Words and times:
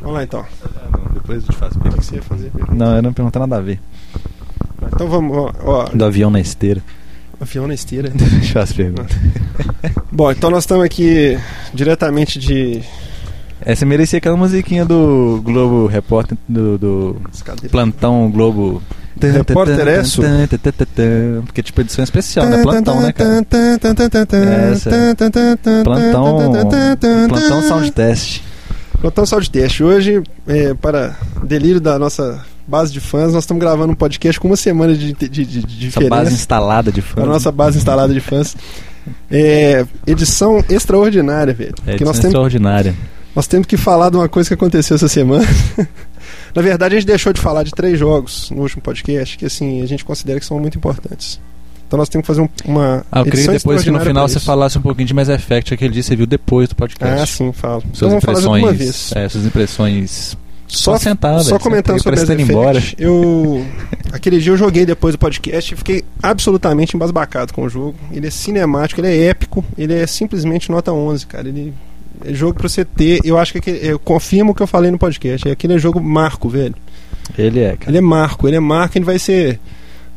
Vamos 0.00 0.14
lá 0.14 0.22
então. 0.24 0.44
Depois 1.14 1.42
eu 1.42 1.50
te 1.50 1.56
faço 1.56 1.78
O 1.78 1.82
que 1.82 1.90
você 2.04 2.16
ia 2.16 2.22
fazer? 2.22 2.50
Pedro? 2.54 2.74
Não, 2.74 2.96
eu 2.96 3.02
não 3.02 3.12
perguntar 3.12 3.40
nada 3.40 3.56
a 3.56 3.60
ver. 3.60 3.80
Então 4.92 5.08
vamos, 5.08 5.36
ó, 5.36 5.52
ó 5.64 5.84
Do 5.92 6.04
avião 6.04 6.30
na 6.30 6.40
esteira. 6.40 6.82
avião 7.40 7.66
na 7.66 7.74
esteira. 7.74 8.10
Deixa 8.14 8.36
eu 8.36 8.40
te 8.40 8.52
faço 8.52 8.74
pergunta. 8.74 9.14
Bom, 10.10 10.30
então 10.30 10.50
nós 10.50 10.62
estamos 10.64 10.84
aqui 10.84 11.38
diretamente 11.74 12.38
de. 12.38 12.82
Essa 13.60 13.84
merecia 13.84 14.18
aquela 14.18 14.36
musiquinha 14.36 14.84
do 14.84 15.42
Globo 15.44 15.86
Repórter 15.86 16.38
do, 16.48 16.78
do? 16.78 17.22
Plantão 17.70 18.30
Globo. 18.30 18.82
Repórter 19.20 19.88
Esso? 19.88 20.22
Porque 21.44 21.60
tipo 21.62 21.80
edição 21.80 22.04
especial, 22.04 22.46
né? 22.46 22.62
Plantão, 22.62 23.00
né, 23.00 23.12
cara? 23.12 23.44
Essa. 24.72 24.90
Plantão. 25.82 26.38
Plantão 27.28 27.62
Sound 27.62 27.90
Test. 27.90 28.42
Plantão 29.00 29.24
Sound 29.24 29.50
Test. 29.50 29.80
Hoje, 29.80 30.22
é, 30.46 30.74
para 30.74 31.16
delírio 31.44 31.80
da 31.80 31.98
nossa 31.98 32.44
base 32.66 32.92
de 32.92 33.00
fãs, 33.00 33.32
nós 33.32 33.44
estamos 33.44 33.60
gravando 33.60 33.92
um 33.92 33.96
podcast 33.96 34.38
com 34.40 34.48
uma 34.48 34.56
semana 34.56 34.94
de, 34.94 35.12
de, 35.12 35.28
de, 35.28 35.44
de 35.46 35.62
diferença. 35.62 36.10
base 36.10 36.34
instalada 36.34 36.90
de 36.90 37.00
fãs. 37.00 37.24
A 37.24 37.26
nossa 37.26 37.52
base 37.52 37.78
instalada 37.78 38.12
de 38.12 38.20
fãs. 38.20 38.56
É, 39.30 39.86
edição 40.06 40.62
extraordinária, 40.68 41.54
velho. 41.54 41.74
É, 41.86 41.92
edição 41.92 42.06
nós 42.08 42.16
temos, 42.18 42.34
extraordinária. 42.34 42.94
nós 43.34 43.46
temos 43.46 43.66
que 43.66 43.76
falar 43.76 44.10
de 44.10 44.16
uma 44.16 44.28
coisa 44.28 44.48
que 44.48 44.54
aconteceu 44.54 44.96
essa 44.96 45.08
semana. 45.08 45.46
Na 46.54 46.60
verdade, 46.60 46.96
a 46.96 46.98
gente 46.98 47.06
deixou 47.06 47.32
de 47.32 47.40
falar 47.40 47.62
de 47.62 47.70
três 47.70 47.98
jogos 47.98 48.50
no 48.50 48.62
último 48.62 48.82
podcast 48.82 49.38
que 49.38 49.46
assim 49.46 49.80
a 49.80 49.86
gente 49.86 50.04
considera 50.04 50.40
que 50.40 50.46
são 50.46 50.58
muito 50.58 50.76
importantes. 50.76 51.40
Então 51.88 51.98
nós 51.98 52.08
temos 52.10 52.22
que 52.24 52.26
fazer 52.26 52.42
um- 52.42 52.48
uma. 52.70 53.02
Ah, 53.10 53.20
eu 53.20 53.24
queria 53.24 53.48
depois 53.48 53.82
que 53.82 53.90
no 53.90 53.98
final 54.00 54.28
você 54.28 54.38
falasse 54.38 54.76
um 54.76 54.82
pouquinho 54.82 55.08
de 55.08 55.14
Mass 55.14 55.28
Effect, 55.30 55.72
aquele 55.72 55.92
dia 55.94 56.02
você 56.02 56.14
viu 56.14 56.26
depois 56.26 56.68
do 56.68 56.76
podcast. 56.76 57.22
Ah, 57.22 57.26
sim, 57.26 57.50
falo. 57.50 57.78
Então 57.86 57.94
Suas 57.94 58.10
vamos 58.10 58.24
falar 58.24 58.40
de 58.40 58.46
uma 58.46 58.58
impressões. 58.72 58.78
vez. 58.78 59.12
É, 59.16 59.28
suas 59.28 59.46
impressões. 59.46 60.36
Só, 60.70 60.98
sentar, 60.98 61.40
só 61.40 61.58
comentando 61.58 61.98
sobre 62.02 62.20
Mass 62.20 62.28
Effect, 62.28 62.94
eu 62.98 63.64
aquele 64.12 64.38
dia 64.38 64.52
eu 64.52 64.56
joguei 64.58 64.84
depois 64.84 65.14
do 65.14 65.18
podcast 65.18 65.72
e 65.72 65.76
fiquei 65.78 66.04
absolutamente 66.22 66.94
embasbacado 66.94 67.54
com 67.54 67.62
o 67.62 67.70
jogo. 67.70 67.94
Ele 68.12 68.26
é 68.26 68.30
cinemático, 68.30 69.00
ele 69.00 69.08
é 69.08 69.28
épico, 69.28 69.64
ele 69.78 69.94
é 69.94 70.06
simplesmente 70.06 70.70
nota 70.70 70.92
11, 70.92 71.26
cara. 71.26 71.48
Ele 71.48 71.72
é 72.22 72.34
jogo 72.34 72.58
pra 72.58 72.68
você 72.68 72.84
ter, 72.84 73.20
eu 73.24 73.38
acho 73.38 73.52
que 73.52 73.58
aquele- 73.60 73.78
eu 73.82 73.98
confirmo 73.98 74.52
o 74.52 74.54
que 74.54 74.62
eu 74.62 74.66
falei 74.66 74.90
no 74.90 74.98
podcast, 74.98 75.48
é 75.48 75.52
aquele 75.52 75.78
jogo 75.78 76.02
marco, 76.02 76.50
velho. 76.50 76.74
Ele 77.38 77.60
é, 77.60 77.74
cara. 77.74 77.90
Ele 77.90 77.96
é 77.96 78.02
marco, 78.02 78.46
ele 78.46 78.56
é 78.56 78.60
marco, 78.60 78.98
ele 78.98 79.06
vai 79.06 79.18
ser 79.18 79.58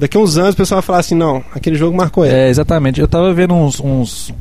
daqui 0.02 0.18
a 0.18 0.20
uns 0.20 0.38
anos 0.38 0.54
o 0.54 0.58
pessoal 0.58 0.82
vai 0.82 0.86
falar 0.86 1.00
assim, 1.00 1.16
não, 1.16 1.42
aquele 1.56 1.78
jogo 1.78 1.96
marcou 1.96 2.26
ele. 2.26 2.36
É, 2.36 2.50
exatamente. 2.50 3.00
Eu 3.00 3.08
tava 3.08 3.34
vendo 3.34 3.54
uns 3.54 3.80
uns, 3.80 4.34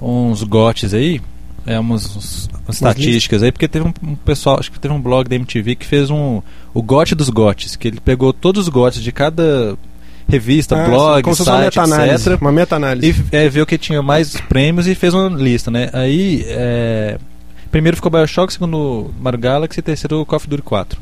uns 0.00 0.42
gotes 0.42 0.94
aí, 0.94 1.20
é, 1.66 1.78
umas, 1.78 2.04
uns- 2.16 2.48
umas 2.64 2.76
estatísticas 2.76 3.42
aí, 3.42 3.52
porque 3.52 3.68
teve 3.68 3.86
um, 3.86 3.92
um 4.02 4.14
pessoal, 4.14 4.58
acho 4.58 4.70
que 4.72 4.78
teve 4.80 4.94
um 4.94 5.00
blog 5.00 5.28
da 5.28 5.34
MTV 5.36 5.74
que 5.76 5.84
fez 5.86 6.10
um 6.10 6.40
o 6.72 6.82
gote 6.82 7.14
dos 7.14 7.28
gotes, 7.28 7.76
que 7.76 7.88
ele 7.88 8.00
pegou 8.00 8.32
todos 8.32 8.62
os 8.62 8.68
gotes 8.68 9.02
de 9.02 9.10
cada 9.12 9.76
revista, 10.28 10.76
Ah, 10.76 10.88
blog, 10.88 11.22
como 11.22 11.36
uma 11.36 11.44
site, 11.44 11.64
meta-análise, 11.78 12.28
etc. 12.28 12.40
uma 12.42 12.52
meta-análise. 12.52 13.24
E 13.32 13.36
é, 13.36 13.48
viu 13.48 13.64
que 13.66 13.78
tinha 13.78 14.02
mais 14.02 14.36
prêmios 14.48 14.86
e 14.86 14.94
fez 14.94 15.14
uma 15.14 15.28
lista, 15.28 15.70
né? 15.70 15.88
Aí, 15.92 16.44
é, 16.48 17.18
primeiro 17.70 17.96
ficou 17.96 18.10
Bioshock, 18.10 18.52
segundo 18.52 19.10
Mario 19.20 19.38
Galaxy 19.38 19.78
e 19.80 19.82
terceiro 19.82 20.24
Call 20.26 20.36
of 20.36 20.48
Duty 20.48 20.62
4. 20.62 20.98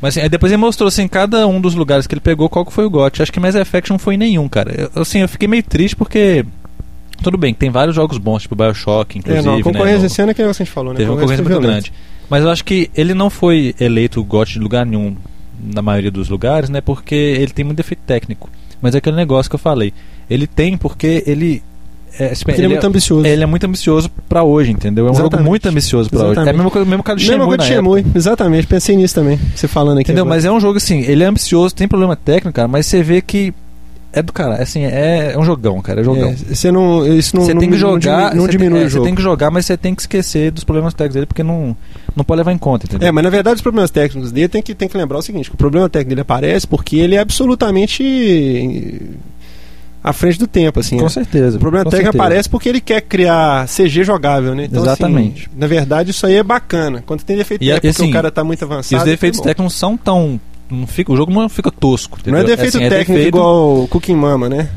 Mas 0.00 0.16
assim, 0.16 0.28
depois 0.28 0.52
ele 0.52 0.60
mostrou 0.60 0.88
assim, 0.88 1.08
cada 1.08 1.46
um 1.46 1.60
dos 1.60 1.74
lugares 1.74 2.06
que 2.06 2.14
ele 2.14 2.20
pegou 2.20 2.48
qual 2.48 2.64
que 2.66 2.72
foi 2.72 2.84
o 2.84 2.90
GOT. 2.90 3.22
Acho 3.22 3.32
que 3.32 3.40
Mass 3.40 3.54
Effect 3.54 3.90
não 3.90 3.98
foi 3.98 4.14
em 4.14 4.18
nenhum, 4.18 4.48
cara. 4.48 4.90
Eu, 4.94 5.02
assim, 5.02 5.20
eu 5.20 5.28
fiquei 5.28 5.48
meio 5.48 5.62
triste 5.62 5.96
porque 5.96 6.44
tudo 7.22 7.38
bem, 7.38 7.54
tem 7.54 7.70
vários 7.70 7.96
jogos 7.96 8.18
bons, 8.18 8.42
tipo 8.42 8.54
Bioshock, 8.54 9.16
É, 9.16 9.18
inclusive, 9.18 9.46
não, 9.46 9.54
a 9.54 9.56
né, 9.56 9.62
concorrência 9.62 10.00
no- 10.00 10.06
esse 10.06 10.20
ano 10.22 10.30
é 10.30 10.34
que 10.34 10.42
a 10.42 10.52
gente 10.52 10.70
falou, 10.70 10.92
né? 10.92 10.98
Teve 10.98 11.10
uma 11.10 11.16
Concorrência 11.18 11.44
muito 11.44 11.60
grande. 11.60 11.92
Mas 12.28 12.42
eu 12.44 12.50
acho 12.50 12.64
que 12.64 12.90
ele 12.94 13.14
não 13.14 13.30
foi 13.30 13.74
eleito 13.80 14.22
GOT 14.22 14.52
de 14.54 14.58
lugar 14.58 14.84
nenhum 14.84 15.16
na 15.72 15.80
maioria 15.80 16.10
dos 16.10 16.28
lugares, 16.28 16.68
né? 16.68 16.80
Porque 16.82 17.14
ele 17.14 17.52
tem 17.52 17.64
muito 17.64 17.78
defeito 17.78 18.00
técnico. 18.06 18.50
Mas 18.82 18.94
é 18.94 18.98
aquele 18.98 19.16
negócio 19.16 19.48
que 19.48 19.54
eu 19.54 19.60
falei. 19.60 19.94
Ele 20.28 20.46
tem 20.46 20.76
porque 20.76 21.22
ele. 21.26 21.62
É, 22.18 22.28
Porque 22.34 22.52
ele 22.52 22.64
é 22.64 22.68
muito 22.68 22.86
ambicioso. 22.86 23.26
ele 23.26 23.42
é 23.42 23.46
muito 23.46 23.64
ambicioso 23.66 24.10
pra 24.28 24.42
hoje, 24.42 24.70
entendeu? 24.72 25.06
É 25.06 25.10
um 25.10 25.14
jogo 25.14 25.26
Exatamente. 25.28 25.48
muito 25.48 25.68
ambicioso 25.68 26.08
pra 26.10 26.26
hoje. 26.26 26.38
É 26.40 26.42
a 26.42 26.52
mesma 26.52 26.70
coisa, 26.70 26.88
mesmo 26.88 27.02
cara 27.02 27.16
do 27.16 27.20
Mesma 27.20 27.32
Shenmue 27.34 27.46
coisa 27.46 27.58
na 27.58 27.64
de 27.64 27.72
época. 27.74 27.96
Shenmue, 27.98 28.12
exatamente, 28.16 28.66
pensei 28.66 28.96
nisso 28.96 29.14
também, 29.14 29.38
você 29.54 29.68
falando 29.68 29.98
aqui. 29.98 30.10
Entendeu? 30.10 30.24
agora. 30.24 30.36
Mas 30.36 30.44
é 30.44 30.50
um 30.50 30.58
jogo 30.60 30.78
assim, 30.78 31.00
ele 31.00 31.22
é 31.22 31.26
ambicioso, 31.26 31.74
tem 31.74 31.86
problema 31.86 32.16
técnico, 32.16 32.54
cara, 32.54 32.68
mas 32.68 32.86
você 32.86 33.02
vê 33.02 33.20
que 33.20 33.52
é 34.12 34.22
do 34.22 34.32
cara, 34.32 34.62
assim, 34.62 34.82
é, 34.86 35.32
é 35.34 35.38
um 35.38 35.44
jogão, 35.44 35.82
cara, 35.82 36.00
é 36.00 36.04
jogão. 36.04 36.30
É, 36.30 36.34
você 36.54 36.72
não, 36.72 37.06
isso 37.06 37.36
não, 37.36 37.44
Você 37.44 37.52
não, 37.52 37.60
tem 37.60 37.68
que 37.68 37.74
não 37.74 37.80
jogar, 37.80 38.30
diminui, 38.30 38.34
não 38.36 38.42
você 38.44 38.48
tem- 38.48 38.58
diminui 38.58 38.78
é, 38.78 38.84
o 38.84 38.88
Você 38.88 38.94
jogo. 38.94 39.04
tem 39.04 39.14
que 39.14 39.22
jogar, 39.22 39.50
mas 39.50 39.66
você 39.66 39.76
tem 39.76 39.94
que 39.94 40.00
esquecer 40.00 40.50
dos 40.50 40.64
problemas 40.64 40.94
técnicos 40.94 41.14
dele, 41.16 41.26
porque 41.26 41.42
não, 41.42 41.76
não 42.16 42.24
pode 42.24 42.38
levar 42.38 42.52
em 42.52 42.56
conta, 42.58 42.86
entendeu? 42.86 43.06
É, 43.08 43.12
mas 43.12 43.22
na 43.22 43.28
verdade 43.28 43.56
os 43.56 43.60
problemas 43.62 43.90
técnicos 43.90 44.32
dele 44.32 44.48
tem 44.48 44.62
que, 44.62 44.74
tem 44.74 44.88
que 44.88 44.96
lembrar 44.96 45.18
o 45.18 45.22
seguinte: 45.22 45.50
o 45.52 45.56
problema 45.56 45.86
técnico 45.90 46.08
dele 46.10 46.20
aparece 46.22 46.66
porque 46.66 46.96
ele 46.96 47.14
é 47.14 47.18
absolutamente 47.18 49.02
à 50.08 50.12
frente 50.12 50.38
do 50.38 50.46
tempo, 50.46 50.78
assim. 50.80 50.96
com 50.96 51.02
né? 51.04 51.08
certeza. 51.08 51.56
O 51.56 51.60
problema 51.60 51.84
com 51.84 51.90
técnico 51.90 52.12
certeza. 52.12 52.24
aparece 52.24 52.48
porque 52.48 52.68
ele 52.68 52.80
quer 52.80 53.00
criar 53.02 53.66
CG 53.66 54.04
jogável, 54.04 54.54
né? 54.54 54.64
Então, 54.66 54.82
Exatamente. 54.82 55.48
assim, 55.48 55.58
na 55.58 55.66
verdade, 55.66 56.10
isso 56.12 56.24
aí 56.26 56.34
é 56.36 56.42
bacana. 56.42 57.02
Quando 57.04 57.22
tem 57.22 57.36
defeito 57.36 57.62
E, 57.62 57.66
técnico, 57.68 57.88
assim, 58.02 58.10
o 58.10 58.12
cara 58.12 58.30
tá 58.30 58.44
muito 58.44 58.62
E 58.62 58.64
avançado. 58.64 59.02
os 59.02 59.08
defeitos 59.08 59.40
é 59.40 59.42
técnicos 59.42 59.74
são 59.74 59.96
tão. 59.96 60.40
Não 60.70 60.86
fica, 60.86 61.12
o 61.12 61.16
jogo 61.16 61.32
não 61.32 61.48
fica 61.48 61.70
tosco. 61.70 62.18
Não 62.26 62.38
é 62.38 62.40
entendeu? 62.42 62.56
defeito 62.56 62.76
Assim, 62.76 62.86
é 62.86 62.88
técnico 62.88 63.12
defeito- 63.12 63.28
igual 63.36 63.82
o 63.82 63.88
Cooking 63.88 64.16
Mama, 64.16 64.48
né? 64.48 64.68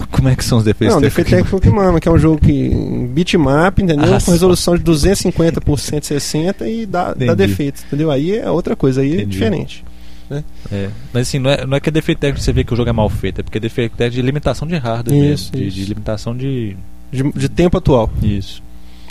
Como 0.10 0.28
é 0.28 0.34
que 0.34 0.44
são 0.44 0.58
os 0.58 0.64
defeitos 0.64 0.94
não, 0.94 1.00
defeito 1.02 1.28
técnico 1.30 1.50
Cooking 1.50 1.70
Mama, 1.76 2.00
que 2.00 2.08
é 2.08 2.12
um 2.12 2.18
jogo 2.18 2.38
que 2.40 2.70
bitmap, 3.12 3.78
entendeu? 3.82 4.14
Ah, 4.14 4.18
Com 4.24 4.30
resolução 4.32 4.76
de 4.76 4.82
250 4.82 5.60
por 5.60 5.78
160 5.78 6.68
e 6.68 6.86
dá, 6.86 7.12
dá 7.12 7.24
Entendi. 7.26 7.34
defeito, 7.36 7.82
entendeu? 7.86 8.10
Aí 8.10 8.36
é 8.38 8.50
outra 8.50 8.74
coisa, 8.74 9.02
aí 9.02 9.12
é 9.12 9.22
Entendi. 9.22 9.84
Diferente. 10.30 10.46
É, 10.72 10.90
mas 11.12 11.28
assim, 11.28 11.38
não 11.38 11.50
é, 11.50 11.66
não 11.66 11.76
é 11.76 11.80
que 11.80 11.88
é 11.88 11.92
defeito 11.92 12.18
técnico 12.18 12.42
você 12.42 12.52
vê 12.52 12.64
que 12.64 12.72
o 12.72 12.76
jogo 12.76 12.88
é 12.88 12.92
mal 12.92 13.08
feito, 13.08 13.40
é 13.40 13.42
porque 13.42 13.58
é 13.58 13.60
defeito 13.60 13.96
técnico 13.96 14.16
de 14.16 14.22
limitação 14.22 14.66
de 14.66 14.76
hardware 14.76 15.16
Isso, 15.16 15.50
mesmo. 15.52 15.56
De, 15.56 15.68
isso. 15.68 15.76
de 15.76 15.84
limitação 15.84 16.36
de. 16.36 16.76
De, 17.12 17.22
de 17.32 17.48
tempo 17.48 17.76
atual. 17.76 18.08
Isso. 18.22 18.62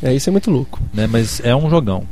É, 0.01 0.13
isso 0.13 0.29
é 0.29 0.31
muito 0.31 0.49
louco. 0.49 0.79
Né? 0.93 1.05
Mas 1.05 1.41
é 1.43 1.53
um 1.53 1.69
jogão. 1.69 2.03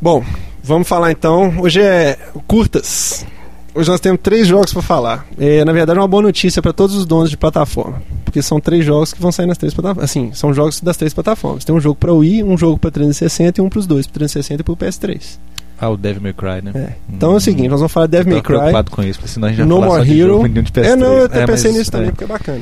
Bom, 0.00 0.24
vamos 0.62 0.88
falar 0.88 1.12
então. 1.12 1.60
Hoje 1.60 1.82
é 1.82 2.18
curtas. 2.46 3.26
Hoje 3.74 3.90
nós 3.90 4.00
temos 4.00 4.20
três 4.22 4.46
jogos 4.46 4.72
para 4.72 4.80
falar. 4.80 5.26
É, 5.38 5.64
na 5.64 5.72
verdade, 5.72 5.98
é 5.98 6.00
uma 6.02 6.08
boa 6.08 6.22
notícia 6.22 6.62
para 6.62 6.72
todos 6.72 6.96
os 6.96 7.04
donos 7.04 7.28
de 7.28 7.36
plataforma. 7.36 8.00
Porque 8.24 8.40
são 8.40 8.60
três 8.60 8.84
jogos 8.84 9.12
que 9.12 9.20
vão 9.20 9.32
sair 9.32 9.46
nas 9.46 9.58
três 9.58 9.74
plataformas. 9.74 10.04
Assim, 10.04 10.32
são 10.32 10.54
jogos 10.54 10.80
das 10.80 10.96
três 10.96 11.12
plataformas. 11.12 11.64
Tem 11.64 11.74
um 11.74 11.80
jogo 11.80 11.96
para 11.96 12.12
Wii, 12.12 12.44
um 12.44 12.56
jogo 12.56 12.78
para 12.78 12.90
360 12.90 13.60
e 13.60 13.64
um 13.64 13.68
para 13.68 13.80
os 13.80 13.86
dois, 13.86 14.06
para 14.06 14.14
360 14.14 14.60
e 14.60 14.64
para 14.64 14.72
o 14.72 14.76
PS3. 14.76 15.38
Ah, 15.80 15.88
o 15.90 15.96
Devil 15.96 16.22
May 16.22 16.32
Cry, 16.32 16.62
né? 16.62 16.70
É. 16.74 16.92
Então 17.12 17.32
é 17.32 17.36
o 17.36 17.40
seguinte, 17.40 17.68
nós 17.68 17.80
vamos 17.80 17.92
falar 17.92 18.06
de 18.06 18.12
Devil 18.12 18.32
May 18.32 18.42
Cry. 18.42 18.56
preocupado 18.56 18.90
com 18.90 19.02
isso, 19.02 19.18
porque 19.18 19.32
senão 19.32 19.48
a 19.48 19.50
gente 19.50 19.58
vai 19.58 19.66
No 19.66 19.80
More 19.82 20.04
de 20.04 20.20
Hero. 20.20 20.48
de 20.48 20.72
PS3. 20.72 20.84
É, 20.84 20.96
não, 20.96 21.12
eu 21.14 21.24
até 21.26 21.42
É, 21.42 21.46
pensei 21.46 21.70
mas, 21.70 21.78
nisso 21.78 21.90
também, 21.90 22.08
é. 22.08 22.10
porque 22.12 22.24
é 22.24 22.26
bacana. 22.26 22.60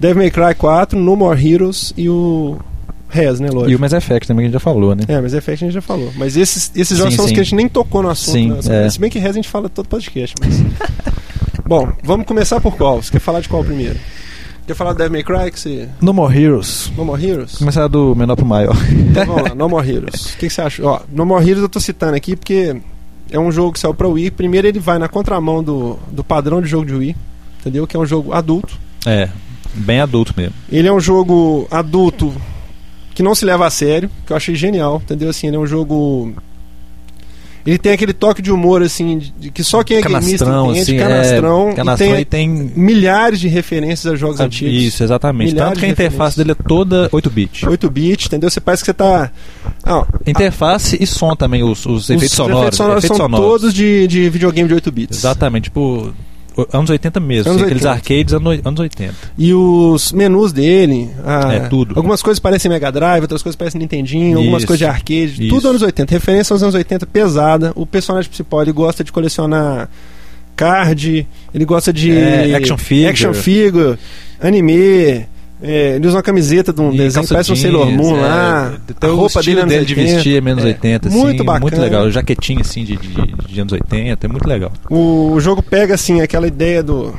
Devil 0.00 0.16
May 0.22 0.30
Cry 0.30 0.54
4, 0.56 0.98
No 0.98 1.16
More 1.16 1.52
Heroes 1.52 1.92
e 1.96 2.08
o 2.08 2.58
Res, 3.08 3.40
né, 3.40 3.48
lógico. 3.48 3.70
E 3.70 3.76
o 3.76 3.80
Mass 3.80 3.92
Effect 3.92 4.28
também 4.28 4.42
que 4.42 4.46
a 4.46 4.48
gente 4.48 4.52
já 4.54 4.60
falou, 4.60 4.94
né? 4.94 5.04
É, 5.08 5.20
mas 5.20 5.32
Effect 5.34 5.64
a 5.64 5.66
gente 5.66 5.74
já 5.74 5.80
falou. 5.80 6.12
Mas 6.16 6.36
esses, 6.36 6.70
esses 6.74 6.88
Sim, 6.88 6.96
jogos 6.96 7.14
são 7.14 7.24
os 7.24 7.28
sim. 7.30 7.34
que 7.34 7.40
a 7.40 7.42
gente 7.44 7.54
nem 7.54 7.68
tocou 7.68 8.02
no 8.02 8.10
assunto. 8.10 8.32
Sim, 8.62 8.70
né? 8.70 8.86
é. 8.86 8.90
Se 8.90 8.98
bem 9.00 9.08
que 9.08 9.18
Res 9.18 9.30
a 9.30 9.34
gente 9.34 9.48
fala 9.48 9.68
todo 9.68 9.88
podcast, 9.88 10.34
mas... 10.40 10.62
Bom, 11.66 11.90
vamos 12.02 12.26
começar 12.26 12.60
por 12.60 12.76
qual? 12.76 13.02
Você 13.02 13.10
quer 13.12 13.18
falar 13.20 13.40
de 13.40 13.48
qual 13.48 13.62
primeiro? 13.64 13.96
Quer 14.68 14.74
falar 14.74 14.92
do 14.92 14.98
Devil 14.98 15.12
May 15.12 15.22
Cry? 15.24 15.50
Que 15.50 15.58
você... 15.58 15.88
No 15.98 16.12
More 16.12 16.38
Heroes. 16.38 16.92
No 16.94 17.02
More 17.02 17.26
Heroes? 17.26 17.56
Começar 17.56 17.88
do 17.88 18.14
menor 18.14 18.36
pro 18.36 18.44
maior. 18.44 18.76
Então 18.92 19.24
vamos 19.24 19.42
lá, 19.44 19.54
No 19.54 19.66
More 19.66 19.90
Heroes. 19.90 20.34
O 20.34 20.36
que, 20.36 20.46
que 20.46 20.50
você 20.50 20.60
acha? 20.60 20.84
Ó, 20.84 21.00
No 21.10 21.24
More 21.24 21.42
Heroes 21.42 21.62
eu 21.62 21.70
tô 21.70 21.80
citando 21.80 22.14
aqui 22.14 22.36
porque 22.36 22.76
é 23.30 23.38
um 23.38 23.50
jogo 23.50 23.72
que 23.72 23.80
saiu 23.80 23.94
pra 23.94 24.06
Wii. 24.06 24.30
Primeiro 24.32 24.68
ele 24.68 24.78
vai 24.78 24.98
na 24.98 25.08
contramão 25.08 25.64
do, 25.64 25.98
do 26.12 26.22
padrão 26.22 26.60
de 26.60 26.68
jogo 26.68 26.84
de 26.84 26.92
Wii, 26.92 27.16
entendeu? 27.60 27.86
Que 27.86 27.96
é 27.96 27.98
um 27.98 28.04
jogo 28.04 28.34
adulto. 28.34 28.78
É, 29.06 29.30
bem 29.72 30.02
adulto 30.02 30.34
mesmo. 30.36 30.52
Ele 30.70 30.86
é 30.86 30.92
um 30.92 31.00
jogo 31.00 31.66
adulto 31.70 32.30
que 33.14 33.22
não 33.22 33.34
se 33.34 33.46
leva 33.46 33.66
a 33.66 33.70
sério, 33.70 34.10
que 34.26 34.34
eu 34.34 34.36
achei 34.36 34.54
genial, 34.54 35.00
entendeu? 35.02 35.30
Assim, 35.30 35.46
ele 35.46 35.56
é 35.56 35.58
um 35.58 35.66
jogo. 35.66 36.34
Ele 37.68 37.76
tem 37.78 37.92
aquele 37.92 38.14
toque 38.14 38.40
de 38.40 38.50
humor, 38.50 38.82
assim, 38.82 39.18
de, 39.18 39.30
de 39.30 39.50
que 39.50 39.62
só 39.62 39.84
quem 39.84 39.98
é 39.98 40.00
Canastrão, 40.00 40.70
entende, 40.70 40.80
assim, 40.80 40.96
canastrão, 40.96 41.68
é, 41.68 41.72
e 41.72 41.74
canastrão 41.74 42.08
tem 42.08 42.20
e 42.20 42.24
tem... 42.24 42.72
milhares 42.74 43.38
de 43.38 43.46
referências 43.46 44.10
a 44.10 44.16
jogos 44.16 44.40
Ah, 44.40 44.44
antigos. 44.44 44.82
Isso, 44.82 45.02
exatamente. 45.02 45.52
Milhares 45.52 45.72
Tanto 45.74 45.80
que 45.80 45.86
a 45.86 45.88
interface 45.90 46.36
dele 46.38 46.52
é 46.52 46.54
toda 46.54 47.10
8-bit. 47.10 47.66
8-bit, 47.66 48.26
entendeu? 48.26 48.48
Você 48.48 48.58
parece 48.58 48.82
que 48.82 48.86
você 48.86 48.94
tá. 48.94 49.30
Ah, 49.84 50.06
Interface 50.26 50.96
e 50.98 51.06
som 51.06 51.36
também, 51.36 51.62
os, 51.62 51.84
os 51.84 52.08
efeitos 52.08 52.30
os 52.30 52.36
sonoros. 52.36 52.58
efeitos 52.60 52.76
sonoros 52.78 53.04
efeitos 53.04 53.16
são 53.18 53.26
sonoros. 53.26 53.46
todos 53.46 53.74
de, 53.74 54.06
de 54.06 54.30
videogame 54.30 54.66
de 54.66 54.74
8 54.74 54.90
bits. 54.90 55.18
Exatamente, 55.18 55.64
tipo, 55.64 56.10
anos 56.72 56.90
80 56.90 57.20
mesmo. 57.20 57.50
Anos 57.50 57.62
assim, 57.62 57.64
aqueles 57.72 57.84
80. 57.84 57.90
arcades 57.90 58.34
anos, 58.34 58.60
anos 58.64 58.80
80. 58.80 59.14
E 59.36 59.54
os 59.54 60.12
menus 60.12 60.52
dele. 60.52 61.10
ah, 61.24 61.52
É, 61.54 61.60
tudo. 61.68 61.94
Algumas 61.96 62.22
coisas 62.22 62.38
parecem 62.38 62.70
Mega 62.70 62.90
Drive, 62.90 63.22
outras 63.22 63.42
coisas 63.42 63.56
parecem 63.56 63.80
Nintendinho, 63.80 64.38
algumas 64.38 64.62
Isso. 64.62 64.66
coisas 64.66 64.78
de 64.78 64.84
arcade. 64.86 65.46
Isso. 65.46 65.48
Tudo 65.48 65.68
anos 65.68 65.82
80. 65.82 66.12
Referência 66.12 66.52
aos 66.54 66.62
anos 66.62 66.74
80 66.74 67.06
pesada. 67.06 67.72
O 67.74 67.86
personagem 67.86 68.28
principal 68.28 68.62
ele 68.62 68.72
gosta 68.72 69.02
de 69.04 69.12
colecionar 69.12 69.88
card, 70.56 71.26
ele 71.54 71.64
gosta 71.64 71.92
de. 71.92 72.10
É, 72.10 72.54
action 72.56 72.76
figure. 72.76 73.08
action 73.08 73.32
figure, 73.32 73.98
anime. 74.40 75.26
É, 75.60 75.96
ele 75.96 76.06
usa 76.06 76.16
uma 76.16 76.22
camiseta 76.22 76.72
de 76.72 76.80
um 76.80 76.92
E 76.92 76.98
desenho 76.98 77.26
parece 77.26 77.50
um 77.52 77.56
Sailor 77.56 77.90
Moon 77.90 78.16
é, 78.16 78.20
lá. 78.20 78.78
A 79.00 79.06
roupa 79.08 79.42
dele, 79.42 79.64
dele 79.64 79.84
de 79.84 79.94
80. 79.94 80.14
vestir 80.14 80.36
é 80.36 80.40
menos 80.40 80.64
É, 80.64 80.68
80, 80.68 81.08
assim, 81.08 81.18
muito 81.18 81.44
bacana. 81.44 81.60
muito 81.62 81.80
legal. 81.80 82.10
Jaquetinho 82.10 82.60
assim 82.60 82.84
de, 82.84 82.96
de, 82.96 83.08
de 83.46 83.60
anos 83.60 83.72
80, 83.72 84.26
é 84.26 84.28
muito 84.28 84.48
legal. 84.48 84.72
O, 84.88 85.32
o 85.32 85.40
jogo 85.40 85.60
pega 85.62 85.94
assim 85.94 86.20
aquela 86.20 86.46
ideia 86.46 86.82
do 86.82 87.12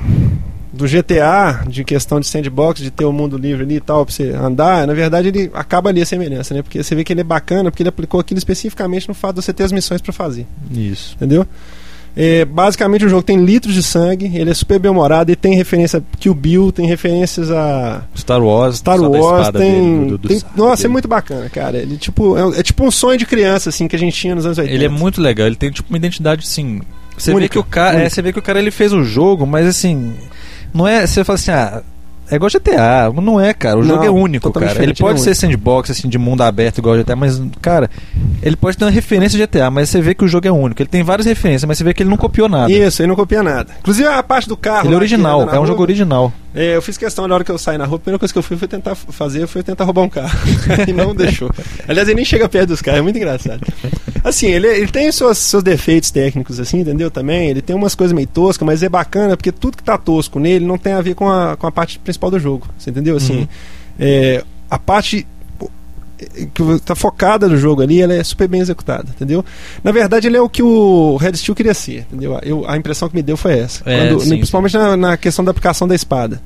do 0.71 0.85
GTA, 0.85 1.65
de 1.67 1.83
questão 1.83 2.21
de 2.21 2.27
sandbox, 2.27 2.79
de 2.79 2.89
ter 2.89 3.03
o 3.03 3.11
mundo 3.11 3.37
livre 3.37 3.63
ali 3.63 3.75
e 3.75 3.79
tal, 3.81 4.05
pra 4.05 4.15
você 4.15 4.29
andar, 4.31 4.87
na 4.87 4.93
verdade 4.93 5.27
ele 5.27 5.51
acaba 5.53 5.89
ali 5.89 6.01
a 6.01 6.05
semelhança, 6.05 6.53
né? 6.53 6.61
Porque 6.61 6.81
você 6.81 6.95
vê 6.95 7.03
que 7.03 7.11
ele 7.11 7.19
é 7.19 7.23
bacana, 7.23 7.69
porque 7.69 7.83
ele 7.83 7.89
aplicou 7.89 8.17
aquilo 8.17 8.37
especificamente 8.37 9.05
no 9.09 9.13
fato 9.13 9.35
de 9.35 9.43
você 9.43 9.51
ter 9.51 9.63
as 9.63 9.73
missões 9.73 9.99
pra 10.01 10.13
fazer, 10.13 10.47
Isso. 10.71 11.15
entendeu? 11.17 11.45
É, 12.21 12.43
basicamente 12.43 13.05
o 13.05 13.09
jogo 13.09 13.23
tem 13.23 13.37
litros 13.45 13.73
de 13.73 13.81
sangue, 13.81 14.29
ele 14.35 14.49
é 14.49 14.53
super 14.53 14.77
bem 14.77 14.91
humorado, 14.91 15.31
ele 15.31 15.37
tem 15.37 15.55
referência 15.55 15.99
a 15.99 16.17
Kill 16.17 16.33
Bill, 16.35 16.69
tem 16.69 16.85
referências 16.85 17.49
a 17.49 18.01
Star 18.13 18.43
Wars, 18.43 18.75
Star 18.79 18.99
Wars, 18.99 19.49
tem, 19.51 19.59
dele, 19.99 20.05
do- 20.11 20.17
do- 20.17 20.27
tem- 20.27 20.41
nossa, 20.53 20.81
é 20.81 20.83
dele. 20.83 20.91
muito 20.91 21.07
bacana, 21.07 21.47
cara. 21.49 21.77
Ele 21.77 21.95
tipo 21.95 22.37
é, 22.37 22.59
é 22.59 22.63
tipo 22.63 22.83
um 22.83 22.91
sonho 22.91 23.17
de 23.17 23.25
criança 23.25 23.69
assim 23.69 23.87
que 23.87 23.95
a 23.95 23.99
gente 23.99 24.17
tinha 24.17 24.35
nos 24.35 24.45
anos 24.45 24.57
80. 24.57 24.75
Ele 24.75 24.83
é 24.83 24.89
muito 24.89 25.21
legal, 25.21 25.47
ele 25.47 25.55
tem 25.55 25.71
tipo 25.71 25.87
uma 25.89 25.97
identidade 25.97 26.43
assim. 26.45 26.81
Você 27.17 27.31
vê 27.31 27.37
Única, 27.37 27.53
que 27.53 27.59
o 27.59 27.63
cara, 27.63 28.01
é, 28.01 28.09
você 28.09 28.21
vê 28.21 28.33
que 28.33 28.39
o 28.39 28.41
cara 28.41 28.59
ele 28.59 28.71
fez 28.71 28.91
o 28.91 29.01
jogo, 29.01 29.45
mas 29.47 29.65
assim, 29.65 30.13
não 30.73 30.85
é, 30.85 31.07
você 31.07 31.23
fala 31.23 31.35
assim, 31.35 31.51
ah, 31.51 31.81
é 32.31 32.35
igual 32.35 32.49
GTA, 32.49 33.11
não 33.21 33.39
é, 33.39 33.53
cara. 33.53 33.77
O 33.77 33.81
Não, 33.81 33.95
jogo 33.95 34.05
é 34.05 34.09
único, 34.09 34.51
cara. 34.51 34.83
Ele 34.83 34.93
pode 34.93 35.19
é 35.19 35.23
ser 35.23 35.35
sandbox 35.35 35.89
assim 35.89 36.07
de 36.07 36.17
mundo 36.17 36.41
aberto 36.41 36.77
igual 36.77 36.97
GTA, 36.97 37.15
mas 37.15 37.41
cara, 37.61 37.89
ele 38.41 38.55
pode 38.55 38.77
ter 38.77 38.85
uma 38.85 38.91
referência 38.91 39.37
de 39.37 39.45
GTA, 39.45 39.71
mas 39.71 39.89
você 39.89 40.01
vê 40.01 40.13
que 40.13 40.23
o 40.23 40.27
jogo 40.27 40.47
é 40.47 40.51
único. 40.51 40.81
Ele 40.81 40.89
tem 40.89 41.03
várias 41.03 41.25
referências, 41.25 41.65
mas 41.67 41.77
você 41.77 41.83
vê 41.83 41.93
que 41.93 42.03
ele 42.03 42.09
não 42.09 42.17
copiou 42.17 42.47
nada. 42.47 42.71
Isso, 42.71 43.01
ele 43.01 43.07
não 43.07 43.15
copia 43.15 43.41
nada. 43.41 43.73
Inclusive 43.79 44.07
a 44.07 44.21
parte 44.21 44.47
do 44.47 44.55
carro. 44.55 44.87
Ele 44.87 44.93
é 44.93 44.97
original, 44.97 45.49
é 45.49 45.59
um 45.59 45.65
jogo 45.65 45.81
original. 45.81 46.31
É, 46.55 46.75
eu 46.75 46.81
fiz 46.81 46.97
questão 46.97 47.27
na 47.27 47.35
hora 47.35 47.43
que 47.43 47.51
eu 47.51 47.57
saí 47.57 47.77
na 47.77 47.85
rua, 47.85 47.97
a 47.97 47.99
primeira 47.99 48.19
coisa 48.19 48.33
que 48.33 48.37
eu 48.37 48.43
fui 48.43 48.57
foi 48.57 48.67
tentar 48.67 48.95
fazer 48.95 49.45
foi 49.47 49.61
tentar 49.63 49.83
roubar 49.83 50.01
um 50.03 50.09
carro. 50.09 50.37
e 50.87 50.91
não 50.93 51.13
deixou. 51.13 51.49
Aliás, 51.87 52.07
ele 52.07 52.15
nem 52.15 52.25
chega 52.25 52.49
perto 52.49 52.69
dos 52.69 52.81
carros, 52.81 52.99
é 52.99 53.01
muito 53.03 53.17
engraçado. 53.17 53.61
Assim, 54.23 54.47
ele, 54.47 54.67
ele 54.67 54.87
tem 54.91 55.11
seus, 55.11 55.37
seus 55.37 55.63
defeitos 55.63 56.11
técnicos, 56.11 56.59
assim, 56.59 56.79
entendeu? 56.79 57.09
Também. 57.09 57.49
Ele 57.49 57.61
tem 57.61 57.75
umas 57.75 57.95
coisas 57.95 58.13
meio 58.13 58.27
toscas, 58.27 58.65
mas 58.65 58.83
é 58.83 58.89
bacana 58.89 59.37
porque 59.37 59.51
tudo 59.51 59.77
que 59.77 59.83
tá 59.83 59.97
tosco 59.97 60.39
nele 60.39 60.65
não 60.65 60.77
tem 60.77 60.93
a 60.93 61.01
ver 61.01 61.15
com 61.15 61.29
a, 61.29 61.55
com 61.55 61.67
a 61.67 61.71
parte 61.71 61.99
principal 61.99 62.29
do 62.31 62.39
jogo. 62.39 62.67
Você 62.77 62.89
entendeu? 62.89 63.15
Assim, 63.15 63.39
Uhum. 63.39 63.47
é, 63.99 64.43
a 64.69 64.77
parte 64.77 65.25
que 66.53 66.61
está 66.73 66.95
focada 66.95 67.47
no 67.47 67.55
jogo 67.57 67.81
ali, 67.81 68.01
ela 68.01 68.13
é 68.13 68.23
super 68.23 68.47
bem 68.47 68.59
executada, 68.61 69.05
entendeu? 69.15 69.43
Na 69.83 69.91
verdade, 69.91 70.27
ele 70.27 70.35
é 70.37 70.41
o 70.41 70.49
que 70.49 70.61
o 70.61 71.15
Red 71.17 71.35
Steel 71.35 71.55
queria 71.55 71.73
ser, 71.73 71.99
entendeu? 72.11 72.37
Eu, 72.43 72.67
a 72.69 72.75
impressão 72.77 73.07
que 73.09 73.15
me 73.15 73.21
deu 73.21 73.37
foi 73.37 73.59
essa. 73.59 73.81
É, 73.89 74.07
Quando- 74.09 74.19
sim, 74.21 74.35
principalmente 74.37 74.77
na, 74.77 74.97
na 74.97 75.17
questão 75.17 75.43
da 75.45 75.51
aplicação 75.51 75.87
da 75.87 75.95
espada. 75.95 76.41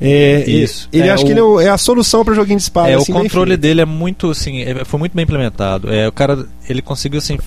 É, 0.00 0.44
Isso. 0.50 0.88
Ele 0.92 1.06
É, 1.06 1.10
acha 1.12 1.22
o- 1.22 1.26
que 1.26 1.32
ele 1.32 1.40
é, 1.40 1.42
o- 1.44 1.60
é 1.60 1.68
a 1.68 1.78
solução 1.78 2.24
para 2.24 2.34
joguinho 2.34 2.56
de 2.56 2.64
espada. 2.64 2.90
É, 2.90 2.94
assim, 2.94 3.12
o 3.12 3.14
controle 3.14 3.56
dele 3.56 3.80
é 3.82 3.84
muito 3.84 4.30
assim, 4.30 4.60
é- 4.62 4.84
foi 4.84 4.98
muito 4.98 5.14
bem 5.14 5.22
implementado. 5.22 5.92
É, 5.92 6.08
o 6.08 6.12
cara, 6.12 6.44
ele 6.68 6.82
conseguiu 6.82 7.18
assim 7.18 7.38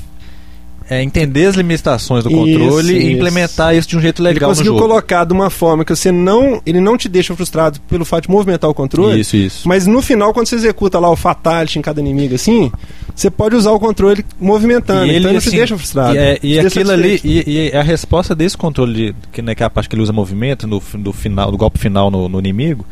é, 0.90 1.02
entender 1.02 1.46
as 1.48 1.56
limitações 1.56 2.24
do 2.24 2.30
Isso, 2.30 2.38
controle 2.60 2.94
e 2.94 2.98
isso. 3.00 3.08
implementar 3.18 3.76
isso 3.76 3.88
de 3.88 3.98
um 3.98 4.02
jeito 4.02 4.22
Ele 4.22 4.30
legal 4.30 4.50
no 4.50 4.56
conseguiu 4.56 4.74
jogo. 4.74 4.88
colocar 4.88 5.24
de 5.26 5.34
uma 5.34 5.50
forma 5.50 5.84
que 5.84 5.96
você 5.96 6.12
não. 6.12 6.62
Ele 6.66 6.80
não 6.80 6.98
te 6.98 7.10
deixa 7.10 7.36
frustrado 7.36 7.80
pelo 7.90 8.06
fato 8.06 8.24
de 8.26 8.30
movimentar 8.30 8.70
o 8.70 8.74
controle. 8.74 9.20
Isso, 9.20 9.36
isso. 9.36 9.68
Mas 9.68 9.88
no 9.88 10.02
final, 10.02 10.34
quando 10.34 10.48
você 10.48 10.56
executa 10.56 11.00
lá 11.00 11.10
o 11.10 11.16
Fatality 11.16 11.80
em 11.80 11.82
cada 11.82 12.00
inimigo 12.00 12.36
assim, 12.36 12.72
você 13.16 13.30
pode 13.32 13.56
usar 13.56 13.72
o 13.72 13.80
controle 13.80 14.24
movimentando. 14.40 15.06
então 15.06 15.16
ele 15.16 15.34
não 15.34 15.40
te 15.40 15.50
deixa 15.50 15.76
frustrado. 15.78 16.16
E, 16.16 16.18
é- 16.20 16.40
e 16.44 16.60
aquilo 16.60 16.92
ali, 16.92 17.20
e, 17.24 17.70
e 17.72 17.76
a 17.76 17.82
resposta 17.82 18.36
desse 18.36 18.56
controle, 18.58 18.94
de, 18.94 19.16
que, 19.32 19.42
né, 19.42 19.56
que 19.56 19.64
é 19.64 19.66
a 19.66 19.70
parte 19.70 19.90
que 19.90 19.96
ele 19.96 20.04
usa 20.04 20.14
movimento 20.14 20.68
no, 20.68 20.82
do 21.00 21.12
final, 21.12 21.50
do 21.52 21.58
golpe 21.58 21.80
final 21.80 22.12
no, 22.12 22.30
no 22.30 22.38
inimigo, 22.40 22.86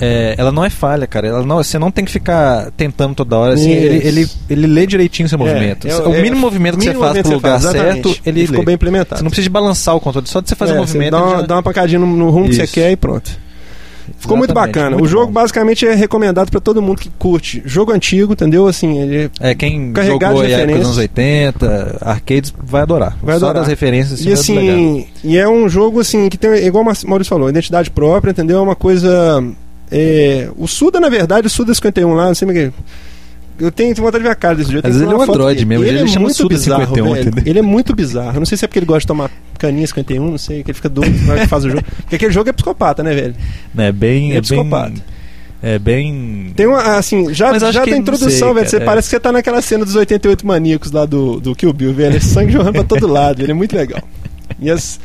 é, 0.00 0.34
ela 0.38 0.50
não 0.50 0.64
é 0.64 0.70
falha, 0.70 1.06
cara. 1.06 1.28
Ela 1.28 1.44
não, 1.46 1.56
você 1.56 1.78
não 1.78 1.90
tem 1.90 2.04
que 2.04 2.10
ficar 2.10 2.70
tentando 2.76 3.14
toda 3.14 3.36
hora. 3.36 3.54
Assim, 3.54 3.70
Isso. 3.72 3.84
ele, 3.86 4.08
ele, 4.08 4.30
ele 4.50 4.66
lê 4.66 4.86
direitinho 4.86 5.28
seu 5.28 5.38
movimento. 5.38 5.86
é, 5.86 5.96
o 5.96 6.14
é, 6.14 6.22
mínimo 6.22 6.40
movimento 6.40 6.74
que 6.78 6.86
mínimo 6.86 6.98
você 7.00 7.00
faz 7.00 7.16
movimento 7.16 7.24
pro 7.26 7.34
lugar 7.34 7.60
faz, 7.60 7.72
certo, 7.72 8.16
ele 8.26 8.40
ficou 8.46 8.60
lê. 8.60 8.64
bem 8.66 8.74
implementado. 8.74 9.18
Você 9.18 9.22
não 9.22 9.30
precisa 9.30 9.44
de 9.44 9.50
balançar 9.50 9.94
o 9.94 10.00
controle, 10.00 10.26
só 10.26 10.40
de 10.40 10.48
você 10.48 10.54
fazer 10.54 10.72
É, 10.72 10.76
o 10.76 10.78
movimento. 10.78 11.04
Você 11.04 11.10
dá, 11.10 11.18
ele 11.18 11.26
uma, 11.34 11.40
já- 11.42 11.46
dá 11.46 11.54
uma 11.56 11.62
pancadinha 11.62 11.98
no, 12.00 12.06
no 12.06 12.30
rumo 12.30 12.48
que 12.48 12.54
você 12.56 12.64
Isso. 12.64 12.74
quer 12.74 12.90
e 12.90 12.96
pronto. 12.96 13.30
Ficou 14.18 14.36
muito 14.36 14.50
Exatamente, 14.50 14.74
bacana. 14.74 14.96
muito 14.96 15.04
o 15.04 15.08
jogo 15.08 15.26
bom. 15.26 15.32
basicamente 15.32 15.86
é 15.86 15.94
recomendado 15.94 16.50
pra 16.50 16.58
todo 16.60 16.82
mundo 16.82 16.98
que 16.98 17.08
curte. 17.18 17.62
Jogo 17.64 17.92
antigo, 17.92 18.32
entendeu? 18.32 18.66
Assim, 18.66 18.98
ele 19.00 19.30
É, 19.40 19.54
quem 19.54 19.92
jogou 20.04 20.18
de 20.18 20.46
aí 20.46 20.50
referências. 20.50 20.86
anos 20.86 20.98
80, 20.98 21.98
arcades, 22.00 22.52
vai 22.62 22.82
adorar. 22.82 23.16
Vai 23.22 23.38
Só 23.38 23.46
adorar. 23.46 23.62
das 23.62 23.68
referências 23.68 24.20
assim, 24.20 24.54
e 24.58 24.68
é 24.68 24.74
muito 24.74 25.04
assim, 25.04 25.06
e 25.24 25.38
é 25.38 25.48
um 25.48 25.68
jogo 25.68 26.00
assim 26.00 26.28
que 26.28 26.36
tem, 26.36 26.52
igual 26.66 26.82
o 26.84 27.08
Maurício 27.08 27.28
falou, 27.30 27.48
identidade 27.48 27.90
própria, 27.90 28.32
entendeu? 28.32 28.58
É 28.58 28.62
uma 28.62 28.74
coisa. 28.76 29.42
É, 29.92 30.48
o 30.56 30.66
Suda, 30.66 30.98
na 30.98 31.08
verdade, 31.08 31.46
o 31.46 31.50
Suda 31.50 31.72
51 31.74 32.12
lá, 32.14 32.26
não 32.28 32.34
sei 32.34 32.46
como 32.48 32.58
é 32.58 32.68
que. 32.70 32.74
Eu 33.60 33.70
tenho 33.70 33.94
vontade 33.94 34.18
de 34.18 34.24
ver 34.24 34.30
a 34.30 34.34
cara 34.34 34.56
desse 34.56 34.72
jeito. 34.72 34.84
Às 34.86 34.94
vezes 34.94 35.06
ele 35.06 35.14
é 35.14 35.16
um 35.16 35.22
android 35.22 35.64
mesmo, 35.66 35.84
ele, 35.84 35.98
ele 35.98 36.04
é 36.04 36.06
chama 36.08 36.20
muito 36.22 36.36
Suda 36.36 36.48
bizarro, 36.54 36.80
51, 36.86 37.12
velho. 37.12 37.20
entendeu? 37.28 37.42
Ele 37.46 37.58
é 37.58 37.62
muito 37.62 37.94
bizarro. 37.94 38.30
Eu 38.36 38.40
não 38.40 38.46
sei 38.46 38.58
se 38.58 38.64
é 38.64 38.68
porque 38.68 38.78
ele 38.78 38.86
gosta 38.86 39.00
de 39.00 39.06
tomar 39.06 39.30
caninha 39.58 39.86
51, 39.86 40.30
não 40.30 40.38
sei, 40.38 40.64
que 40.64 40.70
ele 40.70 40.74
fica 40.76 40.88
doido 40.88 41.16
na 41.26 41.32
hora 41.34 41.40
que 41.42 41.46
faz 41.46 41.64
o 41.64 41.70
jogo. 41.70 41.82
Porque 42.00 42.16
aquele 42.16 42.32
jogo 42.32 42.48
é 42.48 42.52
psicopata, 42.52 43.02
né, 43.04 43.14
velho? 43.14 43.34
É 43.78 43.92
bem. 43.92 44.30
É 44.30 44.30
É, 44.30 44.32
bem. 44.34 44.40
psicopata. 44.40 44.94
É 45.62 45.78
bem. 45.78 46.52
Tem 46.56 46.66
uma, 46.66 46.96
assim, 46.96 47.32
já, 47.32 47.56
já 47.70 47.82
tem 47.84 47.98
introdução, 47.98 48.30
sei, 48.48 48.54
velho. 48.54 48.68
Você 48.68 48.76
é. 48.78 48.80
parece 48.80 49.08
que 49.08 49.14
você 49.14 49.20
tá 49.20 49.30
naquela 49.30 49.62
cena 49.62 49.84
dos 49.84 49.94
88 49.94 50.44
maníacos 50.44 50.90
lá 50.90 51.06
do, 51.06 51.38
do 51.38 51.54
Kill 51.54 51.72
Bill, 51.72 51.94
velho. 51.94 52.16
É 52.16 52.20
sangue 52.20 52.50
jorrando 52.52 52.72
pra 52.72 52.84
todo 52.84 53.06
lado, 53.06 53.42
ele 53.42 53.52
é 53.52 53.54
muito 53.54 53.76
legal. 53.76 54.02
E 54.58 54.68
as- 54.70 54.98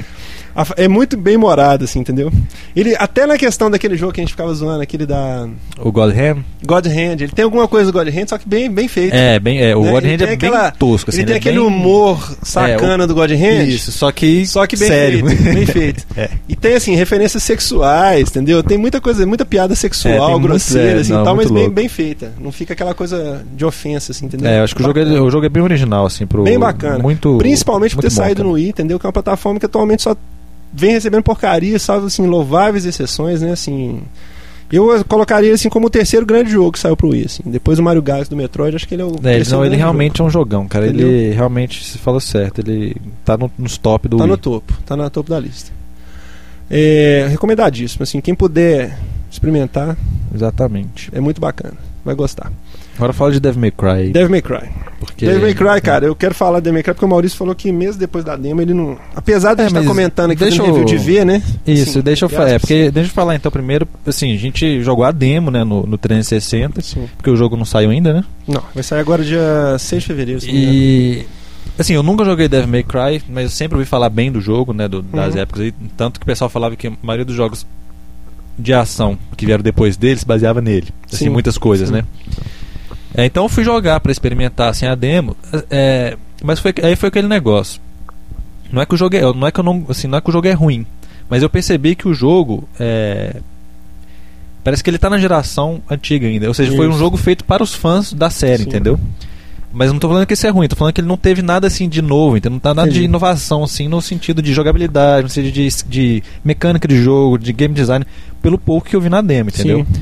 é 0.76 0.88
muito 0.88 1.16
bem 1.18 1.38
morado, 1.38 1.84
assim, 1.84 2.00
entendeu? 2.00 2.32
Ele, 2.76 2.96
até 2.98 3.26
na 3.26 3.38
questão 3.38 3.70
daquele 3.70 3.96
jogo 3.96 4.14
que 4.14 4.20
a 4.22 4.24
gente 4.24 4.32
ficava 4.32 4.54
zoando, 4.54 4.82
aquele 4.82 5.06
da 5.06 5.48
O 5.80 5.92
God 5.92 6.12
Hand? 6.16 6.44
God 6.66 6.86
Hand, 6.88 7.22
ele 7.22 7.30
tem 7.32 7.44
alguma 7.46 7.68
coisa 7.68 7.92
do 7.92 7.98
God 7.98 8.08
Hand, 8.08 8.28
só 8.30 8.38
que 8.38 8.48
bem, 8.48 8.70
bem 8.70 8.88
feito. 8.88 9.14
É, 9.14 9.40
bem, 9.40 9.62
é, 9.62 9.76
o 9.76 9.84
Né? 9.84 9.92
God 9.92 10.04
Ele 10.04 10.14
Hand 10.16 10.28
é 10.28 10.34
aquela- 10.34 10.64
bem 10.72 10.80
tosco, 10.80 11.10
assim. 11.10 11.20
ele 11.20 11.28
tem 11.28 11.36
é 11.36 11.38
aquele 11.38 11.58
bem- 11.60 11.68
humor 11.68 12.36
sacana 12.42 13.06
do 13.06 13.14
God 13.14 13.32
Hand. 13.32 13.68
Isso, 13.68 13.92
só 13.92 14.12
que. 14.12 14.46
Só 14.48 14.66
que 14.66 14.76
bem 14.78 14.88
sério. 14.88 15.26
feito, 15.28 15.44
bem 15.44 15.66
feito. 15.68 16.06
É. 16.16 16.30
E 16.50 16.56
tem 16.56 16.76
assim, 16.76 16.96
referências 16.96 17.44
sexuais, 17.44 18.30
entendeu? 18.30 18.64
Tem 18.64 18.78
muita 18.78 19.00
coisa, 19.00 19.26
muita 19.26 19.46
piada 19.46 19.74
É, 19.74 19.76
sexual, 19.76 20.32
muito- 20.32 20.44
grosseira, 20.48 20.98
é, 20.98 21.02
assim, 21.02 21.14
não, 21.14 21.24
tal, 21.24 21.36
mas 21.36 21.52
muito 21.52 21.66
bem, 21.66 21.70
bem 21.70 21.88
feita. 21.90 22.32
Não 22.40 22.52
fica 22.52 22.74
aquela 22.74 22.94
coisa 22.94 23.46
de 23.56 23.64
ofensa, 23.66 24.12
assim, 24.12 24.26
entendeu? 24.26 24.50
É, 24.50 24.60
eu 24.60 24.64
acho 24.64 24.76
que 24.76 24.82
o 24.82 24.86
jogo, 24.86 25.00
é, 25.00 25.22
o 25.22 25.30
jogo 25.30 25.46
é 25.46 25.50
bem 25.50 25.62
original, 25.64 26.06
assim, 26.06 26.26
pro. 26.26 26.44
Bem 26.44 26.58
bacana. 26.58 27.00
Muito. 27.00 27.38
Principalmente 27.38 27.96
por 27.96 28.02
muito 28.04 28.12
ter 28.14 28.16
bom, 28.20 28.24
saído 28.24 28.38
cara. 28.38 28.48
no 28.48 28.54
Wii, 28.56 28.70
entendeu? 28.70 29.00
Que 29.00 29.06
é 29.06 29.08
uma 29.08 29.14
plataforma 29.14 29.60
que 29.60 29.66
atualmente 29.66 30.02
só 30.04 30.16
vem 30.74 30.92
recebendo 30.92 31.24
porcaria, 31.24 31.78
salvo 31.80 32.08
assim, 32.08 32.26
louváveis 32.28 32.86
exceções, 32.86 33.42
né? 33.42 33.52
Assim. 33.52 34.02
Eu 34.70 35.06
colocaria 35.06 35.54
assim 35.54 35.70
como 35.70 35.88
o 35.88 35.90
terceiro 35.90 36.26
grande 36.26 36.52
jogo 36.52 36.74
que 36.74 36.80
saiu 36.80 36.98
pro 36.98 37.10
Wii, 37.12 37.26
assim. 37.26 37.44
Depois 37.46 37.78
do 37.78 37.84
Mario 37.84 38.02
Galaxy 38.02 38.30
do 38.30 38.36
Metroid, 38.36 38.76
acho 38.76 38.86
que 38.86 38.96
ele 38.96 39.02
é 39.02 39.06
o 39.06 39.16
É, 39.24 39.36
ele, 39.36 39.50
não, 39.50 39.66
ele 39.66 39.78
realmente 39.78 40.20
é 40.20 40.24
um 40.26 40.30
jogão, 40.30 40.68
cara. 40.68 40.88
Entendeu? 40.88 41.08
Ele 41.08 41.34
realmente, 41.34 41.86
se 41.86 41.98
falou 41.98 42.20
certo, 42.20 42.60
ele 42.60 42.98
tá 43.24 43.38
no- 43.38 43.50
nos 43.58 43.78
top 43.78 44.10
do 44.10 44.18
jogo. 44.18 44.24
Tá 44.24 44.28
no 44.28 44.34
Wii. 44.34 44.42
topo, 44.42 44.74
tá 44.86 44.98
no 44.98 45.10
topo 45.10 45.30
da 45.30 45.40
lista. 45.40 45.72
É, 46.70 47.28
recomendadíssimo, 47.30 48.04
assim, 48.04 48.20
quem 48.20 48.36
puder 48.36 48.98
experimentar, 49.32 49.96
Exatamente. 50.36 51.10
é 51.14 51.22
muito 51.22 51.40
bacana. 51.40 51.76
Vai 52.04 52.14
gostar. 52.16 52.52
Agora 52.98 53.14
fala 53.14 53.32
de 53.32 53.40
Devil 53.40 53.62
May 53.62 53.72
Cry. 53.72 54.10
Devil 54.12 54.30
May 54.30 54.42
Cry. 54.42 54.70
porque... 55.00 55.26
Devil 55.28 55.42
May 55.42 55.54
Cry, 55.54 55.82
cara, 55.82 56.06
eu 56.08 56.16
quero 56.16 56.34
falar 56.34 56.60
de 56.60 56.64
Devil 56.64 56.74
May 56.74 56.84
Cry 56.84 56.94
porque 56.96 57.06
o 57.06 57.08
Maurício 57.08 57.38
falou 57.38 57.54
que 57.54 57.72
mesmo 57.72 58.00
depois 58.00 58.26
da 58.26 58.36
demo 58.36 58.60
ele 58.62 58.74
não. 58.74 58.98
Apesar 59.16 59.54
de 59.54 59.62
É, 59.62 59.66
a 59.66 59.68
gente 59.70 59.78
estar 59.78 59.80
mas 59.82 59.88
comentando 59.88 60.32
aqui 60.32 60.40
deixa 60.40 60.58
fazendo 60.58 60.76
review 60.78 60.94
eu- 60.94 60.98
de 61.00 61.06
ver, 61.06 61.26
né? 61.26 61.44
Isso, 61.68 61.90
Assim, 61.92 62.02
deixa 62.02 62.26
eu 62.26 62.30
falar. 62.30 62.50
É, 62.50 62.58
porque 62.60 62.90
deixa 62.90 63.10
eu 63.12 63.14
falar 63.14 63.36
então 63.36 63.52
primeiro, 63.52 63.88
assim, 64.06 64.34
a 64.34 64.38
gente 64.38 64.82
jogou 64.82 65.06
a 65.06 65.12
demo, 65.12 65.52
né, 65.52 65.64
no, 65.64 65.86
no 65.86 65.98
360, 65.98 66.82
Sim. 66.82 67.08
porque 67.16 67.30
o 67.30 67.36
jogo 67.38 67.56
não 67.56 67.66
saiu 67.66 67.92
ainda, 67.92 68.12
né? 68.14 68.24
Não, 68.48 68.64
vai 68.74 68.84
sair 68.84 69.00
agora 69.00 69.24
dia 69.24 69.76
6 69.78 70.02
de 70.02 70.08
fevereiro. 70.08 70.42
E 70.46 71.24
assim, 71.78 71.94
eu 71.94 72.02
nunca 72.02 72.26
joguei 72.26 72.48
Devil 72.48 72.68
May 72.70 72.82
Cry, 72.84 73.22
mas 73.30 73.44
eu 73.44 73.50
sempre 73.52 73.78
ouvi 73.78 73.88
falar 73.88 74.10
bem 74.10 74.32
do 74.32 74.42
jogo, 74.42 74.74
né, 74.74 74.88
do- 74.88 75.04
das 75.04 75.36
Uhum. 75.36 75.42
épocas 75.42 75.62
aí, 75.62 75.74
tanto 75.96 76.20
que 76.20 76.24
o 76.24 76.26
pessoal 76.26 76.50
falava 76.50 76.76
que 76.76 76.88
a 76.88 76.92
maioria 77.04 77.26
dos 77.26 77.36
jogos 77.36 77.64
de 78.58 78.74
ação 78.74 79.20
que 79.38 79.46
vieram 79.46 79.62
depois 79.62 79.96
dele 79.96 80.18
se 80.20 80.26
baseava 80.26 80.60
nele, 80.62 80.88
assim, 81.06 81.26
Sim, 81.26 81.30
muitas 81.30 81.60
coisas, 81.60 81.90
sim. 81.90 81.94
né? 81.94 82.04
É, 83.18 83.26
então 83.26 83.46
eu 83.46 83.50
fui 83.50 83.64
jogar 83.64 84.00
pra 84.00 84.12
experimentar 84.12 84.70
assim 84.70 84.86
a 84.86 84.94
demo, 84.94 85.36
é, 85.72 86.16
mas 86.44 86.60
foi 86.60 86.72
aí 86.84 86.96
foi 86.96 87.10
aquele 87.10 87.28
negócio. 87.28 87.82
Não 88.72 88.80
é 88.80 88.86
que 88.86 88.94
o 88.94 88.98
jogo 88.98 89.16
é, 89.16 89.22
não 89.22 89.48
é 89.48 89.52
que 89.52 89.60
eu 89.60 89.64
não, 89.64 89.86
assim, 89.90 90.08
não 90.08 90.20
é 90.20 90.22
que 90.22 90.30
o 90.30 90.32
jogo 90.32 90.48
é 90.48 90.54
ruim, 90.54 90.86
mas 91.28 91.42
eu 91.42 91.50
percebi 91.50 91.96
que 91.96 92.08
o 92.08 92.14
jogo 92.14 92.70
é 92.80 93.38
parece 94.64 94.84
que 94.84 94.90
ele 94.90 95.00
tá 95.00 95.10
na 95.10 95.18
geração 95.18 95.82
antiga 95.90 96.28
ainda, 96.28 96.48
ou 96.48 96.54
seja, 96.54 96.76
foi 96.76 96.88
um 96.88 96.92
Isso. 96.92 97.00
jogo 97.00 97.18
feito 97.18 97.44
para 97.44 97.64
os 97.64 97.74
fãs 97.74 98.14
da 98.14 98.30
série, 98.30 98.64
Sim. 98.64 98.70
entendeu? 98.70 99.00
Mas 99.74 99.92
não 99.92 100.00
tô 100.00 100.08
falando 100.08 100.26
que 100.26 100.34
isso 100.34 100.46
é 100.46 100.50
ruim, 100.50 100.68
tô 100.68 100.76
falando 100.76 100.94
que 100.94 101.02
ele 101.02 101.08
não 101.08 101.18
teve 101.18 101.42
nada 101.42 101.68
assim 101.68 101.90
de 101.90 102.02
novo, 102.02 102.38
então 102.38 102.52
não 102.52 102.60
tá 102.60 102.74
nada 102.74 102.90
de 102.90 103.04
inovação 103.04 103.64
assim 103.64 103.88
no 103.88 104.02
sentido 104.02 104.42
de 104.42 104.54
jogabilidade, 104.54 105.24
no 105.24 105.30
sentido 105.30 105.54
de, 105.54 105.68
de 105.88 106.24
mecânica 106.44 106.88
de 106.88 107.02
jogo, 107.02 107.38
de 107.38 107.52
game 107.52 107.74
design, 107.74 108.06
pelo 108.42 108.58
pouco 108.58 108.88
que 108.88 108.96
eu 108.96 109.02
vi 109.02 109.10
na 109.10 109.22
demo, 109.22 109.50
entendeu? 109.50 109.86
Sim. 109.92 110.02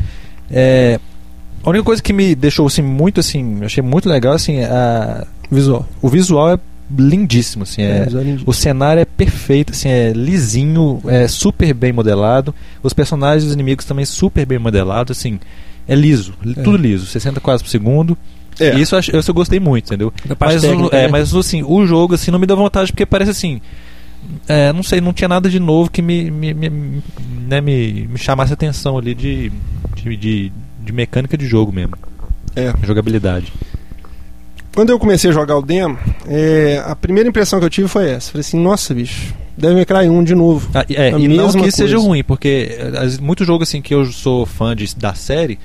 É, 0.52 1.00
a 1.66 1.70
única 1.70 1.84
coisa 1.84 2.02
que 2.02 2.14
me 2.14 2.36
deixou 2.36 2.68
assim 2.68 2.82
muito 2.82 3.20
assim, 3.20 3.64
achei 3.64 3.82
muito 3.84 4.08
legal 4.08 4.34
assim, 4.34 4.62
a, 4.64 5.26
Visual. 5.50 5.88
o 6.02 6.08
visual 6.10 6.54
é 6.54 6.60
lindíssimo, 6.98 7.64
assim, 7.64 7.82
é, 7.82 8.04
visual 8.06 8.22
é 8.22 8.26
lindíssimo. 8.26 8.50
o 8.50 8.54
cenário 8.54 9.02
é 9.02 9.06
perfeito, 9.06 9.72
assim, 9.72 9.90
é 9.90 10.12
lisinho, 10.14 11.02
é 11.06 11.28
super 11.28 11.74
bem 11.74 11.92
modelado, 11.92 12.54
os 12.84 12.94
personagens 12.94 13.44
e 13.44 13.48
os 13.48 13.54
inimigos 13.54 13.86
também 13.86 14.06
super 14.06 14.46
bem 14.46 14.60
modelados, 14.60 15.18
assim, 15.18 15.40
é 15.88 15.96
liso, 15.96 16.34
li- 16.44 16.56
É. 16.58 16.62
tudo 16.64 16.78
liso, 16.78 17.06
60 17.08 17.40
quadros 17.40 17.64
por 17.64 17.70
segundo. 17.70 18.18
É. 18.60 18.76
E 18.76 18.82
isso 18.82 18.96
eu, 18.96 19.22
eu 19.28 19.34
gostei 19.34 19.60
muito, 19.60 19.88
entendeu? 19.88 20.14
Mas, 20.40 20.64
o- 20.64 20.68
técnica, 20.68 20.96
é, 20.96 21.02
né? 21.04 21.08
mas 21.10 21.36
assim, 21.36 21.62
o 21.64 21.86
jogo 21.86 22.14
assim 22.16 22.32
não 22.32 22.40
me 22.40 22.46
dá 22.48 22.56
vontade 22.56 22.92
porque 22.92 23.06
parece 23.06 23.32
assim, 23.32 23.60
é, 24.48 24.72
não 24.72 24.82
sei, 24.82 25.02
não 25.02 25.12
tinha 25.12 25.28
nada 25.28 25.50
de 25.50 25.60
novo 25.60 25.90
que 25.92 26.02
me 26.02 26.32
me, 26.32 26.54
me, 26.54 26.70
né, 27.48 27.60
me, 27.62 28.08
me 28.08 28.18
chamasse 28.18 28.54
atenção 28.54 28.98
ali 28.98 29.14
de, 29.14 29.52
de, 29.96 30.16
de, 30.18 30.52
de 30.86 30.94
mecânica 30.94 31.38
de 31.38 31.46
jogo 31.48 31.72
mesmo, 31.72 31.96
É. 32.56 32.74
jogabilidade. 32.84 33.51
Quando 34.74 34.89
eu 34.89 35.00
comecei 35.00 35.30
a 35.30 35.34
jogar 35.34 35.58
o 35.58 35.62
demo, 35.62 35.98
é, 36.27 36.84
a 36.86 36.96
primeira 36.96 37.30
impressão 37.30 37.60
que 37.60 37.65
eu 37.65 37.70
tive 37.70 37.88
foi 37.88 38.10
essa. 38.10 38.32
Falei 38.32 38.42
assim, 38.42 38.60
nossa, 38.62 38.94
bicho, 38.94 39.34
deve 39.58 39.74
me 39.75 39.86
cry 39.86 40.10
um 40.10 40.22
de 40.22 40.36
novo. 40.36 40.70
Ah, 40.74 40.86
e- 40.89 40.96
é, 40.98 41.13
A 41.13 41.18
e 41.20 41.27
não 41.30 41.50
que 41.51 41.68
isso 41.68 41.77
seja 41.77 41.94
coisa. 41.96 42.08
ruim, 42.10 42.24
porque 42.24 42.77
é, 42.77 43.00
às- 43.00 43.18
muito 43.18 43.46
jogo 43.46 43.63
assim 43.63 43.82
que 43.82 43.94
eu 43.94 44.06
sou 44.08 44.46
fã 44.46 44.75
de, 44.75 44.94
da 44.98 45.13
série, 45.13 45.58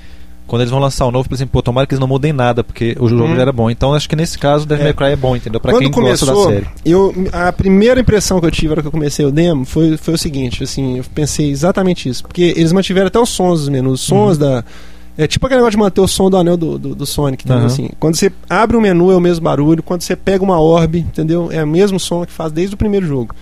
quando 0.47 0.61
eles 0.61 0.71
vão 0.71 0.79
lançar 0.79 1.05
o 1.05 1.11
novo, 1.11 1.27
por 1.27 1.35
exemplo, 1.35 1.51
pô, 1.51 1.61
tomara 1.61 1.85
que 1.85 1.93
eles 1.93 1.99
não 1.99 2.07
mudem 2.07 2.31
nada, 2.31 2.63
porque 2.63 2.95
o 3.01 3.07
jogo 3.09 3.23
Uhum. 3.23 3.35
já 3.35 3.41
era 3.41 3.51
bom. 3.51 3.69
Então 3.69 3.93
acho 3.93 4.07
que 4.07 4.15
nesse 4.15 4.39
caso 4.39 4.63
o 4.63 4.67
Devil 4.67 4.83
É. 4.83 4.87
May 4.87 4.93
Cry 4.93 5.07
é 5.07 5.15
bom, 5.17 5.35
entendeu? 5.35 5.59
Pra 5.59 5.71
Quando 5.73 5.81
quem 5.83 5.91
gosta 5.91 6.25
da 6.25 6.31
começou, 6.31 6.53
série. 6.53 6.67
eu, 6.85 7.13
a 7.33 7.51
primeira 7.51 7.99
impressão 7.99 8.39
que 8.39 8.45
eu 8.45 8.51
tive 8.51 8.71
hora 8.71 8.81
que 8.81 8.87
eu 8.87 8.91
comecei 8.93 9.25
o 9.25 9.31
demo 9.31 9.65
foi, 9.65 9.97
foi 9.97 10.13
o 10.13 10.17
seguinte, 10.17 10.63
assim, 10.63 10.99
eu 10.99 11.03
pensei 11.13 11.49
exatamente 11.51 12.07
isso. 12.07 12.23
Porque 12.23 12.53
eles 12.55 12.71
mantiveram 12.71 13.07
até 13.07 13.19
os 13.19 13.27
sons 13.29 13.59
dos 13.59 13.67
menus, 13.69 13.99
os 14.01 14.07
sons 14.07 14.37
da... 14.37 14.63
É 15.17 15.27
tipo 15.27 15.45
aquele 15.45 15.59
negócio 15.59 15.77
de 15.77 15.83
manter 15.83 16.01
o 16.01 16.07
som 16.07 16.29
do 16.29 16.37
anel 16.37 16.55
do, 16.57 16.79
do, 16.79 16.95
do 16.95 17.05
Sonic, 17.05 17.43
entendeu? 17.43 17.59
Aham. 17.63 17.67
Assim, 17.67 17.89
quando 17.99 18.15
você 18.15 18.31
abre 18.49 18.77
um 18.77 18.81
menu 18.81 19.11
é 19.11 19.15
o 19.15 19.19
mesmo 19.19 19.43
barulho, 19.43 19.83
quando 19.83 20.01
você 20.01 20.15
pega 20.15 20.43
uma 20.43 20.59
orbe, 20.59 20.99
entendeu? 20.99 21.49
É 21.51 21.63
o 21.63 21.67
mesmo 21.67 21.99
som 21.99 22.25
que 22.25 22.31
faz 22.31 22.51
desde 22.51 22.75
o 22.75 22.77
primeiro 22.77 23.05
jogo. 23.05 23.35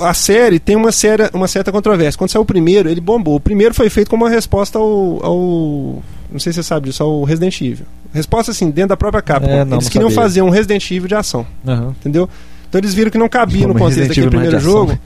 A 0.00 0.12
série 0.12 0.58
tem 0.58 0.76
uma, 0.76 0.92
séria, 0.92 1.30
uma 1.32 1.48
certa 1.48 1.72
controvérsia. 1.72 2.18
Quando 2.18 2.30
saiu 2.30 2.42
o 2.42 2.44
primeiro, 2.46 2.88
ele 2.90 3.00
bombou. 3.00 3.36
O 3.36 3.40
primeiro 3.40 3.74
foi 3.74 3.88
feito 3.88 4.10
como 4.10 4.24
uma 4.26 4.30
resposta 4.30 4.78
ao, 4.78 5.24
ao- 5.24 6.02
Não 6.30 6.38
sei 6.38 6.52
se 6.52 6.56
você 6.56 6.62
sabe 6.62 6.88
disso, 6.90 7.02
ao 7.02 7.24
Resident 7.24 7.58
Evil. 7.62 7.86
Resposta 8.12 8.52
assim, 8.52 8.70
dentro 8.70 8.90
da 8.90 8.96
própria 8.96 9.22
Capcom. 9.22 9.48
É, 9.50 9.64
não, 9.64 9.76
eles 9.76 9.86
não 9.86 9.90
queriam 9.90 10.10
sabia. 10.10 10.22
fazer 10.22 10.42
um 10.42 10.50
Resident 10.50 10.90
Evil 10.90 11.08
de 11.08 11.14
ação 11.14 11.46
Aham. 11.66 11.94
entendeu? 11.98 12.28
Então 12.68 12.78
eles 12.78 12.92
viram 12.92 13.10
que 13.10 13.16
não 13.16 13.28
cabia 13.28 13.66
no 13.68 13.74
contexto 13.74 14.08
daquele 14.08 14.26
é 14.26 14.30
primeiro 14.30 14.60
jogo. 14.60 14.98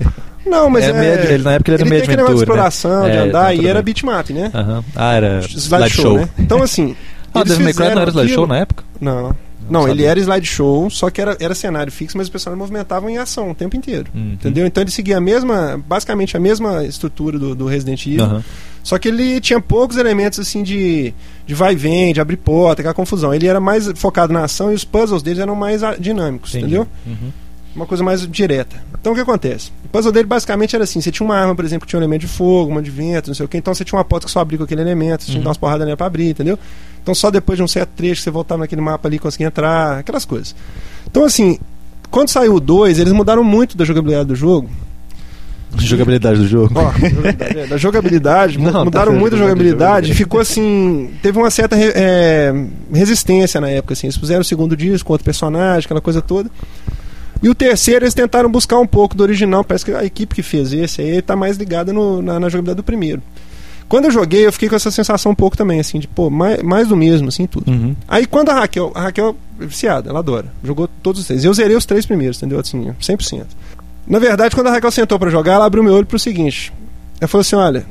Não, 0.44 0.68
mas 0.68 0.84
É 0.84 0.90
é, 0.90 1.32
ele- 1.34 1.42
na 1.44 1.52
época 1.52 1.70
ele 1.70 1.82
era 1.82 1.90
meio 1.90 2.02
tem 2.02 2.12
aquele 2.14 2.16
negócio 2.16 2.36
de 2.36 2.42
aventura, 2.50 2.62
né? 2.62 2.68
exploração, 2.68 3.10
de 3.10 3.16
andar, 3.16 3.54
e 3.56 3.66
era 3.66 3.82
beatmap, 3.82 4.30
né? 4.30 4.50
Ah, 4.96 5.14
era 5.14 5.40
Slideshow, 5.48 6.16
né? 6.18 6.28
Então 6.38 6.62
assim, 6.62 6.96
Ah, 7.34 7.44
Devil 7.44 7.64
May 7.64 7.72
Cry 7.72 7.94
não 7.94 8.02
era 8.02 8.10
slideshow 8.10 8.46
na 8.46 8.58
época? 8.58 8.84
Não, 9.00 9.34
não, 9.70 9.82
ele 9.82 9.90
sabia. 10.02 10.10
era 10.10 10.20
slideshow, 10.20 10.90
só 10.90 11.08
que 11.08 11.20
era, 11.20 11.36
era 11.40 11.54
cenário 11.54 11.90
fixo, 11.92 12.16
mas 12.18 12.26
os 12.26 12.30
personagens 12.30 12.58
movimentavam 12.58 13.08
em 13.08 13.16
ação 13.18 13.50
o 13.50 13.54
tempo 13.54 13.76
inteiro. 13.76 14.06
Uhum. 14.14 14.32
Entendeu? 14.34 14.66
Então 14.66 14.82
ele 14.82 14.90
seguia 14.90 15.16
a 15.16 15.20
mesma, 15.20 15.80
basicamente 15.86 16.36
a 16.36 16.40
mesma 16.40 16.84
estrutura 16.84 17.38
do, 17.38 17.54
do 17.54 17.66
Resident 17.66 18.04
Evil, 18.06 18.42
só 18.82 18.98
que 18.98 19.08
ele 19.08 19.40
tinha 19.40 19.60
poucos 19.60 19.96
elementos 19.96 20.40
assim 20.40 20.62
de, 20.64 21.14
de 21.46 21.54
vai 21.54 21.72
e 21.72 21.76
vem, 21.76 22.12
de 22.12 22.20
abrir 22.20 22.36
porta, 22.36 22.82
aquela 22.82 22.92
confusão. 22.94 23.32
Ele 23.32 23.46
era 23.46 23.60
mais 23.60 23.88
focado 23.94 24.32
na 24.32 24.44
ação 24.44 24.72
e 24.72 24.74
os 24.74 24.84
puzzles 24.84 25.22
deles 25.22 25.38
eram 25.38 25.54
mais 25.54 25.80
dinâmicos, 26.00 26.50
Entendi. 26.54 26.74
entendeu? 26.74 26.88
Uhum. 27.06 27.30
Uma 27.74 27.86
coisa 27.86 28.02
mais 28.04 28.26
direta. 28.26 28.76
Então 29.00 29.12
o 29.12 29.14
que 29.14 29.20
acontece? 29.20 29.70
O 29.84 29.88
puzzle 29.88 30.12
dele 30.12 30.26
basicamente 30.26 30.74
era 30.74 30.84
assim: 30.84 31.00
você 31.00 31.10
tinha 31.10 31.24
uma 31.26 31.36
arma, 31.36 31.54
por 31.54 31.64
exemplo, 31.64 31.86
que 31.86 31.90
tinha 31.90 31.98
um 31.98 32.02
elemento 32.02 32.20
de 32.22 32.28
fogo, 32.28 32.70
uma 32.70 32.82
de 32.82 32.90
vento, 32.90 33.28
não 33.28 33.34
sei 33.34 33.46
o 33.46 33.48
que, 33.48 33.56
então 33.56 33.74
você 33.74 33.84
tinha 33.84 33.98
uma 33.98 34.04
porta 34.04 34.26
que 34.26 34.32
só 34.32 34.40
abria 34.40 34.58
com 34.58 34.64
aquele 34.64 34.80
elemento, 34.82 35.22
você 35.22 35.26
tinha 35.26 35.34
que 35.34 35.38
Uhum. 35.38 35.44
dar 35.44 35.48
umas 35.50 35.56
porradas 35.58 35.84
nela 35.86 35.96
pra 35.96 36.06
abrir, 36.06 36.28
entendeu? 36.30 36.58
Então 37.02 37.14
só 37.14 37.30
depois 37.30 37.56
de 37.56 37.62
um 37.62 37.68
certo 37.68 37.90
trecho 37.96 38.16
que 38.16 38.22
você 38.24 38.30
voltava 38.30 38.60
naquele 38.60 38.80
mapa 38.80 39.08
ali 39.08 39.16
e 39.16 39.18
conseguia 39.18 39.46
entrar, 39.48 39.98
aquelas 39.98 40.24
coisas. 40.24 40.54
Então 41.10 41.24
assim, 41.24 41.58
quando 42.10 42.28
saiu 42.28 42.54
o 42.54 42.60
2, 42.60 42.98
eles 42.98 43.12
mudaram 43.12 43.42
muito 43.42 43.76
da 43.76 43.84
jogabilidade 43.84 44.28
do 44.28 44.34
jogo. 44.36 44.68
Jogabilidade 45.78 46.38
do 46.38 46.46
jogo. 46.46 46.70
Ó, 46.74 46.92
é, 47.40 47.66
da 47.66 47.78
jogabilidade, 47.78 48.58
Não, 48.60 48.70
tá 48.72 48.84
mudaram 48.84 49.12
certo, 49.12 49.20
muito 49.20 49.34
a 49.36 49.38
jogabilidade 49.38 50.12
e 50.12 50.14
ficou 50.14 50.38
assim. 50.38 51.10
Teve 51.22 51.38
uma 51.38 51.50
certa 51.50 51.76
é, 51.78 52.52
resistência 52.92 53.58
na 53.58 53.70
época. 53.70 53.94
Assim. 53.94 54.06
Eles 54.06 54.16
fizeram 54.18 54.42
o 54.42 54.44
segundo 54.44 54.76
disco 54.76 55.06
com 55.06 55.14
outro 55.14 55.24
personagem, 55.24 55.86
aquela 55.86 56.00
coisa 56.02 56.20
toda. 56.20 56.50
E 57.42 57.48
o 57.48 57.54
terceiro 57.54 58.04
eles 58.04 58.14
tentaram 58.14 58.50
buscar 58.50 58.78
um 58.78 58.86
pouco 58.86 59.16
do 59.16 59.22
original. 59.22 59.64
Parece 59.64 59.84
que 59.84 59.92
a 59.92 60.04
equipe 60.04 60.34
que 60.34 60.42
fez 60.42 60.72
esse 60.72 61.00
aí 61.02 61.16
está 61.18 61.34
mais 61.34 61.56
ligada 61.56 61.92
no- 61.92 62.22
na, 62.22 62.38
na 62.38 62.48
jogabilidade 62.48 62.76
do 62.76 62.82
primeiro. 62.84 63.20
Quando 63.88 64.04
eu 64.06 64.10
joguei, 64.10 64.46
eu 64.46 64.52
fiquei 64.52 64.68
com 64.70 64.76
essa 64.76 64.90
sensação 64.90 65.32
um 65.32 65.34
pouco 65.34 65.54
também, 65.56 65.78
assim, 65.80 65.98
de 65.98 66.08
pô, 66.08 66.30
mais, 66.30 66.62
mais 66.62 66.88
do 66.88 66.96
mesmo, 66.96 67.28
assim, 67.28 67.46
tudo. 67.46 67.70
Uhum. 67.70 67.94
Aí 68.08 68.24
quando 68.26 68.48
a 68.50 68.54
Raquel, 68.54 68.90
a 68.94 69.02
Raquel 69.02 69.36
é 69.60 69.66
viciada, 69.66 70.08
ela 70.08 70.20
adora. 70.20 70.46
Jogou 70.64 70.88
todos 71.02 71.20
os 71.20 71.26
três. 71.26 71.44
Eu 71.44 71.52
zerei 71.52 71.76
os 71.76 71.84
três 71.84 72.06
primeiros, 72.06 72.38
entendeu? 72.38 72.58
Assim, 72.60 72.90
100%. 73.00 73.44
Na 74.06 74.18
verdade, 74.18 74.54
quando 74.54 74.68
a 74.68 74.70
Raquel 74.70 74.90
sentou 74.90 75.18
pra 75.18 75.28
jogar, 75.30 75.54
ela 75.54 75.66
abriu 75.66 75.82
meu 75.82 75.92
olho 75.94 76.06
pro 76.06 76.18
seguinte. 76.18 76.72
Ela 77.20 77.28
falou 77.28 77.42
assim, 77.42 77.56
olha, 77.56 77.84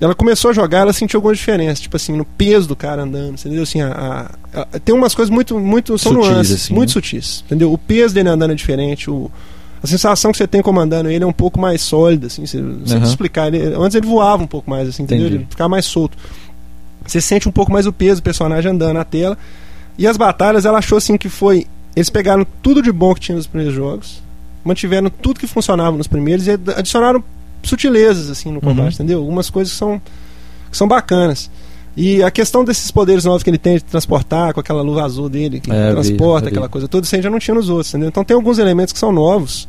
ela 0.00 0.14
começou 0.14 0.50
a 0.50 0.54
jogar, 0.54 0.80
ela 0.80 0.92
sentiu 0.92 1.18
algumas 1.18 1.38
diferenças, 1.38 1.80
tipo 1.80 1.96
assim, 1.96 2.14
no 2.16 2.24
peso 2.24 2.68
do 2.68 2.76
cara 2.76 3.02
andando, 3.02 3.34
entendeu? 3.34 3.62
Assim, 3.62 3.80
a, 3.80 4.28
a- 4.52 4.60
a- 4.60 4.78
tem 4.80 4.94
umas 4.94 5.14
coisas 5.14 5.30
muito, 5.34 5.58
muito, 5.58 5.96
são 5.98 6.12
Sutis, 6.12 6.28
nuances, 6.28 6.54
assim, 6.64 6.74
muito 6.74 6.88
né? 6.90 6.92
sutis, 6.92 7.42
entendeu? 7.46 7.72
O 7.72 7.78
peso 7.78 8.14
dele 8.14 8.28
andando 8.28 8.50
é 8.52 8.54
diferente, 8.54 9.10
o, 9.10 9.30
a 9.82 9.86
sensação 9.86 10.32
que 10.32 10.38
você 10.38 10.46
tem 10.46 10.60
comandando 10.60 11.08
ele 11.10 11.24
é 11.24 11.26
um 11.26 11.32
pouco 11.32 11.58
mais 11.60 11.80
sólida, 11.80 12.26
assim, 12.26 12.44
você, 12.46 12.58
Aham. 12.58 13.02
explicar. 13.04 13.52
Ele, 13.54 13.74
antes 13.74 13.94
ele 13.94 14.06
voava 14.06 14.42
um 14.42 14.46
pouco 14.46 14.68
mais, 14.68 14.88
assim, 14.88 15.02
entendeu? 15.04 15.26
Entendi. 15.26 15.42
Ele 15.42 15.46
ficava 15.50 15.68
mais 15.68 15.84
solto. 15.86 16.16
Você 17.06 17.20
sente 17.20 17.48
um 17.48 17.52
pouco 17.52 17.70
mais 17.72 17.86
o 17.86 17.92
peso 17.92 18.20
do 18.20 18.24
personagem 18.24 18.70
andando 18.72 18.94
na 18.94 19.04
tela. 19.04 19.38
E 19.96 20.06
as 20.06 20.16
batalhas, 20.16 20.64
ela 20.66 20.78
achou 20.78 20.98
assim 20.98 21.16
que 21.16 21.28
foi. 21.28 21.66
Eles 21.94 22.10
pegaram 22.10 22.44
tudo 22.62 22.82
de 22.82 22.90
bom 22.92 23.14
que 23.14 23.20
tinha 23.20 23.36
nos 23.36 23.46
primeiros 23.46 23.74
jogos, 23.74 24.22
mantiveram 24.64 25.08
tudo 25.08 25.38
que 25.40 25.46
funcionava 25.46 25.96
nos 25.96 26.06
primeiros 26.06 26.46
e 26.46 26.50
ad- 26.50 26.70
adicionaram 26.76 27.22
sutilezas 27.68 28.30
assim 28.30 28.50
no 28.52 28.60
combate, 28.60 28.86
Uhum. 28.86 28.92
entendeu? 28.94 29.18
Algumas 29.18 29.50
coisas 29.50 29.72
que 29.72 29.78
são, 29.78 30.00
que 30.70 30.76
são 30.76 30.86
bacanas. 30.88 31.50
E 31.96 32.22
a 32.22 32.30
questão 32.30 32.62
desses 32.62 32.90
poderes 32.90 33.24
novos 33.24 33.42
que 33.42 33.48
ele 33.48 33.56
tem 33.58 33.76
de 33.76 33.84
transportar 33.84 34.52
com 34.52 34.60
aquela 34.60 34.82
luva 34.82 35.02
azul 35.04 35.28
dele, 35.30 35.60
que 35.60 35.70
É, 35.72 35.86
vi, 35.88 35.92
transporta 35.92 36.46
vi. 36.46 36.52
aquela 36.52 36.68
coisa 36.68 36.86
toda, 36.86 37.04
isso 37.06 37.14
aí 37.16 37.22
já 37.22 37.30
não 37.30 37.38
tinha 37.38 37.54
nos 37.54 37.68
outros, 37.70 37.88
entendeu? 37.88 38.08
Então 38.08 38.22
tem 38.22 38.34
alguns 38.34 38.58
elementos 38.58 38.92
que 38.92 38.98
são 38.98 39.10
novos 39.10 39.66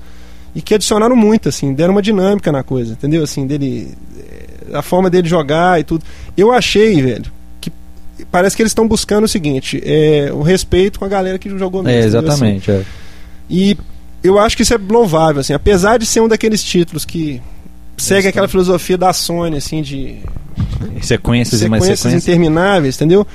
e 0.53 0.61
que 0.61 0.73
adicionaram 0.73 1.15
muito, 1.15 1.47
assim, 1.47 1.73
deram 1.73 1.93
uma 1.93 2.01
dinâmica 2.01 2.51
na 2.51 2.63
coisa, 2.63 2.91
entendeu? 2.93 3.23
Assim, 3.23 3.47
dele. 3.47 3.93
eh, 4.19 4.43
A 4.77 4.81
forma 4.81 5.09
dele 5.09 5.29
jogar 5.29 5.79
e 5.79 5.85
tudo. 5.85 6.03
Eu 6.35 6.51
achei, 6.51 7.01
velho, 7.01 7.31
que 7.61 7.71
parece 8.29 8.53
que 8.57 8.61
eles 8.61 8.71
estão 8.71 8.85
buscando 8.85 9.23
o 9.23 9.27
seguinte: 9.29 9.81
é, 9.85 10.29
o 10.33 10.41
respeito 10.41 10.99
com 10.99 11.05
a 11.05 11.07
galera 11.07 11.39
que 11.39 11.49
jogou 11.57 11.81
mesmo. 11.81 11.97
É, 11.97 12.01
entendeu? 12.01 12.19
Assim, 12.19 12.27
exatamente. 12.57 12.71
é. 12.71 12.83
e 13.49 13.77
eu 14.21 14.37
acho 14.37 14.57
que 14.57 14.63
isso 14.63 14.73
é 14.73 14.77
louvável, 14.77 15.39
assim, 15.39 15.53
apesar 15.53 15.97
de 15.97 16.05
ser 16.05 16.19
um 16.19 16.27
daqueles 16.27 16.61
títulos 16.61 17.05
que 17.05 17.41
segue 17.97 18.27
aquela 18.27 18.47
tá. 18.47 18.51
filosofia 18.51 18.97
da 18.97 19.11
Sony, 19.13 19.57
assim, 19.57 19.81
de 19.81 20.17
Sequências 21.01 21.61
e 21.61 21.69
mais 21.69 21.83
sequências 21.83 21.99
sequências. 21.99 22.23
intermináveis, 22.23 22.95
entendeu? 22.95 23.25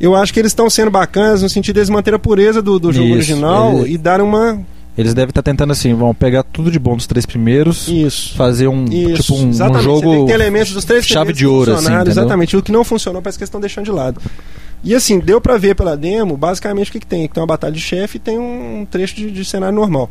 Eu 0.00 0.14
acho 0.14 0.32
que 0.32 0.38
eles 0.38 0.52
estão 0.52 0.70
sendo 0.70 0.90
bacanas 0.90 1.42
no 1.42 1.48
sentido 1.48 1.74
de 1.74 1.80
eles 1.80 1.90
manter 1.90 2.14
a 2.14 2.18
pureza 2.18 2.62
do, 2.62 2.78
do 2.78 2.92
jogo 2.92 3.06
Isso, 3.08 3.14
original 3.16 3.80
ele- 3.80 3.94
e 3.94 3.98
dar 3.98 4.20
uma. 4.20 4.60
Eles 4.96 5.14
devem 5.14 5.30
estar 5.30 5.42
tentando 5.42 5.72
assim, 5.72 5.94
vão 5.94 6.12
pegar 6.12 6.42
tudo 6.42 6.72
de 6.72 6.78
bom 6.78 6.96
dos 6.96 7.06
três 7.06 7.24
primeiros, 7.24 7.86
Isso. 7.86 8.34
fazer 8.36 8.66
um 8.66 8.84
Isso, 8.84 9.22
tipo 9.22 9.34
um, 9.36 9.48
um 9.50 9.80
jogo 9.80 10.28
elementos 10.28 10.72
dos 10.72 10.84
três 10.84 11.06
chave 11.06 11.32
primeiros 11.32 11.38
de 11.38 11.46
ouro, 11.46 11.72
assim, 11.74 11.86
entendeu? 11.86 12.10
Exatamente. 12.12 12.56
O 12.56 12.62
que 12.62 12.72
não 12.72 12.82
funcionou 12.82 13.22
parece 13.22 13.38
que 13.38 13.42
eles 13.44 13.48
estão 13.48 13.60
deixando 13.60 13.84
de 13.84 13.92
lado. 13.92 14.20
E 14.82 14.94
assim, 14.94 15.20
deu 15.20 15.40
pra 15.40 15.56
ver 15.56 15.74
pela 15.76 15.96
demo, 15.96 16.36
basicamente 16.36 16.88
o 16.90 16.92
que, 16.92 17.00
que 17.00 17.06
tem? 17.06 17.26
Que 17.28 17.34
tem 17.34 17.40
uma 17.40 17.46
batalha 17.46 17.72
de 17.72 17.80
chefe 17.80 18.16
e 18.16 18.20
tem 18.20 18.38
um 18.38 18.86
trecho 18.90 19.14
de, 19.16 19.30
de 19.30 19.44
cenário 19.44 19.74
normal. 19.74 20.10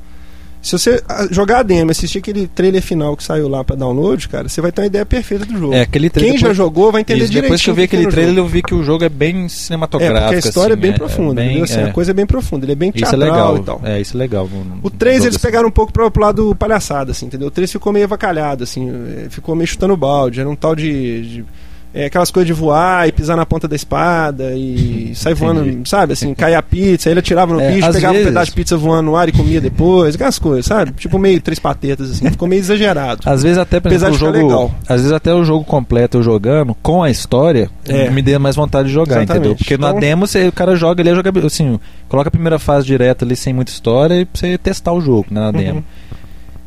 Se 0.67 0.77
você 0.77 1.01
ah, 1.07 1.27
jogar 1.31 1.59
a 1.59 1.63
demo 1.63 1.91
assistir 1.91 2.17
aquele 2.17 2.47
trailer 2.47 2.81
final 2.81 3.15
que 3.15 3.23
saiu 3.23 3.47
lá 3.47 3.63
pra 3.63 3.75
download, 3.75 4.27
cara, 4.27 4.49
você 4.49 4.59
vai 4.59 4.71
ter 4.71 4.81
uma 4.81 4.87
ideia 4.87 5.05
perfeita 5.05 5.45
do 5.45 5.57
jogo. 5.57 5.73
É, 5.73 5.81
aquele 5.81 6.09
trailer. 6.09 6.33
Quem 6.33 6.41
já 6.41 6.53
jogou 6.53 6.91
vai 6.91 7.01
entender 7.01 7.19
Isso, 7.23 7.31
direitinho. 7.31 7.43
depois 7.43 7.61
que 7.63 7.69
eu 7.69 7.75
vi 7.75 7.81
o 7.81 7.85
aquele 7.85 8.03
no 8.03 8.09
trailer, 8.11 8.35
jogo. 8.35 8.47
eu 8.47 8.51
vi 8.51 8.61
que 8.61 8.75
o 8.75 8.83
jogo 8.83 9.03
é 9.05 9.09
bem 9.09 9.45
É, 9.45 9.47
cinematográfico. 9.47 10.21
porque 10.23 10.35
a 10.35 10.39
história 10.39 10.73
assim, 10.73 10.79
é 10.79 10.87
bem 10.87 10.93
profunda, 10.93 11.35
bem- 11.35 11.45
entendeu? 11.45 11.63
Assim, 11.63 11.79
é. 11.79 11.83
A 11.85 11.93
coisa 11.93 12.11
é 12.11 12.13
bem 12.13 12.25
profunda, 12.25 12.65
ele 12.65 12.71
é 12.73 12.75
bem 12.75 12.91
Isso 12.93 13.05
é 13.05 13.09
teatral 13.09 13.53
legal. 13.53 13.57
e 13.57 13.63
tal. 13.63 13.81
É, 13.85 14.01
isso 14.01 14.15
é 14.15 14.19
legal. 14.19 14.47
no- 14.47 14.79
O 14.83 14.89
3 14.89 15.15
jogo, 15.17 15.25
eles 15.27 15.35
assim. 15.37 15.45
pegaram 15.47 15.67
um 15.69 15.71
pouco 15.71 15.93
pro, 15.93 16.11
pro 16.11 16.21
lado 16.21 16.53
palhaçada, 16.55 17.11
assim, 17.11 17.27
entendeu? 17.27 17.47
O 17.47 17.51
3 17.51 17.71
ficou 17.71 17.93
meio 17.93 18.05
avacalhado, 18.05 18.63
assim, 18.63 18.89
eh, 18.89 19.27
ficou 19.29 19.55
meio 19.55 19.67
chutando 19.67 19.95
balde. 19.95 20.39
Era 20.41 20.49
um 20.49 20.55
tal 20.55 20.75
de. 20.75 21.21
de- 21.21 21.45
é, 21.93 22.05
aquelas 22.05 22.29
coisas 22.29 22.45
de 22.47 22.53
voar 22.53 23.07
e 23.07 23.11
pisar 23.11 23.35
na 23.35 23.45
ponta 23.45 23.67
da 23.67 23.75
espada 23.75 24.53
e 24.53 25.11
sair 25.15 25.33
voando, 25.33 25.65
Entendi. 25.65 25.89
sabe? 25.89 26.13
Assim, 26.13 26.33
cair 26.33 26.55
a 26.55 26.61
pizza, 26.61 27.09
aí 27.09 27.13
ele 27.13 27.19
atirava 27.21 27.53
no 27.53 27.59
É, 27.59 27.71
bicho, 27.71 27.91
pegava 27.91 28.13
vezes- 28.13 28.27
um 28.27 28.29
pedaço 28.29 28.45
de 28.47 28.55
pizza 28.55 28.77
voando 28.77 29.03
no 29.11 29.15
ar 29.15 29.27
e 29.29 29.31
comia 29.31 29.59
depois, 29.61 30.13
aquelas 30.15 30.37
coisas, 30.37 30.65
sabe? 30.65 30.91
Tipo 30.99 31.17
meio 31.17 31.41
três 31.41 31.57
patetas, 31.59 32.11
assim, 32.11 32.29
ficou 32.29 32.47
meio 32.47 32.59
exagerado. 32.59 33.21
Às 33.25 33.41
vezes 33.43 33.57
até, 33.57 33.79
por 33.79 33.91
exemplo, 33.91 34.15
o 34.15 34.17
jogo, 34.17 34.31
legal. 34.37 34.71
às 34.87 34.97
vezes 35.01 35.11
até 35.11 35.33
o 35.33 35.43
jogo 35.43 35.63
completo 35.65 36.17
eu 36.17 36.23
jogando 36.23 36.75
com 36.81 37.01
a 37.01 37.09
história 37.09 37.69
É. 37.87 38.09
me 38.09 38.21
dê 38.21 38.37
mais 38.37 38.55
vontade 38.55 38.89
de 38.89 38.93
jogar, 38.93 39.17
Exatamente. 39.23 39.31
entendeu? 39.39 39.55
Porque 39.55 39.77
na 39.77 39.89
Então- 39.89 39.99
demo 39.99 40.27
você, 40.27 40.47
o 40.47 40.51
cara 40.51 40.75
joga 40.75 41.01
ele 41.01 41.15
joga 41.15 41.31
assim, 41.45 41.79
coloca 42.09 42.27
a 42.27 42.31
primeira 42.31 42.59
fase 42.59 42.85
direto 42.85 43.23
ali 43.25 43.35
sem 43.35 43.53
muita 43.53 43.71
história 43.71 44.21
e 44.21 44.25
pra 44.25 44.39
você 44.39 44.57
testar 44.57 44.91
o 44.93 45.01
jogo, 45.01 45.27
né, 45.31 45.39
na 45.41 45.51
demo. 45.51 45.77
Uhum. 45.79 45.83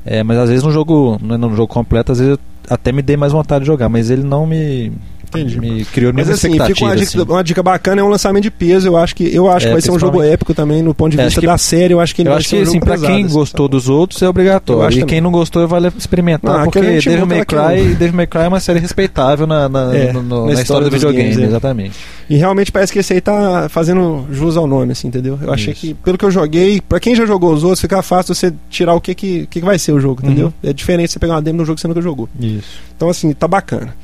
É, 0.04 0.22
mas 0.22 0.38
às 0.38 0.48
vezes 0.48 0.64
no 0.64 0.72
jogo, 0.72 1.18
no 1.22 1.36
no 1.36 1.54
jogo 1.54 1.68
completo, 1.72 2.10
às 2.12 2.18
vezes 2.18 2.32
eu 2.32 2.38
até 2.68 2.92
me 2.92 3.02
dei 3.02 3.16
mais 3.16 3.32
vontade 3.32 3.60
de 3.60 3.66
jogar, 3.66 3.88
mas 3.88 4.10
ele 4.10 4.22
não 4.22 4.46
me 4.46 4.92
Entendi. 5.34 5.60
Me 5.60 5.84
criou 5.84 6.12
Mas 6.12 6.28
assim, 6.28 6.50
fica 6.52 6.64
uma 6.84 6.96
dica, 6.96 7.02
assim. 7.08 7.20
uma 7.22 7.44
dica 7.44 7.62
bacana, 7.62 8.00
é 8.00 8.04
um 8.04 8.08
lançamento 8.08 8.42
de 8.42 8.50
peso. 8.50 8.88
Eu 8.88 8.96
acho 8.96 9.14
que, 9.14 9.24
eu 9.34 9.50
acho 9.50 9.66
É, 9.66 9.68
que 9.68 9.72
vai 9.74 9.80
ser 9.82 9.90
um 9.90 9.98
jogo 9.98 10.22
épico 10.22 10.52
também 10.54 10.82
no 10.82 10.94
ponto 10.94 11.12
de 11.12 11.20
É, 11.20 11.24
vista 11.24 11.40
que- 11.40 11.46
da 11.46 11.56
série. 11.58 11.94
Eu 11.94 12.00
acho 12.00 12.14
que 12.14 12.22
ele 12.22 12.28
Eu 12.28 12.32
vai 12.32 12.40
acho 12.40 12.48
ser 12.48 12.56
que, 12.56 12.62
um 12.62 12.64
jogo 12.66 12.76
assim, 12.76 12.80
pra 12.84 12.94
pesado, 12.94 13.12
quem 13.14 13.24
assim, 13.24 13.34
gostou 13.34 13.68
dos 13.68 13.88
outros, 13.88 14.20
é 14.22 14.28
obrigatório. 14.28 14.82
acho 14.86 14.98
E 15.00 15.04
quem 15.04 15.20
não 15.20 15.30
gostou, 15.30 15.66
vale 15.68 15.88
experimentar, 15.96 16.58
Não, 16.58 16.64
porque 16.64 16.82
gente 16.82 17.08
Devil 17.08 17.26
May 17.26 17.44
Cry, 17.44 17.94
Devil 17.94 18.14
May 18.16 18.26
Cry 18.26 18.40
é 18.42 18.48
uma 18.48 18.60
série 18.60 18.78
respeitável 18.80 19.46
na, 19.46 19.68
na, 19.68 19.94
É, 19.96 20.12
no- 20.12 20.22
no- 20.22 20.46
na 20.46 20.52
na, 20.54 20.60
história 20.60 20.62
história 20.62 20.84
do 20.88 20.90
videogame, 20.90 21.42
é. 21.42 21.46
exatamente. 21.46 21.94
E 22.28 22.36
realmente 22.36 22.70
parece 22.70 22.92
que 22.92 22.98
esse 22.98 23.12
aí 23.12 23.20
tá 23.20 23.66
fazendo 23.68 24.24
jus 24.30 24.56
ao 24.56 24.66
nome, 24.66 24.92
assim, 24.92 25.08
entendeu? 25.08 25.38
Eu 25.42 25.52
achei 25.52 25.72
Isso. 25.72 25.80
que, 25.80 25.94
pelo 25.94 26.16
que 26.16 26.24
eu 26.24 26.30
joguei, 26.30 26.80
pra 26.80 27.00
quem 27.00 27.14
já 27.14 27.26
jogou 27.26 27.52
os 27.52 27.62
outros, 27.64 27.80
fica 27.80 28.00
fácil 28.02 28.34
você 28.34 28.52
tirar 28.68 28.94
o 28.94 29.00
que 29.00 29.14
que, 29.14 29.46
que 29.48 29.60
que 29.60 29.66
vai 29.66 29.78
ser 29.78 29.92
o 29.92 30.00
jogo, 30.00 30.20
entendeu? 30.24 30.46
Uhum. 30.46 30.70
É 30.70 30.72
diferente 30.72 31.12
você 31.12 31.18
pegar 31.18 31.34
uma 31.34 31.42
demo 31.42 31.58
no 31.58 31.64
jogo 31.64 31.74
que 31.76 31.80
você 31.82 31.88
nunca 31.88 32.00
jogou. 32.00 32.28
Isso. 32.38 32.68
Então, 32.96 33.08
assim, 33.10 33.32
tá 33.32 33.46
bacana. 33.48 33.94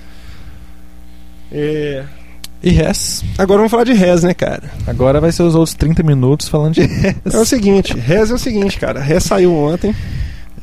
É, 1.52 2.04
E 2.62 2.70
Res, 2.70 3.24
Agora 3.38 3.58
vamos 3.58 3.70
falar 3.70 3.84
de 3.84 3.92
Rez, 3.92 4.22
né, 4.22 4.34
cara? 4.34 4.64
agora 4.86 5.20
vai 5.20 5.30
ser 5.32 5.42
os 5.42 5.54
outros 5.54 5.74
30 5.74 6.02
minutos 6.02 6.48
falando 6.48 6.74
de 6.74 6.82
Res. 6.86 7.14
É 7.32 7.38
o 7.38 7.44
seguinte, 7.44 7.94
Rez 7.96 8.30
é 8.30 8.34
o 8.34 8.38
seguinte, 8.38 8.78
cara. 8.78 9.00
Rez 9.00 9.22
saiu 9.24 9.54
ontem. 9.54 9.94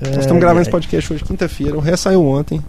Nós 0.01 0.17
estamos 0.17 0.41
gravando 0.41 0.61
esse 0.61 0.69
É, 0.69 0.71
podcast 0.71 1.13
hoje, 1.13 1.23
quinta-feira. 1.23 1.77
O 1.77 1.79
Rez 1.79 1.99
saiu 1.99 2.25
ontem. 2.25 2.61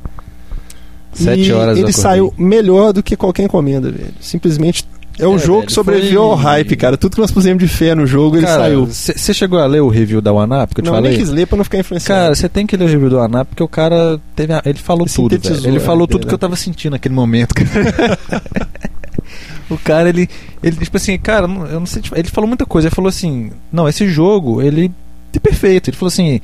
Sete 1.12 1.42
e 1.42 1.52
horas 1.52 1.78
ele 1.78 1.92
saiu 1.92 2.34
melhor 2.36 2.92
do 2.92 3.02
que 3.02 3.16
qualquer 3.16 3.44
encomenda, 3.44 3.90
velho. 3.90 4.12
Simplesmente 4.20 4.84
é 5.18 5.26
o 5.26 5.36
É, 5.36 5.38
jogo 5.38 5.54
velho, 5.58 5.66
que 5.66 5.72
sobreviveu 5.72 6.20
foi- 6.22 6.30
ao 6.30 6.34
hype, 6.34 6.76
cara. 6.76 6.96
Tudo 6.96 7.14
que 7.14 7.20
nós 7.20 7.30
pusemos 7.30 7.62
de 7.62 7.68
fé 7.68 7.94
no 7.94 8.06
jogo, 8.06 8.36
ele 8.36 8.46
saiu. 8.46 8.86
Você 8.86 9.32
chegou 9.32 9.58
a 9.58 9.66
ler 9.66 9.80
o 9.80 9.88
review 9.88 10.20
da 10.20 10.32
OneUp 10.32 10.74
que 10.74 10.80
eu 10.80 10.84
Não, 10.84 11.00
nem 11.00 11.16
quis 11.16 11.30
ler 11.30 11.46
pra 11.46 11.56
não 11.56 11.64
ficar 11.64 11.78
influenciado. 11.78 12.20
Cara, 12.22 12.34
você 12.34 12.48
tem 12.48 12.66
que 12.66 12.76
ler 12.76 12.84
o 12.84 12.88
review 12.88 13.10
do 13.10 13.18
OneUp 13.18 13.46
porque 13.48 13.62
o 13.62 13.68
cara 13.68 14.20
teve 14.34 14.52
a- 14.52 14.62
ele 14.64 14.78
falou 14.78 15.06
Ele 15.06 15.14
tudo, 15.14 15.38
velho. 15.38 15.66
Ele 15.68 15.80
falou 15.80 16.04
ideia, 16.04 16.08
tudo 16.08 16.20
que 16.22 16.26
né? 16.26 16.34
eu 16.34 16.38
tava 16.38 16.56
sentindo 16.56 16.92
naquele 16.92 17.14
momento, 17.14 17.54
cara. 17.54 18.18
o 19.70 19.78
cara, 19.78 20.08
ele, 20.08 20.28
ele, 20.62 20.76
tipo 20.76 20.96
assim, 20.96 21.16
cara, 21.18 21.46
não- 21.46 21.66
eu 21.66 21.78
não 21.80 21.86
sei, 21.86 22.02
tipo, 22.02 22.18
ele 22.18 22.28
falou 22.28 22.48
muita 22.48 22.66
coisa. 22.66 22.88
Ele 22.88 22.94
falou 22.94 23.08
assim, 23.08 23.50
não, 23.72 23.88
esse 23.88 24.08
jogo, 24.08 24.60
ele 24.60 24.90
é 25.34 25.38
perfeito. 25.38 25.90
Ele 25.90 25.96
falou 25.96 26.08
assim, 26.08 26.40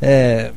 é... 0.00 0.50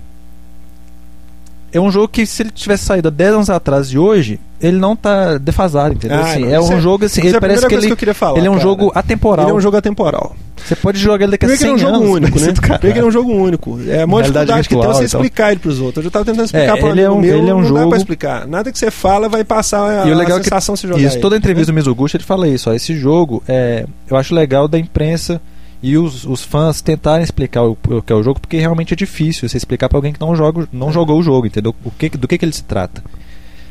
É 1.76 1.80
um 1.80 1.90
jogo 1.90 2.08
que 2.08 2.24
se 2.26 2.44
ele 2.44 2.52
tivesse 2.52 2.86
saído 2.86 3.08
há 3.08 3.12
10 3.12 3.34
anos 3.34 3.50
atrás 3.50 3.90
de 3.90 3.98
hoje, 3.98 4.40
ele 4.64 4.78
não 4.78 4.96
tá 4.96 5.38
defasado, 5.38 5.94
entendeu? 5.94 6.18
Ah, 6.18 6.22
Assim, 6.22 6.52
é 6.52 6.60
um 6.60 6.74
é- 6.74 6.80
jogo 6.82 7.06
assim, 7.06 7.22
ele 7.22 7.34
é 7.34 7.38
a 7.38 7.42
parece 7.42 7.68
que 7.68 7.74
ele, 7.76 7.96
que 7.96 8.10
eu 8.10 8.16
falar. 8.16 8.38
ele 8.40 8.48
é 8.48 8.50
um 8.50 8.54
cara. 8.54 8.64
jogo 8.64 8.92
atemporal. 8.96 9.46
Ele 9.46 9.52
é 9.52 9.56
um 9.56 9.62
jogo 9.62 9.78
atemporal. 9.78 10.36
Você 10.56 10.76
pode 10.78 10.98
jogar 10.98 11.24
ele 11.26 11.32
daqui 11.32 11.46
a 11.46 11.50
Primeiro 11.50 11.76
que 11.76 11.80
100 11.82 11.88
ele 11.88 11.96
é 11.96 11.98
um 11.98 12.02
jogo 12.02 12.04
anos. 12.06 12.16
único, 12.16 12.40
né? 12.40 12.46
você- 12.46 12.54
Primeiro 12.62 12.80
que 12.80 12.88
ele 12.88 13.00
é 13.00 13.04
um 13.06 13.12
jogo 13.12 13.32
único. 13.34 13.80
É 13.82 14.04
a 14.04 14.06
Realidade 14.06 14.22
dificuldade 14.54 14.68
que 14.68 14.76
tem 14.76 14.80
é 14.80 14.88
você 14.88 15.04
e 15.04 15.10
tal. 15.10 15.22
explicar 15.22 15.52
ele 15.52 15.60
pros 15.60 15.80
outros. 15.82 15.98
Eu 15.98 16.04
já 16.04 16.10
tava 16.10 16.26
tentando 16.26 16.46
explicar 16.46 16.78
É, 16.78 16.80
pra 16.80 16.88
um 16.88 16.92
ele 16.92 17.02
é 17.02 17.10
um- 17.12 17.20
meu, 17.20 17.38
ele 17.38 17.50
é 17.50 17.54
um 17.54 17.58
não 17.62 17.74
dá 17.74 17.80
jogo- 17.80 17.90
pra 17.90 17.98
explicar. 17.98 18.48
Nada 18.48 18.72
que 18.72 18.80
você 18.80 18.90
fala 18.90 19.28
vai 19.28 19.44
passar 19.44 20.04
a, 20.04 20.08
E 20.08 20.12
o 20.12 20.16
legal 20.16 20.38
é 20.38 20.40
que- 20.40 20.46
sensação 20.46 20.76
de 20.76 20.82
você 20.82 20.88
jogar 20.88 21.02
Isso, 21.02 21.16
ele. 21.16 21.22
toda 21.22 21.36
entrevista 21.36 21.72
do 21.72 21.76
Mizuguchi 21.76 22.16
ele 22.16 22.24
fala 22.24 22.48
isso, 22.48 22.70
ó, 22.70 22.74
esse 22.74 22.96
jogo 22.96 23.44
é, 23.48 23.86
eu 24.10 24.16
acho 24.16 24.34
legal 24.34 24.68
da 24.70 24.80
imprensa 24.80 25.42
e 25.82 25.98
os, 25.98 26.24
os 26.26 26.42
fãs 26.44 26.82
tentarem 26.82 27.24
explicar 27.26 27.64
o, 27.64 27.78
o 27.90 28.02
que 28.02 28.14
é 28.14 28.16
o 28.16 28.24
jogo, 28.24 28.40
porque 28.40 28.58
realmente 28.58 28.94
é 28.94 28.96
difícil 28.96 29.50
você 29.50 29.58
explicar 29.58 29.90
pra 29.90 29.98
alguém 29.98 30.14
que 30.14 30.22
não 30.22 30.34
joga, 30.34 30.66
não 30.72 30.94
jogou 30.94 31.20
o 31.20 31.24
jogo, 31.24 31.46
entendeu? 31.46 31.76
O 31.84 31.92
que, 31.92 32.08
do 32.10 32.26
que, 32.26 32.38
que 32.38 32.46
ele 32.46 32.54
se 32.54 32.64
trata. 32.64 33.04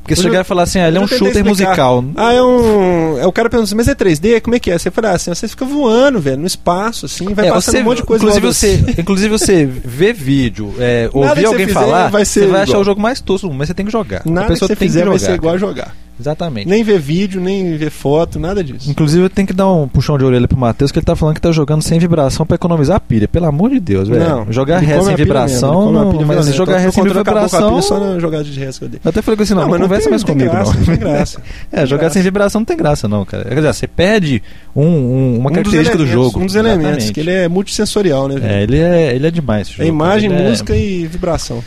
Porque 0.02 0.16
se 0.16 0.22
chegar 0.22 0.40
e 0.40 0.44
falar 0.44 0.64
assim, 0.64 0.80
ah, 0.80 0.88
ele 0.88 0.98
é 0.98 1.00
um 1.00 1.06
shooter 1.06 1.28
explicar. 1.28 1.48
musical. 1.48 2.04
Ah, 2.16 2.32
é 2.32 2.42
um. 2.42 3.18
É 3.18 3.26
o 3.26 3.32
cara 3.32 3.48
pergunta 3.48 3.68
assim, 3.68 3.76
mas 3.76 3.86
é 3.86 3.94
3D? 3.94 4.40
Como 4.40 4.56
é 4.56 4.58
que 4.58 4.70
é? 4.70 4.76
Você 4.76 4.90
fala 4.90 5.10
assim, 5.10 5.32
você 5.32 5.46
fica 5.46 5.64
voando, 5.64 6.20
velho, 6.20 6.38
no 6.38 6.46
espaço, 6.46 7.06
assim, 7.06 7.32
vai 7.32 7.46
É, 7.46 7.52
passando 7.52 7.74
você, 7.74 7.80
um 7.80 7.84
monte 7.84 7.96
de 7.98 8.02
coisa 8.02 8.24
inclusive, 8.24 8.46
você, 8.46 8.84
inclusive 9.00 9.28
você 9.28 9.64
vê 9.64 10.12
vídeo, 10.12 10.74
é, 10.78 11.08
ouvir 11.12 11.40
que 11.40 11.46
alguém 11.46 11.68
falar, 11.68 12.08
vai 12.08 12.24
você 12.24 12.46
vai 12.46 12.62
achar 12.62 12.78
o 12.78 12.84
jogo 12.84 13.00
mais 13.00 13.20
tosco, 13.20 13.46
do 13.46 13.50
mundo, 13.50 13.58
mas 13.60 13.68
você 13.68 13.74
tem 13.74 13.86
que 13.86 13.92
jogar. 13.92 14.22
Nada 14.24 14.40
a 14.40 14.42
que 14.44 14.52
pessoa 14.54 14.66
você 14.68 14.76
tem 14.76 14.88
fizer 14.88 15.02
que 15.02 15.08
vai 15.08 15.18
jogar. 15.18 15.30
ser 15.30 15.36
igual 15.36 15.54
a 15.54 15.58
jogar. 15.58 15.96
Exatamente. 16.22 16.68
Nem 16.68 16.82
ver 16.84 16.98
vídeo, 17.00 17.40
nem 17.40 17.76
ver 17.76 17.90
foto, 17.90 18.38
nada 18.38 18.62
disso. 18.62 18.90
Inclusive, 18.90 19.24
eu 19.24 19.30
tenho 19.30 19.46
que 19.46 19.52
dar 19.52 19.70
um 19.70 19.88
puxão 19.88 20.16
de 20.16 20.24
orelha 20.24 20.46
pro 20.46 20.56
Matheus, 20.56 20.92
que 20.92 20.98
ele 20.98 21.04
tá 21.04 21.16
falando 21.16 21.34
que 21.34 21.40
tá 21.40 21.50
jogando 21.52 21.82
sem 21.82 21.98
vibração 21.98 22.46
pra 22.46 22.54
economizar 22.54 22.96
a 22.96 23.00
pilha. 23.00 23.26
Pelo 23.26 23.46
amor 23.46 23.70
de 23.70 23.80
Deus, 23.80 24.08
velho. 24.08 24.28
Não. 24.28 24.52
Jogar 24.52 24.78
ré 24.78 24.94
sem 24.94 25.02
mesmo, 25.02 25.16
vibração, 25.16 25.92
não, 25.92 26.12
mas 26.12 26.26
violenta. 26.26 26.52
jogar 26.52 26.78
ré 26.78 26.90
sem 26.90 27.02
com 27.04 27.12
vibração. 27.12 27.82
só 27.82 27.98
na 27.98 28.18
jogada 28.18 28.44
de 28.44 28.58
ré 28.58 28.70
que 28.72 28.84
eu 28.84 28.88
dei. 28.88 29.00
Eu 29.04 29.08
até 29.08 29.20
falei 29.20 29.42
assim, 29.42 29.54
não, 29.54 29.62
não, 29.62 29.70
mas 29.70 29.80
conversa 29.80 30.02
tem- 30.04 30.10
mais 30.10 30.22
tem 30.24 30.34
comigo, 30.34 30.50
graça, 30.52 30.74
não. 30.74 30.84
Tem 30.84 30.96
graça. 30.96 31.42
É, 31.72 31.86
jogar 31.86 32.00
graça. 32.02 32.14
sem 32.14 32.22
vibração 32.22 32.60
não 32.60 32.66
tem 32.66 32.76
graça, 32.76 33.08
não, 33.08 33.24
cara. 33.24 33.44
Quer 33.44 33.54
dizer, 33.56 33.72
você 33.74 33.86
perde 33.86 34.42
um, 34.76 34.84
um- 34.86 35.38
uma 35.38 35.50
Um 35.50 35.52
característica 35.52 35.96
do 35.98 36.06
jogo. 36.06 36.38
Um 36.40 36.46
dos 36.46 36.54
elementos, 36.54 37.10
que 37.10 37.20
ele 37.20 37.30
é 37.30 37.48
multissensorial, 37.48 38.28
né? 38.28 38.36
velho? 38.36 38.52
É, 38.52 38.62
ele 38.62 38.78
é, 38.78 39.14
ele 39.14 39.26
é 39.26 39.30
demais. 39.30 39.74
É 39.78 39.86
imagem, 39.86 40.32
é- 40.32 40.48
música 40.48 40.76
e 40.76 41.06
vibração. 41.06 41.62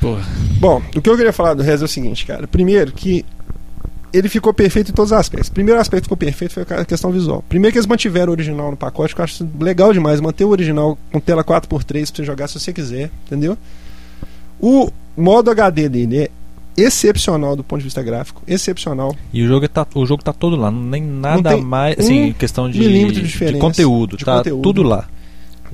Porra. 0.00 0.22
Bom, 0.58 0.82
o 0.96 1.00
que 1.02 1.08
eu 1.10 1.16
queria 1.16 1.32
falar 1.32 1.54
do 1.54 1.62
Rez 1.62 1.82
é 1.82 1.84
o 1.84 1.88
seguinte, 1.88 2.24
cara. 2.24 2.46
Primeiro, 2.48 2.92
que 2.92 3.24
ele 4.12 4.28
ficou 4.28 4.52
perfeito 4.52 4.90
em 4.90 4.94
todos 4.94 5.12
os 5.12 5.18
aspectos. 5.18 5.48
O 5.48 5.52
primeiro 5.52 5.80
aspecto 5.80 6.02
que 6.02 6.06
ficou 6.06 6.16
perfeito 6.16 6.54
foi 6.54 6.64
a 6.76 6.84
questão 6.84 7.10
visual. 7.12 7.44
Primeiro 7.48 7.72
que 7.72 7.78
eles 7.78 7.86
mantiveram 7.86 8.30
o 8.30 8.32
original 8.32 8.70
no 8.70 8.76
pacote, 8.76 9.14
que 9.14 9.20
eu 9.20 9.24
acho 9.24 9.48
legal 9.60 9.92
demais. 9.92 10.20
Manter 10.20 10.44
o 10.44 10.48
original 10.48 10.98
com 11.12 11.20
tela 11.20 11.44
4x3 11.44 12.06
pra 12.06 12.16
você 12.16 12.24
jogar 12.24 12.48
se 12.48 12.58
você 12.58 12.72
quiser, 12.72 13.10
entendeu? 13.26 13.56
O 14.60 14.90
modo 15.16 15.50
HD 15.50 15.88
dele 15.88 16.18
é 16.24 16.30
excepcional 16.76 17.56
do 17.56 17.62
ponto 17.62 17.78
de 17.80 17.84
vista 17.84 18.02
gráfico. 18.02 18.42
Excepcional. 18.46 19.14
E 19.32 19.42
o 19.42 19.48
jogo, 19.48 19.68
tá, 19.68 19.86
o 19.94 20.06
jogo 20.06 20.22
tá 20.22 20.32
todo 20.32 20.56
lá, 20.56 20.70
não 20.70 20.82
nem 20.82 21.02
nada 21.02 21.56
mais, 21.56 21.96
um 21.98 22.00
assim, 22.00 22.32
questão 22.38 22.70
de, 22.70 22.78
milímetro 22.78 23.20
de 23.22 23.28
diferença 23.28 23.60
conteúdo, 23.60 24.16
de 24.16 24.24
tá 24.24 24.38
conteúdo. 24.38 24.62
tudo 24.62 24.82
lá. 24.82 25.06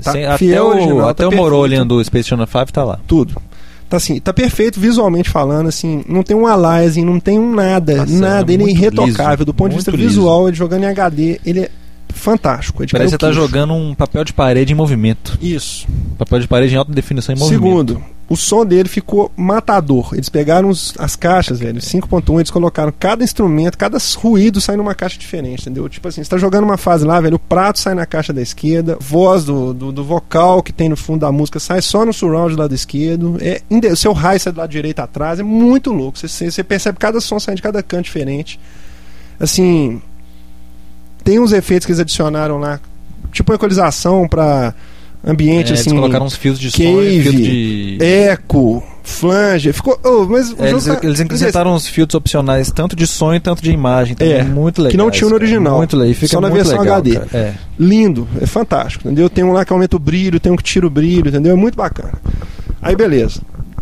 Tá 0.02 0.12
Sem- 0.12 0.26
até 0.26 0.60
o, 0.62 0.66
original, 0.66 1.08
até 1.08 1.22
tá 1.22 1.28
o. 1.28 1.34
Morolian 1.34 1.86
do 1.86 2.02
Space 2.04 2.28
Channel 2.28 2.46
5 2.46 2.72
tá 2.72 2.84
lá. 2.84 3.00
Tudo. 3.06 3.40
Tá 3.88 3.98
assim, 3.98 4.18
tá 4.18 4.32
perfeito 4.32 4.80
visualmente 4.80 5.30
falando, 5.30 5.68
assim, 5.68 6.02
não 6.08 6.22
tem 6.22 6.36
um 6.36 6.46
aliasing, 6.46 7.04
não 7.04 7.20
tem 7.20 7.38
um 7.38 7.54
nada, 7.54 7.98
Nossa, 7.98 8.12
nada, 8.18 8.50
é 8.50 8.54
ele 8.54 8.64
é 8.64 8.70
irretocável. 8.70 9.30
liso, 9.30 9.44
do 9.44 9.54
ponto 9.54 9.70
de 9.70 9.76
vista 9.76 9.90
liso. 9.92 10.08
visual, 10.08 10.48
ele 10.48 10.56
jogando 10.56 10.82
em 10.82 10.86
HD, 10.86 11.40
ele 11.46 11.60
é 11.60 11.70
fantástico. 12.08 12.82
É 12.82 12.86
Parece 12.86 13.06
que 13.06 13.10
você 13.12 13.18
tá 13.18 13.32
jogando 13.32 13.74
um 13.74 13.94
papel 13.94 14.24
de 14.24 14.32
parede 14.32 14.72
em 14.72 14.76
movimento. 14.76 15.38
Isso. 15.40 15.86
Papel 16.18 16.40
de 16.40 16.48
parede 16.48 16.74
em 16.74 16.78
alta 16.78 16.92
definição 16.92 17.32
em 17.34 17.38
movimento. 17.38 17.62
Segundo, 17.62 18.02
o 18.28 18.36
som 18.36 18.66
dele 18.66 18.88
ficou 18.88 19.30
matador. 19.36 20.10
Eles 20.12 20.28
pegaram 20.28 20.68
os- 20.68 20.94
as 20.98 21.14
caixas, 21.14 21.60
velho, 21.60 21.80
5.1, 21.80 22.40
eles 22.40 22.50
colocaram 22.50 22.92
cada 22.98 23.22
instrumento, 23.22 23.78
cada 23.78 23.98
ruído 24.16 24.60
sai 24.60 24.76
numa 24.76 24.94
caixa 24.96 25.16
diferente, 25.18 25.60
entendeu? 25.62 25.88
Tipo 25.88 26.08
assim, 26.08 26.24
você 26.24 26.30
tá 26.30 26.36
jogando 26.36 26.64
uma 26.64 26.76
fase 26.76 27.04
lá, 27.04 27.20
velho, 27.20 27.36
o 27.36 27.38
prato 27.38 27.78
sai 27.78 27.94
na 27.94 28.04
caixa 28.04 28.32
da 28.32 28.42
esquerda, 28.42 28.96
voz 29.00 29.44
do, 29.44 29.72
do, 29.72 29.92
do 29.92 30.02
vocal 30.04 30.60
que 30.62 30.72
tem 30.72 30.88
no 30.88 30.96
fundo 30.96 31.20
da 31.20 31.30
música 31.30 31.60
sai 31.60 31.80
só 31.80 32.04
no 32.04 32.12
surround 32.12 32.56
do 32.56 32.60
lado 32.62 32.74
esquerdo, 32.74 33.36
é, 33.40 33.62
o 33.92 33.96
seu 33.96 34.12
high 34.12 34.38
sai 34.40 34.52
do 34.52 34.58
lado 34.58 34.70
direito 34.70 34.98
atrás, 34.98 35.38
é 35.38 35.44
muito 35.44 35.92
louco. 35.92 36.18
Você, 36.18 36.50
você, 36.50 36.64
percebe 36.64 36.98
cada 36.98 37.20
som 37.20 37.38
saindo 37.38 37.56
de 37.56 37.62
cada 37.62 37.80
canto 37.82 38.04
diferente. 38.06 38.58
Assim, 39.38 40.02
tem 41.22 41.38
uns 41.38 41.52
efeitos 41.52 41.86
que 41.86 41.92
eles 41.92 42.00
adicionaram 42.00 42.58
lá, 42.58 42.80
tipo 43.30 43.52
equalização 43.54 44.26
pra 44.26 44.74
ambiente, 45.26 45.70
É, 45.70 45.74
assim. 45.74 45.90
eles 45.90 46.00
colocaram 46.00 46.26
uns 46.26 46.36
fios 46.36 46.58
de 46.58 46.70
som 46.70 46.78
cave, 46.78 47.22
fios 47.22 47.34
de. 47.34 47.98
Eco, 48.00 48.82
flange, 49.02 49.72
ficou. 49.72 49.98
oh, 50.04 50.24
mas 50.26 50.54
É, 50.58 50.68
eles, 50.70 50.84
tá- 50.84 51.00
eles 51.02 51.20
acrescentaram 51.20 51.74
uns 51.74 51.86
filtros 51.88 52.14
opcionais, 52.16 52.70
tanto 52.70 52.94
de 52.94 53.06
som 53.06 53.34
e 53.34 53.40
tanto 53.40 53.62
de 53.62 53.70
imagem. 53.70 54.14
Também, 54.16 54.34
É, 54.34 54.42
muito 54.44 54.78
legal. 54.80 54.90
que 54.90 54.96
não 54.96 55.10
tinha 55.10 55.28
no 55.28 55.34
original, 55.34 55.78
Muito 55.78 55.96
legal. 55.96 56.14
Fica 56.14 56.28
só 56.28 56.40
na 56.40 56.48
versão 56.48 56.78
legal, 56.80 56.96
HD. 56.96 57.18
É. 57.32 57.54
lindo, 57.78 58.26
é 58.40 58.46
fantástico, 58.46 59.06
entendeu? 59.06 59.28
Tem 59.28 59.42
um 59.44 59.52
lá 59.52 59.64
que 59.64 59.72
aumenta 59.72 59.96
o 59.96 59.98
brilho, 59.98 60.38
tem 60.40 60.52
um 60.52 60.56
que 60.56 60.62
tira 60.64 60.86
o 60.86 60.90
brilho, 60.90 61.28
entendeu? 61.28 61.52
É 61.52 61.56
muito 61.56 61.76
bacana. 61.76 62.14
Aí 62.80 62.94
beleza. 62.96 63.40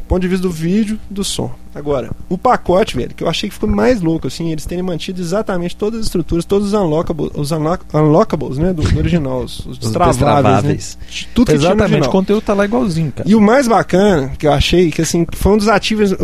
Ponto 0.09 0.21
de 0.23 0.29
vista 0.29 0.43
do 0.47 0.53
vídeo, 0.53 0.99
do 1.11 1.25
som. 1.25 1.51
Agora, 1.75 2.11
o 2.29 2.39
pacote, 2.39 2.97
velho, 2.97 3.15
que 3.15 3.25
eu 3.25 3.29
achei 3.29 3.49
que 3.49 3.55
ficou 3.55 3.69
mais 3.69 4.01
louco, 4.01 4.27
assim, 4.29 4.51
eles 4.53 4.65
terem 4.65 4.83
mantido 4.83 5.21
exatamente 5.21 5.75
todas 5.77 6.01
as 6.01 6.07
estruturas, 6.07 6.45
todos 6.45 6.69
os 6.69 6.73
unlockables, 6.75 7.31
os 7.35 7.51
unlock, 7.51 7.85
unlockables, 7.93 8.59
né, 8.59 8.73
do, 8.73 8.83
do 8.83 8.99
original, 8.99 9.41
os, 9.43 9.59
os 9.61 9.67
Os 9.67 9.79
destraváveis, 9.79 10.97
né? 11.01 11.25
Tudo 11.35 11.47
que 11.53 11.59
tinha 11.59 11.71
no 11.71 11.77
Exatamente, 11.77 12.09
o 12.09 12.11
conteúdo 12.11 12.43
tá 12.43 12.55
lá 12.55 12.65
igualzinho, 12.65 13.13
cara. 13.13 13.29
E 13.29 13.35
o 13.35 13.41
mais 13.41 13.67
bacana 13.67 14.33
que 14.39 14.47
eu 14.47 14.53
achei, 14.53 14.91
que 14.91 15.03
assim, 15.03 15.27
foi 15.33 15.53
um 15.53 15.57
dos 15.57 15.69
ativos, 15.69 16.15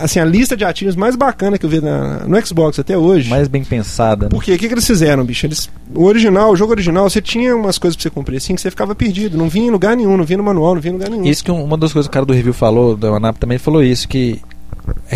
assim, 0.00 0.20
a 0.20 0.24
lista 0.24 0.56
de 0.56 0.64
ativos 0.64 0.94
mais 0.96 1.16
bacana 1.16 1.58
que 1.58 1.66
eu 1.66 1.70
vi 1.70 1.80
na- 1.80 2.20
no 2.26 2.46
Xbox 2.46 2.78
até 2.78 2.96
hoje. 2.96 3.28
Mais 3.28 3.48
bem 3.48 3.64
pensada. 3.64 4.26
né? 4.26 4.30
Por 4.30 4.42
quê? 4.44 4.54
O 4.54 4.58
que, 4.58 4.68
que 4.68 4.74
eles 4.74 4.86
fizeram, 4.86 5.24
bicho? 5.24 5.46
Eles, 5.46 5.68
o 5.94 6.04
original, 6.04 6.50
o 6.52 6.56
jogo 6.56 6.72
original, 6.72 7.08
você 7.08 7.20
tinha 7.20 7.54
umas 7.56 7.78
coisas 7.78 7.96
pra 7.96 8.02
você 8.04 8.10
cumprir 8.10 8.36
assim 8.36 8.54
que 8.54 8.60
você 8.60 8.70
ficava 8.70 8.94
perdido. 8.94 9.36
Não 9.36 9.48
vinha 9.48 9.66
em 9.66 9.70
lugar 9.70 9.96
nenhum, 9.96 10.16
não 10.16 10.24
vinha 10.24 10.36
no 10.38 10.44
manual, 10.44 10.74
não 10.74 10.80
vinha 10.82 10.92
em 10.92 10.96
lugar 10.96 11.10
nenhum. 11.10 11.24
Isso 11.24 11.42
que 11.44 11.50
um- 11.50 11.64
uma 11.64 11.76
das 11.76 11.92
coisas 11.92 12.06
que 12.08 12.10
o 12.10 12.14
cara 12.14 12.26
do 12.26 12.32
review 12.32 12.52
falou, 12.54 12.96
da 12.96 13.08
Anap 13.08 13.36
também 13.38 13.58
falou 13.58 13.82
isso, 13.82 14.06
que 14.08 14.40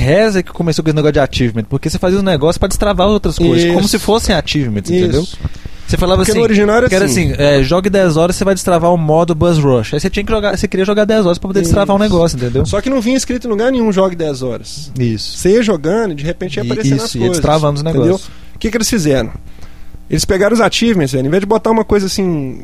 reza 0.00 0.42
que 0.42 0.50
começou 0.52 0.82
com 0.82 0.88
esse 0.90 0.96
negócio 0.96 1.12
de 1.12 1.20
achievement, 1.20 1.64
porque 1.64 1.88
você 1.88 1.98
fazia 1.98 2.18
um 2.18 2.22
negócio 2.22 2.58
pra 2.58 2.68
destravar 2.68 3.06
outras 3.08 3.38
coisas, 3.38 3.64
Isso. 3.64 3.74
como 3.74 3.86
se 3.88 3.98
fossem 3.98 4.34
achievements, 4.34 4.90
entendeu? 4.90 5.22
Isso. 5.22 5.38
Você 5.86 5.98
falava 5.98 6.20
Porque 6.20 6.30
assim, 6.32 6.38
no 6.38 6.44
original 6.44 6.76
era 6.78 6.88
que 6.88 6.94
era 6.94 7.04
assim. 7.04 7.32
assim, 7.32 7.42
é, 7.42 7.62
jogue 7.62 7.90
10 7.90 8.16
horas, 8.16 8.34
você 8.36 8.42
vai 8.44 8.54
destravar 8.54 8.92
o 8.92 8.96
modo 8.96 9.34
Buzz 9.34 9.58
Rush. 9.58 9.92
Aí 9.94 10.00
você 10.00 10.08
tinha 10.08 10.24
que 10.24 10.32
jogar, 10.32 10.56
você 10.56 10.66
queria 10.66 10.84
jogar 10.84 11.04
10 11.04 11.26
horas 11.26 11.38
pra 11.38 11.46
poder 11.48 11.60
Isso. 11.60 11.68
destravar 11.68 11.94
um 11.94 11.98
negócio, 11.98 12.36
entendeu? 12.36 12.64
Só 12.64 12.80
que 12.80 12.88
não 12.88 13.02
vinha 13.02 13.16
escrito 13.18 13.46
em 13.46 13.50
lugar 13.50 13.70
nenhum 13.70 13.92
jogue 13.92 14.16
10 14.16 14.42
horas. 14.42 14.90
Isso. 14.98 15.36
Você 15.36 15.50
ia 15.50 15.62
jogando 15.62 16.12
e 16.12 16.14
de 16.14 16.24
repente 16.24 16.56
ia 16.56 16.62
aparecendo 16.62 16.96
isso, 16.96 17.04
as 17.04 17.12
coisas. 17.12 17.30
destravando 17.32 17.74
os 17.76 17.80
entendeu? 17.82 18.02
negócios. 18.02 18.28
O 18.54 18.58
que, 18.58 18.70
que 18.70 18.76
eles 18.76 18.88
fizeram? 18.88 19.30
Eles 20.08 20.24
pegaram 20.24 20.54
os 20.54 20.60
achievements, 20.60 21.12
velho, 21.12 21.26
em 21.26 21.30
vez 21.30 21.40
de 21.40 21.46
botar 21.46 21.70
uma 21.70 21.84
coisa 21.84 22.06
assim. 22.06 22.62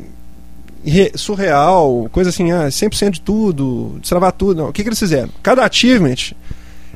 re- 0.83 1.11
surreal, 1.15 2.09
coisa 2.11 2.31
assim, 2.31 2.51
ah, 2.51 2.67
100% 2.69 3.11
de 3.11 3.21
tudo, 3.21 3.97
destravar 4.01 4.31
tudo. 4.31 4.57
Não. 4.63 4.69
O 4.69 4.73
que, 4.73 4.81
que 4.81 4.89
eles 4.89 4.99
fizeram? 4.99 5.29
Cada 5.43 5.63
achievement 5.63 6.33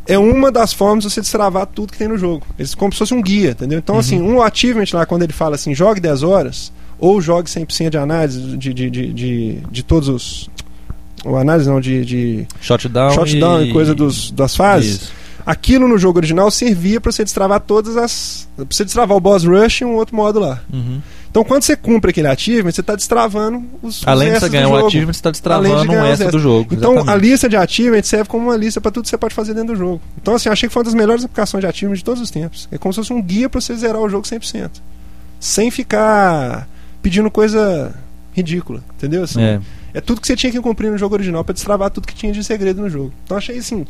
é 0.08 0.18
uma 0.18 0.52
das 0.52 0.72
formas 0.74 1.04
de 1.04 1.12
você 1.12 1.22
destravar 1.22 1.66
tudo 1.66 1.92
que 1.92 1.98
tem 1.98 2.08
no 2.08 2.18
jogo. 2.18 2.46
Eles 2.60 2.76
como 2.76 2.92
se 2.92 3.00
fosse 3.00 3.14
um 3.14 3.22
guia, 3.22 3.52
entendeu? 3.52 3.80
Então, 3.80 3.96
Uhum. 3.96 4.02
assim, 4.02 4.22
um 4.22 4.42
achievement 4.42 4.86
lá, 4.94 5.06
quando 5.06 5.24
ele 5.24 5.34
fala 5.34 5.56
assim, 5.56 5.74
jogue 5.74 6.00
10 6.00 6.24
horas, 6.24 6.72
ou 7.00 7.20
jogue 7.22 7.50
100% 7.50 7.90
de 7.90 7.98
análise 7.98 8.40
de, 8.58 8.74
de, 8.74 8.90
de, 8.90 9.14
de, 9.14 9.54
de 9.72 9.84
todos 9.84 10.08
os. 10.10 10.50
Ou 11.24 11.38
análise 11.38 11.68
não, 11.68 11.82
de, 11.82 12.06
de 12.06 12.48
Shotdown, 12.62 13.12
shotdown 13.12 13.64
e, 13.64 13.74
coisa 13.74 13.96
dos, 13.96 14.30
das 14.32 14.56
fases. 14.56 14.96
Isso. 15.02 15.12
Aquilo 15.46 15.88
no 15.88 15.98
jogo 15.98 16.20
original 16.20 16.50
servia 16.52 17.00
pra 17.02 17.12
você 17.12 17.24
destravar 17.24 17.60
todas 17.60 17.98
as. 17.98 18.48
Pra 18.56 18.66
você 18.70 18.84
destravar 18.84 19.16
o 19.18 19.20
boss 19.20 19.44
rush 19.44 19.82
e 19.82 19.86
um 19.86 19.94
outro 19.96 20.16
modo 20.16 20.40
lá. 20.40 20.62
Uhum. 20.72 21.02
Então, 21.36 21.44
quando 21.44 21.64
você 21.64 21.76
cumpre 21.76 22.12
aquele 22.12 22.30
achievement, 22.30 22.72
você 22.72 22.82
tá 22.82 22.96
destravando 22.96 23.62
os. 23.82 23.98
os 24.00 24.08
Além 24.08 24.32
de 24.32 24.40
você 24.40 24.48
ganhar 24.48 24.70
um 24.70 24.76
jogo. 24.76 24.88
achievement, 24.88 25.12
você 25.12 25.18
está 25.20 25.32
destravando 25.32 25.92
um 25.92 26.06
extra 26.06 26.32
do 26.32 26.40
jogo. 26.40 26.74
Então, 26.74 26.92
a 26.92 26.96
exatamente. 26.96 27.22
lista 27.26 27.50
de 27.50 27.58
achievement 27.58 28.04
serve 28.04 28.30
como 28.30 28.46
uma 28.46 28.56
lista 28.56 28.80
pra 28.80 28.90
tudo 28.90 29.04
que 29.04 29.10
você 29.10 29.18
pode 29.18 29.36
fazer 29.36 29.54
dentro 29.54 29.74
do 29.74 29.78
jogo. 29.78 30.02
Então, 30.18 30.34
assim, 30.36 30.48
eu 30.48 30.54
achei 30.54 30.70
que 30.70 30.74
foi 30.74 30.80
uma 30.80 30.86
das 30.86 30.94
melhores 30.94 31.26
aplicações 31.26 31.60
de 31.62 31.68
achievement 31.68 31.98
de 31.98 32.06
todos 32.06 32.22
os 32.22 32.32
tempos. 32.32 32.70
É 32.72 32.78
como 32.78 32.94
se 32.94 33.02
fosse 33.02 33.12
um 33.12 33.22
guia 33.22 33.50
pra 33.50 33.60
você 33.60 33.76
zerar 33.76 34.00
o 34.02 34.08
jogo 34.08 34.26
100%. 34.26 34.72
Sem 35.38 35.70
ficar 35.70 36.70
pedindo 37.02 37.30
coisa 37.30 37.94
ridícula, 38.32 38.82
entendeu? 38.96 39.24
Assim, 39.24 39.42
É. 39.42 39.60
é 39.96 40.00
tudo 40.00 40.22
que 40.22 40.28
você 40.28 40.38
tinha 40.38 40.54
que 40.54 40.62
cumprir 40.62 40.90
no 40.90 40.98
jogo 40.98 41.16
original 41.16 41.44
pra 41.44 41.52
destravar 41.52 41.90
tudo 41.90 42.08
que 42.08 42.16
tinha 42.16 42.32
de 42.32 42.46
segredo 42.46 42.82
no 42.82 42.90
jogo. 42.90 43.12
Então, 43.26 43.36
achei 43.36 43.58
assim. 43.58 43.86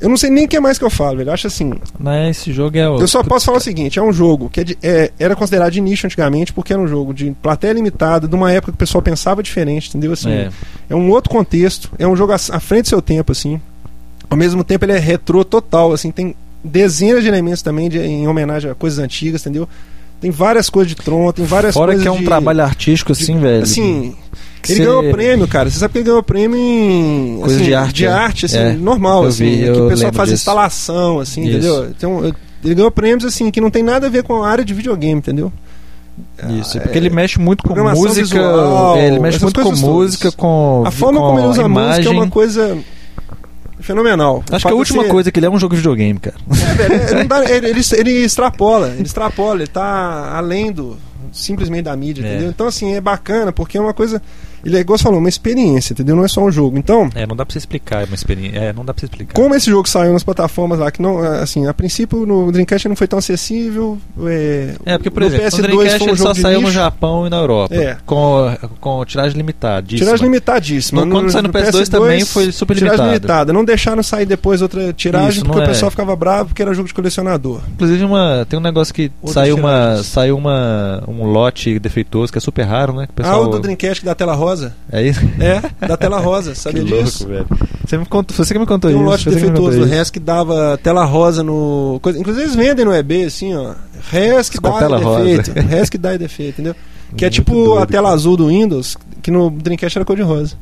Eu 0.00 0.08
não 0.08 0.16
sei 0.16 0.30
nem 0.30 0.46
o 0.46 0.48
que 0.48 0.58
mais 0.58 0.78
que 0.78 0.84
eu 0.84 0.88
falo, 0.90 1.18
velho. 1.18 1.28
Eu 1.28 1.34
acho 1.34 1.46
assim. 1.46 1.72
Né, 1.98 2.30
esse 2.30 2.52
jogo 2.52 2.76
é 2.78 2.88
o. 2.88 2.98
Eu 3.00 3.06
só 3.08 3.22
posso 3.22 3.46
falar 3.46 3.58
o 3.58 3.60
seguinte: 3.60 3.98
é 3.98 4.02
um 4.02 4.12
jogo 4.12 4.48
que 4.48 4.60
é 4.60 4.64
de- 4.64 4.78
é- 4.82 5.10
era 5.18 5.36
considerado 5.36 5.70
de 5.72 5.80
nicho 5.80 6.06
antigamente, 6.06 6.52
porque 6.52 6.72
era 6.72 6.80
um 6.80 6.88
jogo 6.88 7.12
de 7.12 7.30
plateia 7.42 7.72
limitada, 7.72 8.26
de 8.26 8.34
uma 8.34 8.50
época 8.50 8.72
que 8.72 8.76
o 8.76 8.78
pessoal 8.78 9.02
pensava 9.02 9.42
diferente, 9.42 9.88
entendeu? 9.90 10.12
Assim, 10.12 10.30
É. 10.30 10.50
é 10.88 10.94
um 10.96 11.10
outro 11.10 11.30
contexto, 11.30 11.90
é 11.98 12.06
um 12.08 12.16
jogo 12.16 12.32
à 12.32 12.36
à 12.36 12.60
frente 12.60 12.82
do 12.84 12.88
seu 12.88 13.02
tempo, 13.02 13.32
assim. 13.32 13.60
Ao 14.28 14.36
mesmo 14.36 14.62
tempo, 14.64 14.84
ele 14.84 14.92
é 14.92 14.98
retrô 14.98 15.44
total, 15.44 15.92
assim, 15.92 16.10
tem 16.10 16.34
dezenas 16.64 17.22
de 17.22 17.28
elementos 17.28 17.62
também 17.62 17.88
de- 17.88 17.98
em 17.98 18.26
homenagem 18.28 18.70
a 18.70 18.74
coisas 18.74 18.98
antigas, 18.98 19.40
entendeu? 19.42 19.68
Tem 20.20 20.30
várias 20.30 20.68
coisas 20.68 20.88
de 20.94 20.96
Tron, 21.02 21.32
tem 21.32 21.44
várias 21.46 21.72
Fora 21.74 21.88
coisas 21.92 22.02
que 22.02 22.08
é 22.08 22.12
um 22.12 22.18
de- 22.18 22.24
trabalho 22.26 22.62
artístico, 22.62 23.12
assim, 23.12 23.38
velho. 23.40 23.62
Assim, 23.62 24.14
ele 24.68 24.78
cê- 24.78 24.84
ganhou 24.84 25.10
prêmio, 25.10 25.48
cara. 25.48 25.70
Você 25.70 25.78
sabe 25.78 25.92
que 25.92 25.98
ele 25.98 26.04
ganhou 26.06 26.22
prêmio 26.22 26.56
em. 26.58 27.38
Coisa 27.40 27.56
assim, 27.56 27.64
de 27.64 27.74
arte, 27.74 27.94
De 27.94 28.04
é. 28.06 28.08
arte, 28.08 28.46
assim, 28.46 28.58
É, 28.58 28.72
normal, 28.72 29.22
eu 29.24 29.28
assim. 29.28 29.44
vi, 29.44 29.56
que 29.58 29.64
eu 29.68 29.86
o 29.86 29.88
pessoal 29.88 30.12
faz 30.12 30.28
disso. 30.30 30.40
instalação, 30.42 31.18
assim, 31.20 31.42
Isso. 31.42 31.50
entendeu? 31.50 31.88
Então, 31.96 32.34
ele 32.64 32.74
ganhou 32.74 32.90
prêmios, 32.90 33.24
assim, 33.24 33.50
que 33.50 33.60
não 33.60 33.70
tem 33.70 33.82
nada 33.82 34.06
a 34.06 34.10
ver 34.10 34.22
com 34.22 34.42
a 34.42 34.48
área 34.48 34.64
de 34.64 34.74
videogame, 34.74 35.18
entendeu? 35.18 35.52
Isso, 36.60 36.76
Ah, 36.76 36.80
porque 36.82 36.98
é- 36.98 37.00
ele 37.00 37.08
mexe 37.10 37.38
muito 37.38 37.62
com 37.62 37.74
música. 37.74 38.20
visual, 38.22 38.96
é, 38.96 39.06
ele 39.06 39.18
mexe 39.20 39.40
muito 39.42 39.56
com 39.58 39.64
todas. 39.64 39.80
música, 39.80 40.30
com. 40.32 40.82
A 40.86 40.90
forma 40.90 41.18
com 41.18 41.26
como 41.28 41.38
ele 41.38 41.48
usa 41.48 41.64
a 41.64 41.68
música 41.68 42.06
é 42.08 42.10
uma 42.10 42.28
coisa 42.28 42.76
fenomenal. 43.80 44.42
Acho 44.50 44.66
que 44.66 44.72
a 44.72 44.76
última 44.76 45.04
coisa 45.04 45.32
que 45.32 45.38
ele 45.38 45.46
é 45.46 45.50
um 45.50 45.58
jogo 45.58 45.74
de 45.74 45.80
videogame, 45.80 46.18
cara. 46.18 46.36
É, 47.16 47.20
é, 47.20 47.24
dá- 47.24 47.50
ele, 47.50 47.68
ele, 47.68 47.80
ele 47.96 48.10
extrapola, 48.24 48.88
ele 48.90 49.02
extrapola, 49.04 49.60
ele 49.60 49.66
tá 49.66 50.32
além 50.36 50.70
do 50.72 50.96
simplesmente 51.32 51.84
da 51.84 51.96
mídia, 51.96 52.22
É. 52.24 52.28
entendeu? 52.32 52.50
Então, 52.50 52.66
assim, 52.66 52.92
é 52.94 53.00
bacana, 53.00 53.52
porque 53.52 53.78
é 53.78 53.80
uma 53.80 53.94
coisa. 53.94 54.20
Ele 54.64 54.76
é 54.76 54.80
igual 54.80 54.96
você 54.98 55.04
falou, 55.04 55.18
uma 55.18 55.28
experiência, 55.28 55.92
entendeu? 55.92 56.16
Não 56.16 56.24
é 56.24 56.28
só 56.28 56.42
um 56.42 56.50
jogo. 56.50 56.76
Então, 56.78 57.08
É, 57.14 57.26
não 57.26 57.34
dá 57.36 57.44
pra 57.44 57.52
você 57.52 57.58
explicar, 57.58 58.02
é 58.02 58.04
uma 58.06 58.14
experiência. 58.14 58.58
É, 58.58 58.72
não 58.72 58.84
dá 58.84 58.92
pra 58.92 59.00
você 59.00 59.06
explicar. 59.06 59.34
como 59.34 59.54
esse 59.54 59.70
jogo 59.70 59.88
saiu 59.88 60.12
nas 60.12 60.22
plataformas 60.22 60.78
lá, 60.78 60.90
que 60.90 61.00
não, 61.02 61.18
assim, 61.18 61.66
a 61.66 61.74
princípio 61.74 62.26
no 62.26 62.50
Dreamcast 62.52 62.88
não 62.88 62.96
foi 62.96 63.06
tão 63.06 63.18
acessível. 63.18 63.98
É, 64.26 64.74
É, 64.84 64.98
porque, 64.98 65.10
por 65.10 65.20
no 65.20 65.26
exemplo, 65.28 65.46
o 65.46 65.50
PS2 65.50 65.62
Dreamcast 65.62 65.98
foi 65.98 66.06
um 66.06 66.10
ele 66.10 66.18
só 66.18 66.34
saiu 66.34 66.60
no 66.60 66.66
nicho. 66.66 66.72
Japão 66.72 67.26
e 67.26 67.30
na 67.30 67.36
Europa. 67.38 67.74
É. 67.74 67.96
Com, 68.06 68.56
com 68.80 69.04
tiragem 69.04 69.36
limitada. 69.36 69.86
Tiragem 69.86 70.24
limitadíssima. 70.24 71.04
No- 71.04 71.12
quando 71.12 71.30
saiu 71.30 71.42
no 71.44 71.48
PS2 71.52 71.88
também 71.88 72.24
foi 72.24 72.52
super 72.52 72.74
tiragem 72.76 72.98
limitado. 72.98 73.14
limitada. 73.26 73.52
Não 73.52 73.64
deixaram 73.64 74.02
sair 74.02 74.26
depois 74.26 74.62
outra 74.62 74.92
tiragem 74.92 75.30
Isso, 75.30 75.44
porque 75.44 75.60
o 75.60 75.62
é. 75.62 75.66
pessoal 75.66 75.90
ficava 75.90 76.14
bravo 76.16 76.48
porque 76.48 76.62
era 76.62 76.72
jogo 76.74 76.88
de 76.88 76.94
colecionador. 76.94 77.60
Inclusive, 77.74 78.04
uma, 78.04 78.46
tem 78.48 78.58
um 78.58 78.62
negócio 78.62 78.92
que 78.92 79.10
Outras 79.22 79.34
saiu, 79.34 79.56
uma, 79.56 80.02
saiu 80.02 80.36
uma, 80.36 81.02
um 81.08 81.24
lote 81.24 81.78
defeituoso 81.78 82.32
que 82.32 82.38
é 82.38 82.40
super 82.40 82.62
raro, 82.64 82.92
né? 82.94 83.06
Que 83.06 83.12
o 83.12 83.14
Ah, 83.14 83.30
pessoal, 83.30 83.44
o 83.44 83.48
do 83.48 83.58
Dreamcast 83.60 84.00
que 84.00 84.06
dá 84.06 84.14
tela 84.14 84.34
rosa. 84.34 84.49
É 84.92 85.02
isso? 85.02 85.20
É, 85.40 85.86
da 85.86 85.96
tela 85.96 86.18
rosa, 86.18 86.54
sabia 86.56 86.82
que 86.84 86.88
disso? 87.02 87.28
louco, 87.28 87.46
velho. 87.48 87.68
Você, 87.86 87.98
me 87.98 88.06
contou, 88.06 88.36
você 88.36 88.52
que 88.54 88.58
me 88.60 88.66
contou 88.66 88.90
um 88.90 88.94
isso. 88.94 89.02
lote 89.04 89.24
que 89.24 89.30
me 89.30 89.34
defeituoso 89.36 89.78
do 89.78 89.84
isso. 89.86 89.94
Res 89.94 90.10
que 90.10 90.20
dava 90.20 90.78
tela 90.82 91.04
rosa 91.04 91.42
no. 91.42 91.98
coisa- 92.02 92.18
Inclusive 92.18 92.44
eles 92.44 92.54
vendem 92.56 92.84
no 92.84 92.94
EB, 92.94 93.24
assim, 93.24 93.54
ó. 93.54 93.74
Res 94.10 94.48
que 94.48 94.58
Com 94.58 94.70
dá 94.70 94.78
tela 94.78 94.98
rosa. 94.98 95.24
defeito. 95.24 95.60
Res 95.68 95.88
que 95.90 95.98
dá 95.98 96.16
defeito, 96.16 96.54
entendeu? 96.60 96.74
Que 97.16 97.24
é 97.24 97.28
Muito 97.28 97.34
tipo 97.34 97.52
doido, 97.54 97.78
a 97.82 97.86
tela 97.86 98.02
cara. 98.04 98.14
azul 98.14 98.36
do 98.36 98.46
Windows, 98.48 98.96
que 99.22 99.30
no 99.30 99.50
Dreamcast 99.50 99.98
era 99.98 100.04
cor 100.04 100.16
de 100.16 100.22
rosa. 100.22 100.54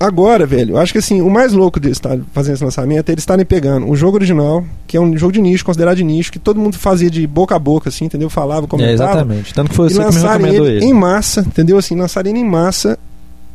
Agora, 0.00 0.46
velho, 0.46 0.74
eu 0.74 0.78
acho 0.78 0.92
que 0.92 0.98
assim, 1.00 1.20
o 1.20 1.28
mais 1.28 1.52
louco 1.52 1.80
de 1.80 1.90
estar 1.90 2.16
fazendo 2.32 2.54
esse 2.54 2.62
lançamento 2.62 3.08
é 3.08 3.12
eles 3.12 3.22
estarem 3.22 3.44
pegando 3.44 3.90
o 3.90 3.96
jogo 3.96 4.16
original, 4.16 4.64
que 4.86 4.96
é 4.96 5.00
um 5.00 5.16
jogo 5.16 5.32
de 5.32 5.40
nicho, 5.40 5.64
considerado 5.64 5.96
de 5.96 6.04
nicho, 6.04 6.30
que 6.30 6.38
todo 6.38 6.60
mundo 6.60 6.76
fazia 6.78 7.10
de 7.10 7.26
boca 7.26 7.56
a 7.56 7.58
boca, 7.58 7.88
assim, 7.88 8.04
entendeu? 8.04 8.30
Falava, 8.30 8.64
É, 8.64 8.68
comentava. 8.68 8.92
exatamente. 8.92 9.52
Tanto 9.52 9.70
que 9.70 9.74
foi 9.74 9.88
e 9.88 9.90
que 9.90 9.98
lançarem 9.98 10.28
recomendou 10.46 10.66
ele, 10.68 10.76
ele. 10.76 10.84
em 10.86 10.94
massa, 10.94 11.40
entendeu? 11.40 11.76
Assim, 11.76 11.96
lançarem 11.96 12.30
ele 12.32 12.38
em 12.38 12.48
massa 12.48 12.96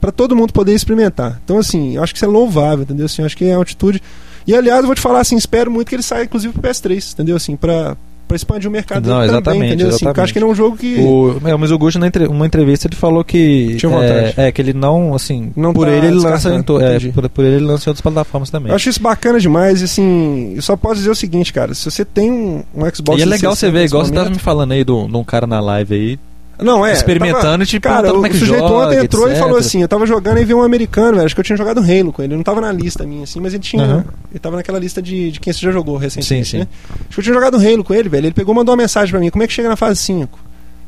pra 0.04 0.12
todo 0.12 0.36
mundo 0.36 0.52
poder 0.52 0.74
experimentar. 0.74 1.40
Então, 1.46 1.58
assim, 1.58 1.96
eu 1.96 2.04
acho 2.04 2.12
que 2.14 2.18
isso 2.18 2.26
é 2.26 2.28
louvável, 2.28 2.84
entendeu? 2.84 3.06
Assim, 3.06 3.22
eu 3.22 3.26
acho 3.26 3.38
que 3.38 3.46
é 3.46 3.56
uma 3.56 3.64
atitude. 3.64 4.02
E 4.46 4.54
aliás, 4.54 4.82
eu 4.82 4.88
vou 4.88 4.96
te 4.96 5.00
falar 5.00 5.22
assim, 5.22 5.38
espero 5.38 5.72
muito 5.72 5.88
que 5.88 5.96
ele 5.96 6.04
saia, 6.04 6.26
inclusive, 6.26 6.52
pro 6.52 6.62
PS3, 6.62 7.14
entendeu? 7.14 7.38
Assim, 7.38 7.56
pra, 7.56 7.96
pra 8.28 8.36
expandir 8.36 8.68
o 8.68 8.72
mercado 8.74 9.08
Não, 9.08 9.20
dele 9.22 9.28
também, 9.32 9.40
exatamente, 9.40 9.66
entendeu? 9.68 9.88
Assim, 9.88 10.00
porque 10.00 10.06
eu 10.06 10.10
exatamente. 10.10 10.24
acho 10.26 10.34
que 10.34 10.40
ele 10.40 10.46
é 10.46 10.50
um 10.50 10.56
jogo 10.56 10.76
que. 10.76 11.00
O, 11.00 11.48
é, 11.48 11.56
o 11.56 11.58
Mizuguchi, 11.58 11.98
na 11.98 12.08
entre- 12.08 12.28
uma 12.28 12.46
entrevista, 12.46 12.86
ele 12.90 12.98
falou 12.98 13.24
que. 13.24 13.78
Tinha 13.78 13.90
vontade. 13.90 14.34
É, 14.36 14.48
é, 14.48 14.52
que 14.52 14.62
ele 14.62 14.74
não, 14.74 15.16
assim. 15.16 15.54
Não 15.56 15.72
por 15.72 15.86
tá 15.88 15.94
ele, 15.94 16.08
ele 16.08 16.16
lança 16.18 16.54
em, 16.54 16.62
to- 16.62 16.82
é, 16.82 17.00
por, 17.00 17.30
por 17.30 17.46
ele, 17.46 17.56
ele 17.56 17.66
lança 17.66 17.88
em 17.88 17.92
outras 17.92 18.02
plataformas 18.02 18.50
também. 18.50 18.72
Eu 18.72 18.76
acho 18.76 18.90
isso 18.90 19.02
bacana 19.02 19.40
demais, 19.40 19.80
e 19.80 19.86
assim, 19.86 20.52
eu 20.58 20.62
só 20.62 20.76
posso 20.76 20.96
dizer 20.96 21.12
o 21.12 21.16
seguinte, 21.16 21.54
cara, 21.54 21.74
se 21.74 21.90
você 21.90 22.04
tem 22.04 22.30
um, 22.30 22.62
um 22.76 22.82
Xbox 22.94 23.18
e 23.18 23.22
é 23.22 23.26
legal 23.26 23.54
360 23.54 23.56
você 23.56 23.72
ver, 23.72 23.86
igual 23.86 24.04
você 24.04 24.12
tava 24.12 24.30
me 24.30 24.38
falando 24.40 24.74
aí 24.74 24.84
de 24.84 24.92
um 24.92 25.24
cara 25.24 25.48
na 25.48 25.62
live 25.62 25.96
aí, 25.96 26.20
Não, 26.60 26.86
é. 26.86 26.94
experimentando 26.94 27.64
e 27.64 27.68
te 27.68 27.80
Cara, 27.80 28.12
como 28.12 28.26
é 28.26 28.30
que 28.30 28.36
o 28.36 28.40
sujeito 28.40 28.68
joga, 28.68 28.88
ontem 28.88 29.04
entrou 29.04 29.28
e 29.28 29.32
etc. 29.32 29.44
falou 29.44 29.58
assim: 29.58 29.82
eu 29.82 29.88
tava 29.88 30.06
jogando 30.06 30.40
e 30.40 30.46
vi 30.46 30.54
um 30.54 30.62
americano, 30.62 31.16
velho. 31.16 31.26
Acho 31.26 31.36
que 31.36 31.42
eu 31.42 31.46
tinha 31.46 31.58
jogado 31.58 31.80
Halo 31.80 32.14
com 32.14 32.22
ele. 32.22 32.34
Ele 32.34 32.38
não 32.38 32.44
tava 32.44 32.62
na 32.62 32.72
lista 32.72 33.06
minha, 33.06 33.24
assim, 33.24 33.40
mas 33.40 33.54
ele 33.54 33.64
tinha. 33.64 33.84
Aham. 33.84 34.06
Ele 34.32 34.40
tava 34.40 34.56
naquela 34.56 34.80
lista 34.80 35.02
de, 35.02 35.32
de 35.32 35.40
quem 35.40 35.52
você 35.52 35.60
já 35.60 35.72
jogou 35.72 35.98
recentemente, 35.98 36.46
Sim, 36.46 36.52
sim. 36.52 36.58
né? 36.60 36.68
Acho 36.92 37.10
que 37.10 37.20
eu 37.20 37.24
tinha 37.24 37.34
jogado 37.34 37.58
Halo 37.58 37.84
com 37.84 37.94
ele, 37.94 38.08
velho. 38.08 38.28
Ele 38.28 38.34
pegou 38.34 38.54
e 38.54 38.58
mandou 38.58 38.74
uma 38.74 38.82
mensagem 38.82 39.12
pra 39.12 39.20
mim: 39.20 39.30
como 39.30 39.44
é 39.44 39.48
que 39.48 39.54
chega 39.54 39.68
na 39.68 39.76
fase 39.76 40.00
5? 40.02 40.40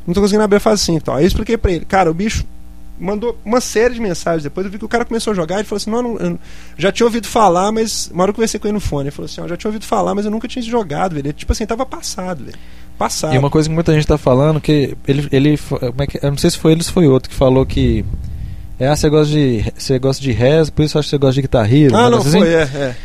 Não 0.06 0.14
tô 0.14 0.20
conseguindo 0.20 0.44
abrir 0.44 0.56
a 0.56 0.60
fase 0.60 0.82
5 0.84 0.98
e 0.98 1.00
tal. 1.00 1.16
Aí 1.16 1.24
eu 1.24 1.28
expliquei 1.28 1.56
pra 1.56 1.72
ele: 1.72 1.84
cara, 1.84 2.10
o 2.10 2.14
bicho 2.14 2.44
mandou 2.98 3.38
uma 3.44 3.60
série 3.60 3.94
de 3.94 4.00
mensagens 4.00 4.42
depois. 4.42 4.64
Eu 4.64 4.72
vi 4.72 4.78
que 4.78 4.84
o 4.84 4.88
cara 4.88 5.04
começou 5.04 5.32
a 5.32 5.36
jogar. 5.36 5.56
Ele 5.56 5.64
falou 5.64 5.76
assim: 5.76 5.90
não, 5.90 6.02
não 6.02 6.16
eu 6.20 6.38
já 6.76 6.90
tinha 6.90 7.06
ouvido 7.06 7.26
falar, 7.26 7.70
mas. 7.72 8.10
Uma 8.12 8.22
hora 8.22 8.30
eu 8.30 8.34
conversei 8.34 8.58
com 8.58 8.66
ele 8.66 8.74
no 8.74 8.80
fone. 8.80 9.04
Ele 9.04 9.10
falou 9.10 9.26
assim: 9.26 9.40
ó, 9.40 9.48
já 9.48 9.56
tinha 9.56 9.68
ouvido 9.68 9.84
falar, 9.84 10.14
mas 10.14 10.24
eu 10.24 10.30
nunca 10.30 10.48
tinha 10.48 10.62
jogado, 10.62 11.14
velho. 11.14 11.26
Ele, 11.26 11.32
tipo 11.32 11.52
assim, 11.52 11.66
tava 11.66 11.84
passado, 11.84 12.44
velho. 12.44 12.58
Passado. 12.98 13.34
E 13.34 13.38
uma 13.38 13.50
coisa 13.50 13.68
que 13.68 13.74
muita 13.74 13.92
gente 13.92 14.06
tá 14.06 14.16
falando 14.16 14.60
que 14.60 14.96
ele, 15.06 15.28
ele 15.30 15.58
como 15.58 16.02
é 16.02 16.06
que, 16.06 16.18
eu 16.22 16.30
não 16.30 16.38
sei 16.38 16.50
se 16.50 16.58
foi 16.58 16.72
ele 16.72 16.80
ou 16.80 16.84
se 16.84 16.92
foi 16.92 17.06
outro 17.06 17.28
que 17.28 17.36
falou 17.36 17.66
que 17.66 18.02
é, 18.78 18.88
ah, 18.88 18.96
você 18.96 19.08
gosta 19.08 19.32
de 19.32 19.72
você 19.76 19.98
gosta 19.98 20.22
de 20.22 20.32
Rez, 20.32 20.70
por 20.70 20.82
isso 20.82 20.96
eu 20.96 21.00
acho 21.00 21.08
que 21.08 21.10
você 21.10 21.18
gosta 21.18 21.34
de 21.34 21.42
Guitar 21.42 21.70
Hero, 21.72 21.94
um 21.94 21.98
Ah, 21.98 22.10
não, 22.10 22.18
assim. 22.18 22.38
foi, 22.38 22.54
é, 22.54 22.62
é. 22.62 22.96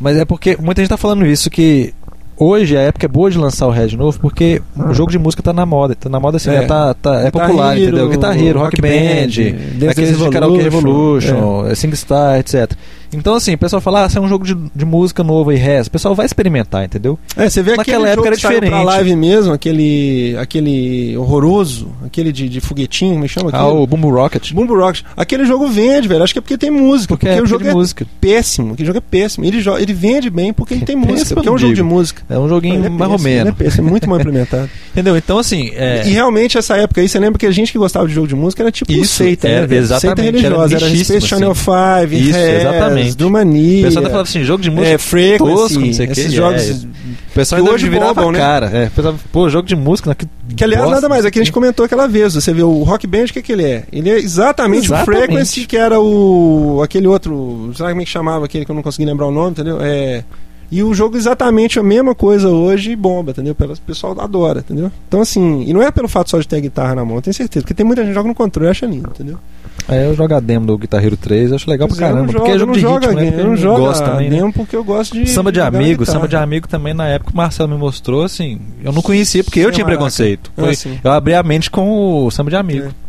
Mas 0.00 0.16
é 0.16 0.24
porque 0.24 0.56
muita 0.56 0.80
gente 0.80 0.88
tá 0.88 0.96
falando 0.96 1.26
isso 1.26 1.50
que 1.50 1.92
hoje 2.38 2.76
a 2.76 2.80
época 2.82 3.06
é 3.06 3.08
boa 3.08 3.30
de 3.30 3.38
lançar 3.38 3.66
o 3.66 3.70
Red 3.70 3.96
novo 3.96 4.18
porque 4.20 4.62
o 4.76 4.94
jogo 4.94 5.10
de 5.10 5.18
música 5.18 5.42
tá 5.42 5.52
na 5.52 5.66
moda, 5.66 5.94
tá 5.94 6.08
na 6.08 6.20
moda 6.20 6.36
assim, 6.36 6.50
É. 6.50 6.62
tá, 6.62 6.94
tá, 6.94 7.20
é 7.22 7.30
popular, 7.30 7.76
Hero, 7.76 7.88
entendeu? 7.88 8.08
Guitar 8.08 8.36
Hero, 8.38 8.58
Rock 8.60 8.80
Rock 8.80 8.82
Band, 8.82 9.78
Band, 9.78 9.90
aqueles 9.90 10.18
de 10.18 10.30
Karaoke 10.30 10.62
Revolution, 10.62 11.66
é. 11.66 11.74
SingStar, 11.74 12.38
etc. 12.38 12.72
Então 13.12 13.34
assim, 13.34 13.54
o 13.54 13.58
pessoal 13.58 13.80
fala, 13.80 14.04
ah, 14.04 14.06
isso 14.06 14.18
é 14.18 14.20
um 14.20 14.28
jogo 14.28 14.44
de, 14.44 14.54
de 14.74 14.84
música 14.84 15.22
novo 15.24 15.52
e 15.52 15.56
Rez, 15.56 15.86
o 15.86 15.90
pessoal 15.90 16.14
vai 16.14 16.26
experimentar, 16.26 16.84
entendeu? 16.84 17.18
É, 17.36 17.48
você 17.48 17.62
vê 17.62 17.76
Naquela 17.76 17.98
aquele 17.98 18.12
época 18.12 18.28
era 18.28 18.36
que 18.36 18.42
saiu 18.42 18.58
pra 18.58 18.66
diferente. 18.68 18.86
live 18.86 19.16
mesmo, 19.16 19.52
aquele, 19.52 20.36
aquele 20.38 21.16
horroroso, 21.16 21.88
aquele 22.04 22.32
de, 22.32 22.48
de 22.48 22.60
foguetinho, 22.60 23.12
como 23.12 23.24
é 23.24 23.28
que 23.28 23.34
chama 23.34 23.50
Ah, 23.52 23.66
o 23.68 23.86
Boom 23.86 24.10
Rocket. 24.10 24.52
Boom 24.52 24.66
Rocket. 24.66 25.04
Aquele 25.16 25.44
jogo 25.44 25.66
vende, 25.68 26.08
velho. 26.08 26.22
Acho 26.22 26.32
que 26.32 26.38
é 26.38 26.42
porque 26.42 26.58
tem 26.58 26.70
música. 26.70 27.08
Porque, 27.14 27.26
Porque, 27.26 27.38
é 27.38 27.42
o 27.42 27.46
jogo 27.46 27.66
é 27.66 27.72
música. 27.72 28.06
péssimo. 28.20 28.72
Aquele 28.74 28.86
jogo 28.86 28.98
é 28.98 29.02
péssimo. 29.02 29.44
Ele, 29.44 29.62
ele 29.80 29.92
vende 29.92 30.30
bem 30.30 30.52
porque 30.52 30.74
ele 30.74 30.84
tem 30.86 30.96
Péssimo, 30.96 31.12
música. 31.12 31.34
Porque 31.34 31.48
é 31.48 31.52
um 31.52 31.58
jogo 31.58 31.72
de 31.74 31.82
digo. 31.82 31.88
música. 31.88 32.22
É 32.28 32.38
um 32.38 32.48
joguinho 32.48 32.84
é 32.84 32.88
mais 32.88 33.10
ou 33.10 33.16
péssimo, 33.18 33.28
é 33.28 33.44
menos. 33.44 33.54
péssimo, 33.58 33.88
é 33.88 33.90
muito 33.90 34.08
mal 34.08 34.18
implementado. 34.20 34.68
Entendeu? 34.92 35.16
Então, 35.16 35.38
assim. 35.38 35.70
É, 35.74 36.02
E 36.06 36.10
realmente, 36.10 36.58
essa 36.58 36.76
época 36.76 37.00
aí, 37.00 37.08
você 37.08 37.18
lembra 37.18 37.38
que 37.38 37.46
a 37.46 37.50
gente 37.50 37.72
que 37.72 37.78
gostava 37.78 38.06
de 38.06 38.14
jogo 38.14 38.26
de 38.26 38.34
música 38.34 38.62
era 38.62 38.72
tipo 38.72 38.90
Isso, 38.92 39.14
seita, 39.14 39.48
era, 39.48 39.60
né? 39.62 39.66
velho? 39.66 39.86
Seita 39.86 39.96
exatamente, 40.06 40.32
religiosa. 40.42 40.76
era 40.76 40.86
Era, 40.86 40.96
Space 41.04 41.26
Channel 41.26 41.54
5, 41.54 41.70
Isso, 42.14 42.32
Rez, 42.38 42.64
exatamente. 43.06 43.16
do 43.16 43.26
o 43.26 43.30
Mania. 43.30 43.82
pessoal 43.84 44.04
até 44.04 44.10
falava 44.10 44.28
assim, 44.28 44.44
jogo 44.44 44.62
de 44.62 44.70
música. 44.70 44.94
é, 44.94 44.98
Frequency, 44.98 45.54
tosco, 45.54 45.80
não 45.80 45.92
sei 45.92 46.06
o 46.06 46.08
quê, 46.08 46.20
esses 46.20 46.32
é, 46.32 46.36
jogos 46.36 46.70
é. 46.70 46.72
O 46.72 47.34
pessoal 47.34 47.62
que 47.62 47.70
hoje 47.70 47.88
virava 47.88 48.26
a 48.26 48.32
né? 48.32 48.38
cara. 48.38 48.66
É, 48.66 48.88
pessoal, 48.88 49.14
pô, 49.30 49.48
jogo 49.48 49.68
de 49.68 49.76
música. 49.76 50.14
Que, 50.14 50.26
Que 50.56 50.64
aliás, 50.64 50.82
bosta, 50.82 50.96
nada 50.96 51.08
mais, 51.08 51.24
é 51.24 51.30
que 51.30 51.38
a 51.38 51.42
gente 51.42 51.50
assim. 51.50 51.54
comentou 51.54 51.84
aquela 51.84 52.08
vez. 52.08 52.34
Você 52.34 52.52
vê 52.52 52.62
o 52.62 52.82
Rock 52.82 53.06
Band, 53.06 53.24
o 53.24 53.32
que, 53.32 53.42
que 53.42 53.52
ele 53.52 53.64
é? 53.64 53.84
Ele 53.92 54.10
é 54.10 54.18
exatamente, 54.18 54.86
Exatamente. 54.86 55.10
o 55.10 55.20
Frequency, 55.26 55.66
que 55.66 55.76
era 55.76 56.00
o. 56.00 56.80
aquele 56.82 57.06
outro. 57.06 57.70
Será 57.76 57.90
como 57.90 58.02
é 58.02 58.04
que 58.04 58.10
chamava 58.10 58.44
aquele 58.44 58.64
que 58.64 58.70
eu 58.70 58.74
não 58.74 58.82
consegui 58.82 59.04
lembrar 59.04 59.26
o 59.26 59.30
nome, 59.30 59.50
entendeu? 59.50 59.78
É. 59.80 60.24
E 60.70 60.82
o 60.82 60.92
jogo 60.92 61.16
exatamente 61.16 61.78
a 61.78 61.82
mesma 61.82 62.14
coisa 62.14 62.48
hoje 62.48 62.90
e 62.90 62.96
bomba, 62.96 63.30
entendeu? 63.30 63.56
O 63.58 63.80
pessoal 63.80 64.20
adora, 64.20 64.60
entendeu? 64.60 64.92
Então, 65.08 65.20
assim, 65.20 65.62
e 65.66 65.72
não 65.72 65.82
é 65.82 65.90
pelo 65.90 66.08
fato 66.08 66.28
só 66.28 66.38
de 66.38 66.46
ter 66.46 66.56
a 66.56 66.60
guitarra 66.60 66.94
na 66.94 67.04
mão, 67.06 67.16
eu 67.16 67.22
tenho 67.22 67.32
certeza, 67.32 67.62
porque 67.62 67.72
tem 67.72 67.86
muita 67.86 68.02
gente 68.02 68.10
que 68.10 68.14
joga 68.14 68.28
no 68.28 68.34
controle 68.34 68.68
e 68.68 68.70
acha 68.70 68.84
lindo, 68.84 69.08
entendeu? 69.08 69.38
É, 69.88 70.06
eu 70.06 70.14
jogo 70.14 70.34
a 70.34 70.40
demo 70.40 70.66
do 70.66 70.76
Guitar 70.76 71.02
Hero 71.04 71.16
3, 71.16 71.50
eu 71.50 71.56
acho 71.56 71.70
legal 71.70 71.88
pra 71.88 71.96
Pois 71.96 72.00
é, 72.02 72.10
eu 72.10 72.14
caramba. 72.14 72.32
não 72.32 72.38
porque 72.40 72.50
é 72.50 72.58
jogo- 72.58 72.78
jogo 72.78 72.94
eu 72.96 73.00
de 73.00 73.06
não 73.06 73.14
ritmo, 73.14 73.24
jogo 73.24 73.36
né? 73.36 73.40
eu 73.40 73.44
não 73.44 73.50
eu 73.52 73.56
jogo 73.56 73.78
gosto 73.80 74.02
a 74.02 74.08
também, 74.10 74.30
né? 74.30 74.36
demo 74.36 74.52
porque 74.52 74.76
eu 74.76 74.84
gosto 74.84 75.14
de 75.14 75.30
Samba 75.30 75.50
de 75.52 75.60
amigo, 75.60 76.04
samba 76.04 76.28
de 76.28 76.36
amigo 76.36 76.68
também 76.68 76.92
na 76.92 77.06
época 77.08 77.30
o 77.32 77.36
Marcelo 77.36 77.68
me 77.70 77.76
mostrou, 77.78 78.22
assim, 78.22 78.60
eu 78.84 78.92
não 78.92 79.00
conhecia 79.00 79.42
porque 79.42 79.60
eu 79.60 79.66
Sim, 79.68 79.72
tinha 79.76 79.84
maraca. 79.84 80.00
preconceito. 80.02 80.50
Ah, 80.56 80.60
Foi- 80.62 80.74
sim. 80.74 80.98
eu 81.02 81.10
abri 81.10 81.34
a 81.34 81.42
mente 81.42 81.70
com 81.70 82.24
o 82.26 82.30
samba 82.30 82.50
de 82.50 82.56
amigo. 82.56 82.86
É. 82.88 83.08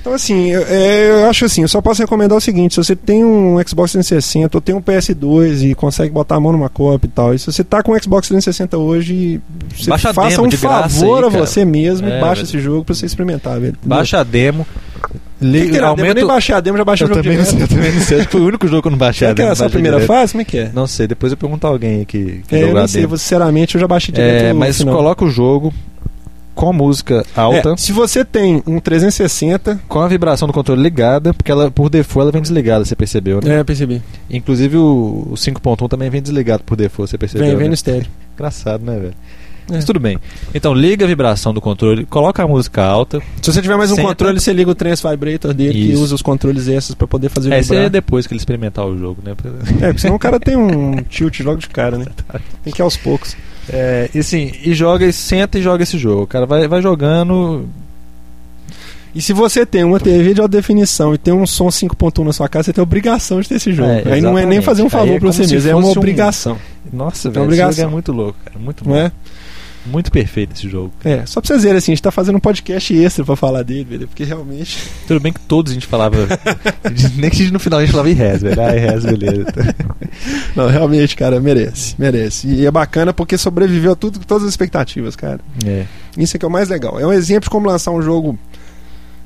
Então, 0.00 0.12
assim, 0.12 0.50
eu, 0.50 0.62
é, 0.68 1.10
eu 1.22 1.30
acho 1.30 1.46
assim, 1.46 1.62
eu 1.62 1.68
só 1.68 1.80
posso 1.80 2.02
recomendar 2.02 2.36
o 2.36 2.40
seguinte: 2.40 2.74
se 2.74 2.76
você 2.84 2.94
tem 2.94 3.24
um 3.24 3.56
Xbox 3.66 3.92
360 3.92 4.54
ou 4.58 4.60
tem 4.60 4.74
um 4.74 4.80
PS2 4.82 5.62
e 5.62 5.74
consegue 5.74 6.12
botar 6.12 6.34
a 6.34 6.40
mão 6.40 6.52
numa 6.52 6.68
cópia 6.68 7.06
e 7.06 7.10
tal, 7.10 7.32
e 7.32 7.38
se 7.38 7.46
você 7.46 7.64
tá 7.64 7.82
com 7.82 7.92
um 7.92 7.98
Xbox 7.98 8.28
360 8.28 8.76
hoje, 8.76 9.40
você 9.74 9.88
Baixa 9.88 10.12
faça 10.12 10.28
demo 10.36 10.46
um 10.46 10.50
favor 10.50 11.24
aí, 11.24 11.24
a 11.24 11.28
você 11.30 11.64
mesmo 11.64 12.06
É, 12.06 12.18
e 12.18 12.20
baixa 12.20 12.34
velho. 12.42 12.44
esse 12.44 12.58
jogo 12.60 12.84
pra 12.84 12.94
você 12.94 13.06
experimentar, 13.06 13.58
velho. 13.58 13.76
Baixa 13.82 14.18
a 14.20 14.22
demo, 14.24 14.66
Tem 15.40 15.50
que 15.66 15.72
demo, 15.72 16.04
eu 16.06 16.14
nem 16.14 16.26
baixei 16.26 16.54
a 16.54 16.60
demo, 16.60 16.78
já 16.78 16.84
baixei 16.84 17.06
Eu 17.06 17.10
o 17.10 17.14
jogo 17.14 17.22
também, 17.22 17.38
não 17.38 17.44
sei, 17.44 17.62
eu 17.62 17.68
também 17.68 17.92
não 17.92 18.00
sei, 18.00 18.18
acho 18.18 18.26
que 18.26 18.32
foi 18.32 18.40
o 18.40 18.46
único 18.46 18.66
jogo 18.68 18.82
que 18.82 18.88
eu 18.88 18.92
não 18.92 18.98
baixei 18.98 19.26
a 19.28 19.30
que 19.30 19.36
demo. 19.36 19.48
é 19.48 19.52
essa 19.52 19.62
a 19.62 19.66
baixei 19.66 19.72
primeira 19.74 19.96
direto. 19.98 20.08
fase? 20.08 20.32
Como 20.32 20.42
é 20.42 20.44
que 20.44 20.58
é? 20.58 20.70
Não 20.72 20.86
sei, 20.86 21.06
depois 21.06 21.32
eu 21.32 21.36
pergunto 21.36 21.66
a 21.66 21.70
alguém 21.70 21.98
aí 22.00 22.06
que, 22.06 22.42
que 22.46 22.54
É, 22.56 22.62
eu 22.62 22.76
a 22.76 22.80
não 22.82 22.88
sei, 22.88 23.02
demo. 23.02 23.18
sinceramente, 23.18 23.74
eu 23.74 23.80
já 23.80 23.88
baixei 23.88 24.14
direto 24.14 24.44
É, 24.44 24.52
mas 24.52 24.78
final. 24.78 24.94
coloca 24.94 25.24
o 25.24 25.30
jogo 25.30 25.72
com 26.54 26.72
música 26.72 27.26
alta, 27.34 27.72
É, 27.72 27.76
se 27.76 27.90
você 27.90 28.24
tem 28.24 28.62
um 28.64 28.78
360, 28.78 29.80
com 29.88 29.98
a 30.00 30.06
vibração 30.06 30.46
do 30.46 30.54
controle 30.54 30.80
ligada, 30.80 31.34
porque 31.34 31.50
ela 31.50 31.68
por 31.68 31.90
default 31.90 32.22
ela 32.22 32.30
vem 32.32 32.40
desligada, 32.42 32.84
você 32.84 32.94
percebeu, 32.94 33.40
né? 33.42 33.56
é, 33.58 33.64
percebi. 33.64 34.00
Inclusive 34.30 34.76
o, 34.76 35.26
o 35.30 35.34
5.1 35.34 35.88
também 35.88 36.08
vem 36.10 36.22
desligado 36.22 36.62
por 36.62 36.76
default, 36.76 37.10
você 37.10 37.18
percebeu? 37.18 37.44
Vem, 37.48 37.56
vem 37.56 37.64
né? 37.64 37.68
no 37.70 37.74
estéreo. 37.74 38.06
Engraçado, 38.34 38.84
né, 38.84 38.96
velho? 38.98 39.14
É. 39.70 39.74
Mas 39.76 39.84
tudo 39.84 39.98
bem. 39.98 40.18
Então 40.54 40.74
liga 40.74 41.04
a 41.04 41.08
vibração 41.08 41.54
do 41.54 41.60
controle, 41.60 42.04
coloca 42.04 42.42
a 42.42 42.46
música 42.46 42.82
alta. 42.84 43.20
Se 43.40 43.52
você 43.52 43.62
tiver 43.62 43.76
mais 43.76 43.90
um 43.90 43.94
Senta. 43.96 44.08
controle, 44.08 44.38
você 44.38 44.52
liga 44.52 44.70
o 44.70 44.74
Trans 44.74 45.00
Vibrator 45.00 45.54
dele 45.54 45.72
que 45.72 45.92
Isso. 45.92 46.02
usa 46.02 46.14
os 46.14 46.22
controles 46.22 46.68
extras 46.68 46.94
pra 46.94 47.06
poder 47.06 47.28
fazer 47.30 47.52
É, 47.52 47.60
vibrar. 47.62 47.84
é 47.84 47.88
depois 47.88 48.26
que 48.26 48.34
ele 48.34 48.40
experimentar 48.40 48.84
o 48.86 48.98
jogo, 48.98 49.22
né? 49.24 49.32
É, 49.80 49.86
porque 49.86 49.98
senão 50.00 50.16
o 50.16 50.18
cara 50.18 50.38
tem 50.38 50.56
um 50.56 50.96
tilt 51.08 51.40
logo 51.40 51.58
de 51.60 51.68
cara, 51.68 51.96
né? 51.96 52.06
Tem 52.62 52.72
que 52.72 52.80
ir 52.80 52.84
aos 52.84 52.96
poucos. 52.96 53.36
É, 53.72 54.10
e 54.14 54.18
assim, 54.18 54.52
e 54.62 54.74
joga, 54.74 55.06
e 55.06 55.12
senta 55.12 55.58
e 55.58 55.62
joga 55.62 55.82
esse 55.82 55.96
jogo. 55.96 56.22
O 56.22 56.26
cara 56.26 56.44
vai, 56.44 56.68
vai 56.68 56.82
jogando. 56.82 57.66
E 59.14 59.22
se 59.22 59.32
você 59.32 59.64
tem 59.64 59.84
uma 59.84 60.00
TV 60.00 60.34
de 60.34 60.40
alta 60.40 60.56
definição 60.56 61.14
e 61.14 61.18
tem 61.18 61.32
um 61.32 61.46
som 61.46 61.68
5.1 61.68 62.24
na 62.24 62.32
sua 62.32 62.48
casa, 62.48 62.64
você 62.64 62.72
tem 62.72 62.82
a 62.82 62.84
obrigação 62.84 63.40
de 63.40 63.48
ter 63.48 63.54
esse 63.54 63.72
jogo. 63.72 63.88
É, 63.88 64.14
Aí 64.14 64.20
não 64.20 64.36
é 64.36 64.44
nem 64.44 64.60
fazer 64.60 64.82
um 64.82 64.90
favor 64.90 65.06
é 65.06 65.12
pra 65.12 65.20
como 65.20 65.32
você 65.32 65.46
mesmo, 65.46 65.70
é 65.70 65.74
uma 65.74 65.82
fosse 65.84 65.96
um- 65.96 66.00
obrigação. 66.00 66.58
Nossa, 66.92 67.28
É 67.28 67.30
velho, 67.30 67.42
esse 67.42 67.44
obrigação. 67.46 67.72
jogo 67.76 67.88
é 67.88 67.92
muito 67.92 68.12
louco, 68.12 68.38
cara. 68.44 68.58
Muito 68.58 68.82
bom. 68.84 68.90
Não 68.90 68.96
é? 68.98 69.12
Muito 69.86 70.10
perfeito 70.10 70.54
esse 70.54 70.68
jogo. 70.68 70.92
É, 71.04 71.26
só 71.26 71.40
pra 71.40 71.48
vocês 71.48 71.62
verem 71.62 71.78
assim, 71.78 71.92
a 71.92 71.94
gente 71.94 72.02
tá 72.02 72.10
fazendo 72.10 72.36
um 72.36 72.40
podcast 72.40 72.94
extra 72.94 73.24
pra 73.24 73.36
falar 73.36 73.62
dele, 73.62 73.84
velho, 73.84 74.08
porque 74.08 74.24
realmente. 74.24 74.78
Tudo 75.06 75.20
bem 75.20 75.32
que 75.32 75.40
todos 75.40 75.72
a 75.72 75.74
gente 75.74 75.86
falava. 75.86 76.16
nem 77.16 77.30
que 77.30 77.36
a 77.36 77.38
gente 77.40 77.52
no 77.52 77.58
final 77.58 77.80
a 77.80 77.82
gente 77.82 77.90
falava 77.90 78.10
em 78.10 78.14
res, 78.14 78.42
velho. 78.42 78.60
Ah, 78.60 78.76
em 78.76 78.80
res, 78.80 79.04
beleza. 79.04 79.52
Não, 80.56 80.68
realmente, 80.68 81.14
cara, 81.14 81.38
merece, 81.38 81.94
merece. 81.98 82.48
E 82.48 82.64
é 82.64 82.70
bacana 82.70 83.12
porque 83.12 83.36
sobreviveu 83.36 83.92
a 83.92 83.96
tudo, 83.96 84.18
todas 84.20 84.44
as 84.44 84.50
expectativas, 84.50 85.14
cara. 85.14 85.40
É. 85.66 85.84
Isso 86.16 86.36
é 86.36 86.38
que 86.38 86.44
é 86.44 86.48
o 86.48 86.50
mais 86.50 86.68
legal. 86.68 86.98
É 86.98 87.06
um 87.06 87.12
exemplo 87.12 87.44
de 87.44 87.50
como 87.50 87.68
lançar 87.68 87.90
um 87.90 88.00
jogo 88.00 88.38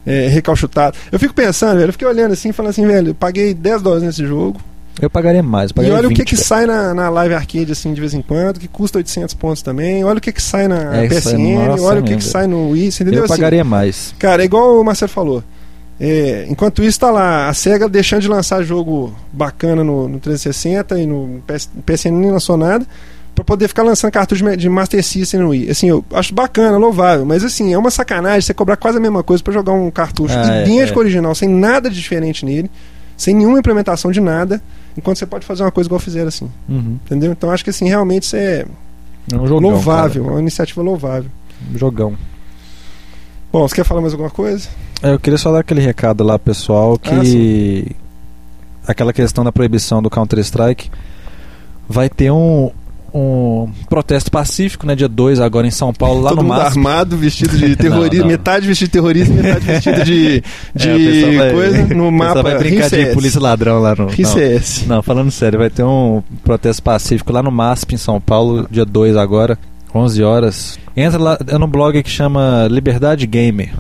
é, 0.05 0.27
recalchutado. 0.27 0.97
Eu 1.13 1.19
fico 1.19 1.35
pensando, 1.35 1.77
velho, 1.77 1.91
eu 1.91 1.93
fiquei 1.93 2.09
olhando 2.09 2.33
assim, 2.33 2.51
falando 2.51 2.71
assim, 2.71 2.87
velho, 2.87 3.11
eu 3.11 3.15
paguei 3.15 3.55
10 3.55 3.83
dólares 3.83 4.05
nesse 4.05 4.27
jogo. 4.27 4.61
Eu 5.01 5.11
pagaria 5.11 5.43
mais. 5.43 5.71
Eu 5.71 5.73
E 5.73 5.75
pagaria 5.75 5.97
olha 5.99 6.07
o 6.07 6.11
que 6.11 6.19
20, 6.23 6.29
que 6.29 6.37
sai 6.37 6.67
na, 6.67 6.93
na 6.95 7.09
Live 7.09 7.35
Arcade, 7.35 7.73
assim, 7.73 7.93
de 7.95 8.01
vez 8.01 8.15
em 8.15 8.23
quando, 8.23 8.59
que 8.59 8.69
custa 8.69 8.99
800 8.99 9.35
pontos 9.35 9.63
também. 9.63 10.05
Olha 10.05 10.19
o 10.19 10.21
que 10.21 10.33
que 10.33 10.43
sai 10.43 10.69
na 10.69 10.97
É, 10.97 11.09
PSN, 11.09 11.57
olha 11.81 12.01
o 12.01 12.05
que 12.05 12.17
que 12.17 12.25
sai 12.25 12.47
no 12.47 12.71
Wii, 12.71 12.89
entendeu? 12.89 13.15
Eu 13.15 13.25
Assim, 13.25 13.35
pagaria 13.35 13.65
mais. 13.65 14.15
Cara, 14.19 14.43
é 14.43 14.45
igual 14.45 14.81
o 14.81 14.85
Marcelo 14.85 15.11
falou. 15.11 15.43
É, 16.01 16.47
enquanto 16.49 16.83
isso, 16.83 17.01
tá 17.01 17.11
lá 17.11 17.49
a 17.49 17.55
SEGA 17.55 17.89
deixando 17.89 18.23
de 18.23 18.29
lançar 18.29 18.63
jogo 18.63 19.13
bacana 19.33 19.83
no, 19.83 20.09
no 20.09 20.21
360 20.21 20.99
e 21.01 21.07
no 21.07 21.43
PS, 21.47 21.69
PSN 21.85 22.13
nem 22.13 22.31
lançou 22.31 22.57
nada, 22.57 22.87
pra 23.35 23.45
poder 23.45 23.67
ficar 23.67 23.83
lançando 23.83 24.13
cartucho 24.13 24.45
de, 24.57 24.69
Master 24.69 25.03
System 25.03 25.41
no 25.41 25.49
Wii. 25.49 25.71
Assim, 25.71 25.89
eu 25.89 26.05
acho 26.13 26.33
bacana, 26.33 26.77
louvável, 26.79 27.25
mas 27.25 27.43
assim, 27.43 27.73
é 27.73 27.79
uma 27.79 27.91
sacanagem 27.91 28.43
você 28.43 28.55
cobrar 28.55 28.77
quase 28.77 28.99
a 28.99 29.01
mesma 29.01 29.25
coisa 29.25 29.43
pra 29.43 29.53
jogar 29.53 29.73
um 29.73 29.91
cartucho 29.91 30.35
Ah, 30.39 30.59
é, 30.59 30.63
idêntico 30.63 30.99
é. 30.99 31.01
ao 31.01 31.05
original, 31.05 31.35
sem 31.35 31.49
nada 31.49 31.91
de 31.91 31.97
diferente 31.97 32.45
nele, 32.45 32.71
sem 33.17 33.35
nenhuma 33.35 33.59
implementação 33.59 34.13
de 34.13 34.21
nada, 34.21 34.63
enquanto 34.97 35.19
você 35.19 35.27
pode 35.27 35.47
fazer 35.47 35.63
uma 35.63 35.71
coisa 35.71 35.89
igual 35.89 35.99
fizeram 36.01 36.29
assim, 36.29 36.51
Uhum. 36.69 36.99
entendeu? 37.05 37.33
Então 37.33 37.51
acho 37.51 37.63
que 37.65 37.71
assim, 37.71 37.89
realmente 37.89 38.25
isso 38.25 38.37
é 38.37 38.65
É 39.33 39.37
um 39.37 39.47
jogão. 39.47 39.71
louvável, 39.71 40.27
é 40.27 40.31
uma 40.31 40.41
iniciativa 40.41 40.83
louvável. 40.83 41.31
cara. 41.59 41.75
Um 41.75 41.79
jogão. 41.79 42.17
Bom, 43.53 43.67
você 43.67 43.77
quer 43.77 43.85
falar 43.85 44.01
mais 44.01 44.13
alguma 44.13 44.31
coisa? 44.31 44.69
É, 45.03 45.13
Eu 45.13 45.19
queria 45.19 45.39
só 45.39 45.51
dar 45.53 45.61
aquele 45.61 45.81
recado 45.81 46.23
lá, 46.25 46.39
pessoal, 46.39 46.95
Ah, 46.95 46.99
que 46.99 47.97
aquela 48.87 49.13
questão 49.13 49.43
da 49.45 49.51
proibição 49.53 50.03
do 50.03 50.11
Counter-Strike 50.11 50.91
vai 51.89 52.09
ter 52.11 52.31
um, 52.31 52.71
um 53.19 53.71
protesto 53.89 54.31
pacífico, 54.31 54.87
né, 54.87 54.95
dia 54.95 55.09
2 55.09 55.41
agora 55.41 55.67
em 55.67 55.71
São 55.71 55.93
Paulo, 55.93 56.21
lá 56.23 56.31
Todo 56.31 56.39
no 56.43 56.45
mundo 56.49 56.59
máximo. 56.59 56.89
armado, 56.89 57.17
vestido 57.17 57.57
de 57.57 57.75
terrorismo, 57.77 58.21
não. 58.25 58.27
metade 58.27 58.67
vestido 58.67 58.89
de 58.89 58.93
terrorismo, 58.93 59.35
metade 59.35 59.65
vestido 59.65 60.05
de, 60.05 60.43
de 60.75 60.89
É, 60.89 60.97
pessoal 60.99 61.35
vai- 61.37 61.53
coisa 61.53 61.95
no 61.95 62.11
mapa 62.13 62.43
vai 62.43 62.59
brincar 62.59 62.89
de 62.91 63.07
polícia 63.07 63.41
ladrão 63.41 63.81
lá 63.81 63.95
no. 63.95 64.05
Não, 64.07 64.11
RICS. 64.11 64.85
não, 64.87 65.03
falando 65.03 65.31
sério, 65.31 65.59
vai 65.59 65.71
ter 65.71 65.83
um 65.83 66.23
protesto 66.45 66.83
pacífico 66.83 67.33
lá 67.33 67.43
no 67.43 67.51
MASP 67.51 67.95
em 67.95 67.99
São 67.99 68.21
Paulo, 68.21 68.67
dia 68.71 68.85
2 68.85 69.17
agora, 69.17 69.59
11 69.95 70.23
horas. 70.23 70.79
Entra 70.97 71.19
lá 71.19 71.39
é 71.47 71.57
no 71.59 71.67
blog 71.67 72.03
que 72.03 72.11
chama 72.11 72.67
Liberdade 72.71 73.27
Gamer. 73.27 73.71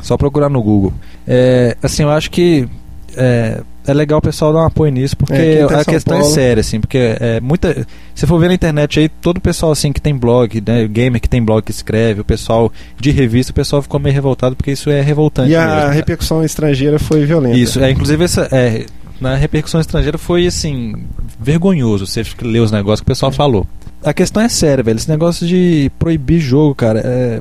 Só 0.00 0.16
procurar 0.16 0.48
no 0.48 0.62
Google. 0.62 0.92
É, 1.26 1.76
assim, 1.82 2.04
eu 2.04 2.10
acho 2.10 2.30
que 2.30 2.68
é, 3.16 3.60
é 3.90 3.94
legal 3.94 4.18
o 4.18 4.22
pessoal 4.22 4.52
dar 4.52 4.60
um 4.60 4.66
apoio 4.66 4.92
nisso, 4.92 5.16
porque 5.16 5.32
É, 5.34 5.66
tá 5.66 5.80
a 5.80 5.84
São 5.84 5.92
questão 5.94 6.16
é 6.16 6.20
Paulo- 6.20 6.34
séria, 6.34 6.60
assim, 6.60 6.80
porque 6.80 6.98
é 7.20 7.40
muita. 7.40 7.86
Se 8.14 8.26
for 8.26 8.38
ver 8.38 8.48
na 8.48 8.54
internet 8.54 9.00
aí, 9.00 9.08
todo 9.08 9.38
o 9.38 9.40
pessoal 9.40 9.72
assim 9.72 9.92
que 9.92 10.00
tem 10.00 10.14
blog, 10.16 10.62
né, 10.66 10.86
gamer 10.86 11.20
que 11.20 11.28
tem 11.28 11.42
blog 11.42 11.62
que 11.64 11.70
escreve, 11.70 12.20
o 12.20 12.24
pessoal 12.24 12.72
de 12.98 13.10
revista, 13.10 13.50
o 13.52 13.54
pessoal 13.54 13.80
ficou 13.82 13.98
meio 13.98 14.14
revoltado 14.14 14.54
porque 14.54 14.70
isso 14.72 14.90
é 14.90 15.00
revoltante 15.00 15.50
E 15.50 15.56
a 15.56 15.64
mesmo, 15.64 15.80
cara. 15.80 15.90
repercussão 15.92 16.44
estrangeira 16.44 16.98
foi 16.98 17.24
violenta. 17.24 17.56
Isso, 17.56 17.80
é, 17.80 17.90
inclusive 17.90 18.22
essa, 18.24 18.48
é, 18.52 18.86
na 19.20 19.34
repercussão 19.34 19.80
estrangeira 19.80 20.18
foi 20.18 20.46
assim, 20.46 20.94
vergonhoso 21.40 22.06
você 22.06 22.22
ler 22.42 22.60
os 22.60 22.70
negócios 22.70 23.00
que 23.00 23.04
o 23.04 23.12
pessoal 23.14 23.32
falou. 23.32 23.66
A 24.04 24.12
questão 24.12 24.42
é 24.42 24.48
séria, 24.48 24.82
velho. 24.84 24.96
Esse 24.96 25.08
negócio 25.10 25.46
de 25.46 25.90
proibir 25.98 26.38
jogo, 26.40 26.74
cara, 26.74 27.00
é, 27.04 27.40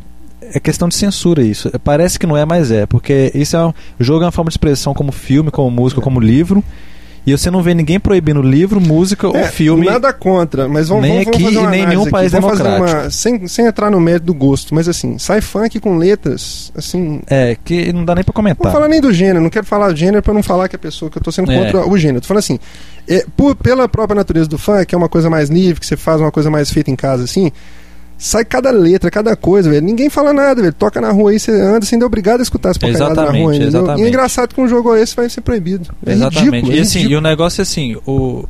é 0.53 0.59
questão 0.59 0.87
de 0.87 0.95
censura 0.95 1.41
isso. 1.43 1.71
Parece 1.83 2.17
que 2.19 2.25
não 2.27 2.35
é, 2.37 2.45
mas 2.45 2.71
é. 2.71 2.85
Porque 2.85 3.31
isso 3.35 3.55
é 3.55 3.65
um, 3.65 3.73
jogo 3.99 4.23
é 4.23 4.25
uma 4.25 4.31
forma 4.31 4.49
de 4.49 4.53
expressão 4.53 4.93
como 4.93 5.11
filme, 5.11 5.51
como 5.51 5.69
música, 5.71 6.01
como 6.01 6.19
livro. 6.19 6.63
E 7.25 7.37
você 7.37 7.51
não 7.51 7.61
vê 7.61 7.73
ninguém 7.73 7.99
proibindo 7.99 8.41
livro, 8.41 8.79
música 8.79 9.27
É, 9.27 9.29
ou 9.29 9.47
filme. 9.47 9.85
Nada 9.85 10.13
contra, 10.13 10.65
mas 10.69 10.87
vamos, 10.87 11.03
Nem 11.03 11.11
vamos, 11.11 11.25
vamos 11.25 11.35
aqui 11.35 11.43
fazer 11.43 11.57
uma 11.59 11.69
nem 11.69 11.85
nenhum 11.85 12.09
país. 12.09 12.31
Vamos 12.31 12.49
fazer 12.51 12.63
democrático. 12.63 13.01
uma, 13.01 13.09
sem, 13.11 13.47
sem 13.49 13.65
entrar 13.65 13.91
no 13.91 13.99
mérito 13.99 14.27
do 14.27 14.33
gosto, 14.33 14.73
mas 14.73 14.87
assim, 14.87 15.17
sai 15.17 15.41
funk 15.41 15.77
com 15.81 15.97
letras, 15.97 16.71
assim. 16.73 17.19
É, 17.29 17.57
que 17.65 17.91
não 17.91 18.05
dá 18.05 18.15
nem 18.15 18.23
pra 18.23 18.31
Não 18.31 18.35
comentar. 18.35 18.63
vou 18.63 18.71
falar 18.71 18.87
nem 18.87 19.01
do 19.01 19.11
gênero, 19.11 19.41
não 19.41 19.49
quero 19.49 19.65
falar 19.65 19.89
do 19.91 19.97
gênero 19.97 20.23
pra 20.23 20.33
não 20.33 20.41
falar 20.41 20.69
que 20.69 20.77
a 20.77 20.79
pessoa 20.79 21.11
que 21.11 21.17
eu 21.17 21.21
tô 21.21 21.29
sendo 21.29 21.51
É. 21.51 21.65
contra 21.65 21.85
o 21.89 21.97
gênero. 21.97 22.21
Tô 22.21 22.27
falando 22.27 22.39
assim, 22.39 22.59
é, 23.05 23.25
por- 23.35 23.57
pela 23.57 23.89
própria 23.89 24.15
natureza 24.15 24.47
do 24.47 24.57
funk, 24.57 24.85
que 24.85 24.95
é 24.95 24.97
uma 24.97 25.09
coisa 25.09 25.29
mais 25.29 25.49
livre, 25.49 25.81
que 25.81 25.85
você 25.85 25.97
faz 25.97 26.21
uma 26.21 26.31
coisa 26.31 26.49
mais 26.49 26.71
feita 26.71 26.89
em 26.89 26.95
casa 26.95 27.25
assim, 27.25 27.51
sai 28.17 28.43
cada 28.43 28.71
letra, 28.71 29.11
cada 29.11 29.35
coisa, 29.35 29.69
velho. 29.69 29.85
Ninguém 29.85 30.09
fala 30.09 30.33
nada, 30.33 30.61
velho. 30.61 30.73
Toca 30.73 30.99
na 30.99 31.11
rua 31.11 31.31
aí, 31.31 31.39
você 31.39 31.51
anda 31.51 31.85
ser 31.85 32.03
obrigado 32.03 32.39
a 32.39 32.43
escutar 32.43 32.69
essa 32.69 32.79
porcaria 32.79 33.05
na 33.07 33.11
Exatamente, 33.13 33.41
rua, 33.43 33.51
entendeu? 33.55 33.67
E 33.67 33.69
exatamente. 33.83 34.05
é 34.05 34.07
engraçado 34.09 34.53
que 34.55 34.61
um 34.61 34.67
jogo 34.67 34.95
esse 34.95 35.15
vai 35.15 35.29
ser 35.29 35.41
proibido. 35.41 35.87
É 36.05 36.13
Exatamente. 36.13 36.45
ridículo, 36.45 36.71
é 36.73 36.75
e 36.75 36.79
assim, 36.79 36.93
ridículo. 36.99 37.13
e 37.13 37.17
o 37.17 37.21
negócio 37.21 37.61
é 37.61 37.63
assim, 37.63 37.97
o 38.05 38.45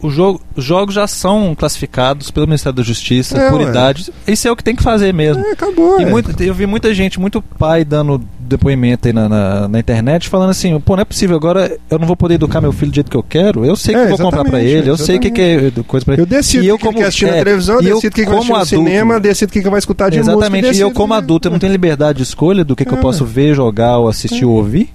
o 0.00 0.10
jogo, 0.10 0.40
os 0.54 0.62
jogos 0.62 0.94
já 0.94 1.08
são 1.08 1.56
classificados 1.58 2.30
pelo 2.30 2.46
Ministério 2.46 2.76
da 2.76 2.84
Justiça 2.84 3.36
É, 3.36 3.50
por 3.50 3.60
ué. 3.60 3.68
idade. 3.68 4.12
Isso 4.28 4.46
é 4.46 4.50
o 4.52 4.54
que 4.54 4.62
tem 4.62 4.76
que 4.76 4.82
fazer 4.82 5.12
mesmo. 5.12 5.44
É, 5.44 5.50
acabou, 5.50 5.98
E 6.00 6.04
é. 6.04 6.06
muita- 6.08 6.40
eu 6.44 6.54
vi 6.54 6.66
muita 6.66 6.94
gente, 6.94 7.18
muito 7.18 7.42
pai 7.42 7.84
dando 7.84 8.22
depoimento 8.48 9.06
aí 9.06 9.12
na, 9.14 9.28
na, 9.28 9.68
na 9.68 9.78
internet 9.78 10.28
falando 10.28 10.50
assim, 10.50 10.78
pô, 10.80 10.96
não 10.96 11.02
é 11.02 11.04
possível, 11.04 11.36
agora 11.36 11.78
eu 11.90 11.98
não 11.98 12.06
vou 12.06 12.16
poder 12.16 12.34
educar 12.34 12.60
meu 12.60 12.72
filho 12.72 12.90
do 12.90 12.94
jeito 12.94 13.10
que 13.10 13.16
eu 13.16 13.22
quero, 13.22 13.64
eu 13.64 13.76
sei 13.76 13.94
que 13.94 14.00
É, 14.00 14.04
eu 14.04 14.08
vou 14.08 14.18
comprar 14.18 14.44
pra 14.44 14.58
exatamente, 14.60 14.70
ele, 14.78 14.90
eu 14.90 14.96
sei 14.96 15.16
o 15.16 15.20
que, 15.20 15.30
que 15.30 15.40
é 15.40 15.70
coisa 15.86 16.04
pra 16.04 16.14
ele. 16.14 16.22
Eu 16.22 16.26
decido 16.26 16.64
E 16.64 16.68
eu 16.68 16.74
o 16.74 16.78
que 16.78 16.84
como- 16.86 16.98
quer 16.98 17.04
assistir 17.06 17.26
na 17.26 17.36
é, 17.36 17.44
televisão, 17.44 17.80
e 17.82 17.86
eu 17.88 17.94
decido 17.96 18.08
o 18.12 18.14
que 18.14 18.20
ele 18.22 18.26
vai 18.30 18.36
assistir 18.38 18.52
no 18.52 18.56
adulto- 18.58 18.90
cinema, 18.90 19.20
decido 19.20 19.48
o 19.48 19.52
que 19.52 19.58
ele 19.60 19.70
vai 19.70 19.78
escutar 19.78 20.10
de 20.10 20.18
Exatamente, 20.18 20.66
música. 20.66 20.76
e 20.76 20.80
eu 20.80 20.90
como 20.90 21.14
adulto, 21.14 21.48
eu 21.48 21.52
não 21.52 21.58
tenho 21.58 21.70
liberdade 21.78 22.16
de 22.18 22.22
escolha 22.24 22.64
do 22.64 22.74
que, 22.74 22.84
que 22.84 22.92
eu 22.92 22.98
É. 22.98 23.00
posso 23.00 23.24
ver, 23.24 23.54
jogar 23.54 23.98
ou 23.98 24.08
assistir 24.08 24.44
ou 24.44 24.52
ouvir. 24.56 24.88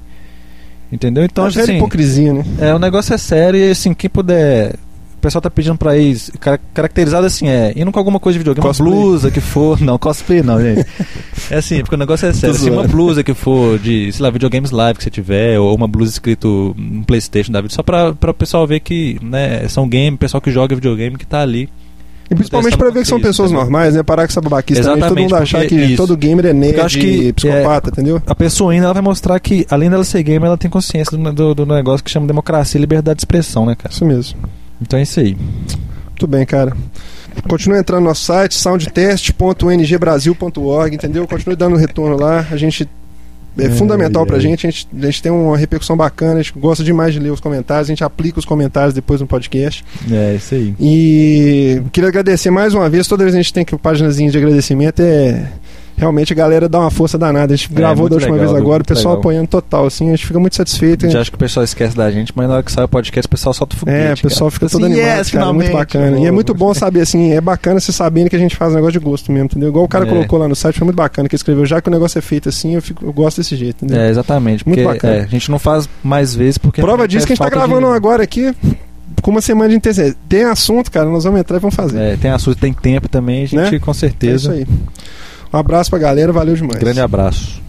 Entendeu? 0.91 1.23
Então, 1.23 1.45
É 1.45 1.47
assim, 1.47 1.77
hipocrisia, 1.77 2.33
né? 2.33 2.43
é, 2.59 2.73
o 2.73 2.77
negócio 2.79 3.13
é 3.13 3.17
sério 3.17 3.59
e 3.59 3.71
assim, 3.71 3.93
quem 3.93 4.09
puder. 4.09 4.75
O 5.23 5.27
pessoal 5.31 5.41
tá 5.41 5.49
pedindo 5.49 5.77
pra 5.77 5.97
ir 5.97 6.17
cara- 6.38 6.59
caracterizado 6.73 7.25
assim, 7.25 7.47
é, 7.47 7.71
indo 7.77 7.89
com 7.93 7.97
alguma 7.97 8.19
coisa 8.19 8.33
de 8.33 8.39
videogame, 8.39 8.67
Cosplay. 8.67 8.91
uma 8.91 8.99
blusa 9.01 9.31
que 9.31 9.39
for. 9.39 9.79
Não, 9.79 9.97
cosplay 9.97 10.43
não, 10.43 10.62
gente. 10.62 10.86
É 11.49 11.55
assim, 11.59 11.79
porque 11.79 11.95
o 11.95 11.97
negócio 11.97 12.27
é 12.27 12.33
sério. 12.33 12.53
Assim, 12.53 12.69
uma 12.69 12.83
blusa 12.86 13.23
que 13.23 13.33
for 13.33 13.79
de, 13.79 14.12
sei 14.12 14.21
lá, 14.21 14.29
videogames 14.29 14.71
live 14.71 14.97
que 14.97 15.03
você 15.05 15.09
tiver, 15.09 15.57
ou 15.57 15.73
uma 15.73 15.88
blusa 15.88 16.12
escrito 16.12 16.75
um 16.77 17.03
Playstation 17.03 17.53
da 17.53 17.62
vida, 17.62 17.73
só 17.73 17.81
pra, 17.81 18.12
pra 18.12 18.31
o 18.31 18.33
pessoal 18.33 18.67
ver 18.67 18.81
que, 18.81 19.17
né, 19.23 19.65
são 19.69 19.88
game, 19.88 20.17
pessoal 20.17 20.41
que 20.41 20.51
joga 20.51 20.75
videogame 20.75 21.17
que 21.17 21.25
tá 21.25 21.41
ali 21.41 21.69
E 22.29 22.36
principalmente 22.36 22.75
pra 22.77 22.89
ver 22.89 23.03
que 23.03 23.07
são 23.07 23.17
Isso, 23.17 23.27
pessoas 23.27 23.49
normais, 23.51 23.93
né? 23.95 24.03
Parar 24.03 24.23
com 24.27 24.31
essa 24.31 24.41
babaquice 24.41 24.81
também. 24.81 24.95
Todo 24.95 25.03
Exatamente, 25.05 25.31
mundo 25.31 25.41
achar 25.41 25.65
que 25.65 25.75
isso. 25.75 25.95
todo 25.95 26.17
gamer 26.17 26.47
é 26.47 26.53
nerd 26.53 26.77
eu 26.79 26.83
acho 26.86 26.99
que, 26.99 27.07
e 27.07 27.33
psicopata, 27.33 27.89
entendeu? 27.91 28.21
A 28.27 28.36
pessoa 28.36 28.73
ainda 28.73 28.86
ela 28.88 28.93
vai 28.93 29.03
mostrar 29.03 29.39
que, 29.39 29.65
além 29.69 29.89
dela 29.89 30.03
ser 30.03 30.21
gamer, 30.21 30.47
ela 30.47 30.57
tem 30.57 30.69
consciência 30.69 31.17
do, 31.17 31.31
do, 31.31 31.55
do 31.55 31.65
negócio 31.65 32.03
que 32.03 32.12
chama 32.12 32.27
democracia 32.27 32.77
e 32.77 32.81
liberdade 32.81 33.17
de 33.17 33.21
expressão, 33.21 33.65
né, 33.65 33.73
cara? 33.75 33.93
Isso 33.93 34.03
mesmo. 34.03 34.38
Então 34.83 34.99
é 34.99 35.03
isso 35.03 35.19
aí. 35.19 35.35
Muito 36.09 36.27
bem, 36.27 36.45
cara. 36.45 36.75
Continue 37.47 37.79
entrando 37.79 38.01
no 38.01 38.09
nosso 38.09 38.25
site, 38.25 38.53
soundtest.ngbrasil.org, 38.55 40.95
entendeu? 40.95 41.27
Continue 41.27 41.55
dando 41.55 41.75
retorno 41.75 42.15
lá. 42.15 42.45
A 42.51 42.57
gente. 42.57 42.87
É 43.57 43.65
Ai, 43.65 43.71
fundamental 43.71 44.25
pra 44.25 44.37
ai. 44.37 44.41
gente. 44.41 44.65
A, 44.65 44.69
gente. 44.69 44.87
a 44.99 45.05
gente 45.05 45.21
tem 45.21 45.31
uma 45.31 45.57
repercussão 45.57 45.95
bacana, 45.95 46.39
a 46.39 46.41
gente 46.41 46.53
gosta 46.57 46.83
demais 46.83 47.13
de 47.13 47.19
ler 47.19 47.31
os 47.31 47.39
comentários, 47.39 47.87
a 47.87 47.91
gente 47.91 48.03
aplica 48.03 48.39
os 48.39 48.45
comentários 48.45 48.93
depois 48.93 49.21
no 49.21 49.27
podcast. 49.27 49.83
É 50.11 50.35
isso 50.35 50.55
aí. 50.55 50.73
E 50.79 51.81
queria 51.91 52.09
agradecer 52.09 52.49
mais 52.49 52.73
uma 52.73 52.89
vez. 52.89 53.07
Toda 53.07 53.23
vez 53.23 53.33
que 53.33 53.39
a 53.39 53.41
gente 53.41 53.53
tem 53.53 53.65
que 53.65 53.77
páginazinha 53.77 54.31
de 54.31 54.37
agradecimento 54.37 55.01
é. 55.01 55.51
Realmente 55.95 56.34
a 56.34 56.36
galera 56.36 56.67
dá 56.67 56.79
uma 56.79 56.89
força 56.91 57.17
danada. 57.17 57.53
A 57.53 57.56
gente 57.56 57.71
gravou 57.71 58.10
da 58.10 58.15
É, 58.15 58.19
muito 58.19 58.21
última 58.23 58.36
legal, 58.36 58.47
vez 58.53 58.62
agora, 58.62 58.75
o 58.75 58.79
muito 58.79 58.88
pessoal 58.88 59.13
legal. 59.13 59.19
apoiando 59.21 59.47
total, 59.47 59.86
assim, 59.86 60.08
a 60.08 60.12
gente 60.15 60.25
fica 60.25 60.39
muito 60.39 60.56
satisfeito. 60.56 61.06
A 61.06 61.10
gente 61.10 61.17
acha 61.19 61.29
que 61.29 61.36
o 61.36 61.39
pessoal 61.39 61.63
esquece 61.63 61.95
da 61.95 62.10
gente, 62.12 62.34
mas 62.36 62.47
na 62.47 62.56
hora 62.56 62.63
que 62.63 62.71
sai 62.71 62.84
o 62.84 62.88
podcast, 62.88 63.27
o 63.27 63.29
pessoal 63.29 63.53
solta 63.53 63.75
o 63.75 63.79
foguete. 63.79 63.97
É, 64.08 64.13
o 64.13 64.29
pessoal 64.29 64.49
cara. 64.49 64.51
fica 64.51 64.69
todo 64.69 64.84
Assim, 64.86 64.93
animado, 64.93 65.17
yes, 65.19 65.32
cara, 65.32 65.45
muito 65.53 65.65
finalmente, 65.67 65.71
bacana. 65.71 66.19
E 66.19 66.25
é 66.25 66.32
muito 66.32 66.53
bom 66.53 66.73
saber, 66.73 67.01
assim, 67.01 67.32
é 67.32 67.39
bacana 67.39 67.79
você 67.79 67.91
sabendo 67.91 68.29
que 68.29 68.36
a 68.36 68.39
gente 68.39 68.56
faz 68.56 68.71
um 68.71 68.75
negócio 68.75 68.93
de 68.99 69.06
gosto 69.06 69.32
mesmo, 69.32 69.45
entendeu? 69.45 69.69
Igual 69.69 69.86
o 69.86 69.88
cara 69.88 70.06
É. 70.06 70.10
colocou 70.10 70.39
lá 70.39 70.47
no 70.47 70.56
site, 70.56 70.79
foi 70.79 70.86
muito 70.86 70.97
bacana 70.97 71.29
que 71.29 71.36
escreveu, 71.36 71.65
já 71.65 71.79
que 71.79 71.88
o 71.89 71.91
negócio 71.91 72.17
é 72.17 72.21
feito 72.21 72.49
assim, 72.49 72.73
eu, 72.75 72.82
fico, 72.82 73.06
eu 73.06 73.13
gosto 73.13 73.38
desse 73.38 73.56
jeito, 73.56 73.86
entendeu? 73.86 74.03
É, 74.03 74.10
exatamente. 74.10 74.67
Muito 74.67 74.82
Porque 74.82 74.93
bacana. 74.93 75.13
é, 75.15 75.21
a 75.21 75.27
gente 75.27 75.49
não 75.51 75.60
faz 75.60 75.88
mais 76.03 76.34
vezes 76.36 76.58
porque. 76.58 76.82
Prova 76.82 77.08
disso 77.08 77.25
que 77.27 77.34
a 77.34 77.36
gente 77.36 77.43
tá 77.43 77.49
gravando 77.49 77.88
de- 77.88 77.93
agora 77.93 78.23
aqui, 78.23 78.53
com 79.21 79.32
uma 79.32 79.41
semana 79.41 79.69
de 79.69 79.75
interesse. 79.75 80.17
Tem 80.27 80.43
assunto, 80.43 80.91
cara, 80.91 81.08
nós 81.08 81.23
vamos 81.23 81.39
entrar 81.39 81.58
e 81.58 81.60
vamos 81.60 81.75
fazer. 81.75 81.99
É, 81.99 82.17
tem 82.17 82.32
assunto, 82.32 82.58
tem 82.58 82.73
tempo 82.73 83.08
também, 83.08 83.43
a 83.43 83.45
gente 83.45 83.56
Né? 83.56 83.79
com 83.79 83.91
É 83.91 83.91
isso 83.91 83.99
certeza. 83.99 84.51
aí. 84.53 84.65
Um 85.53 85.57
abraço 85.57 85.89
pra 85.89 85.99
galera, 85.99 86.33
valeu 86.33 86.55
demais. 86.55 86.79
Grande 86.79 86.99
abraço. 86.99 87.63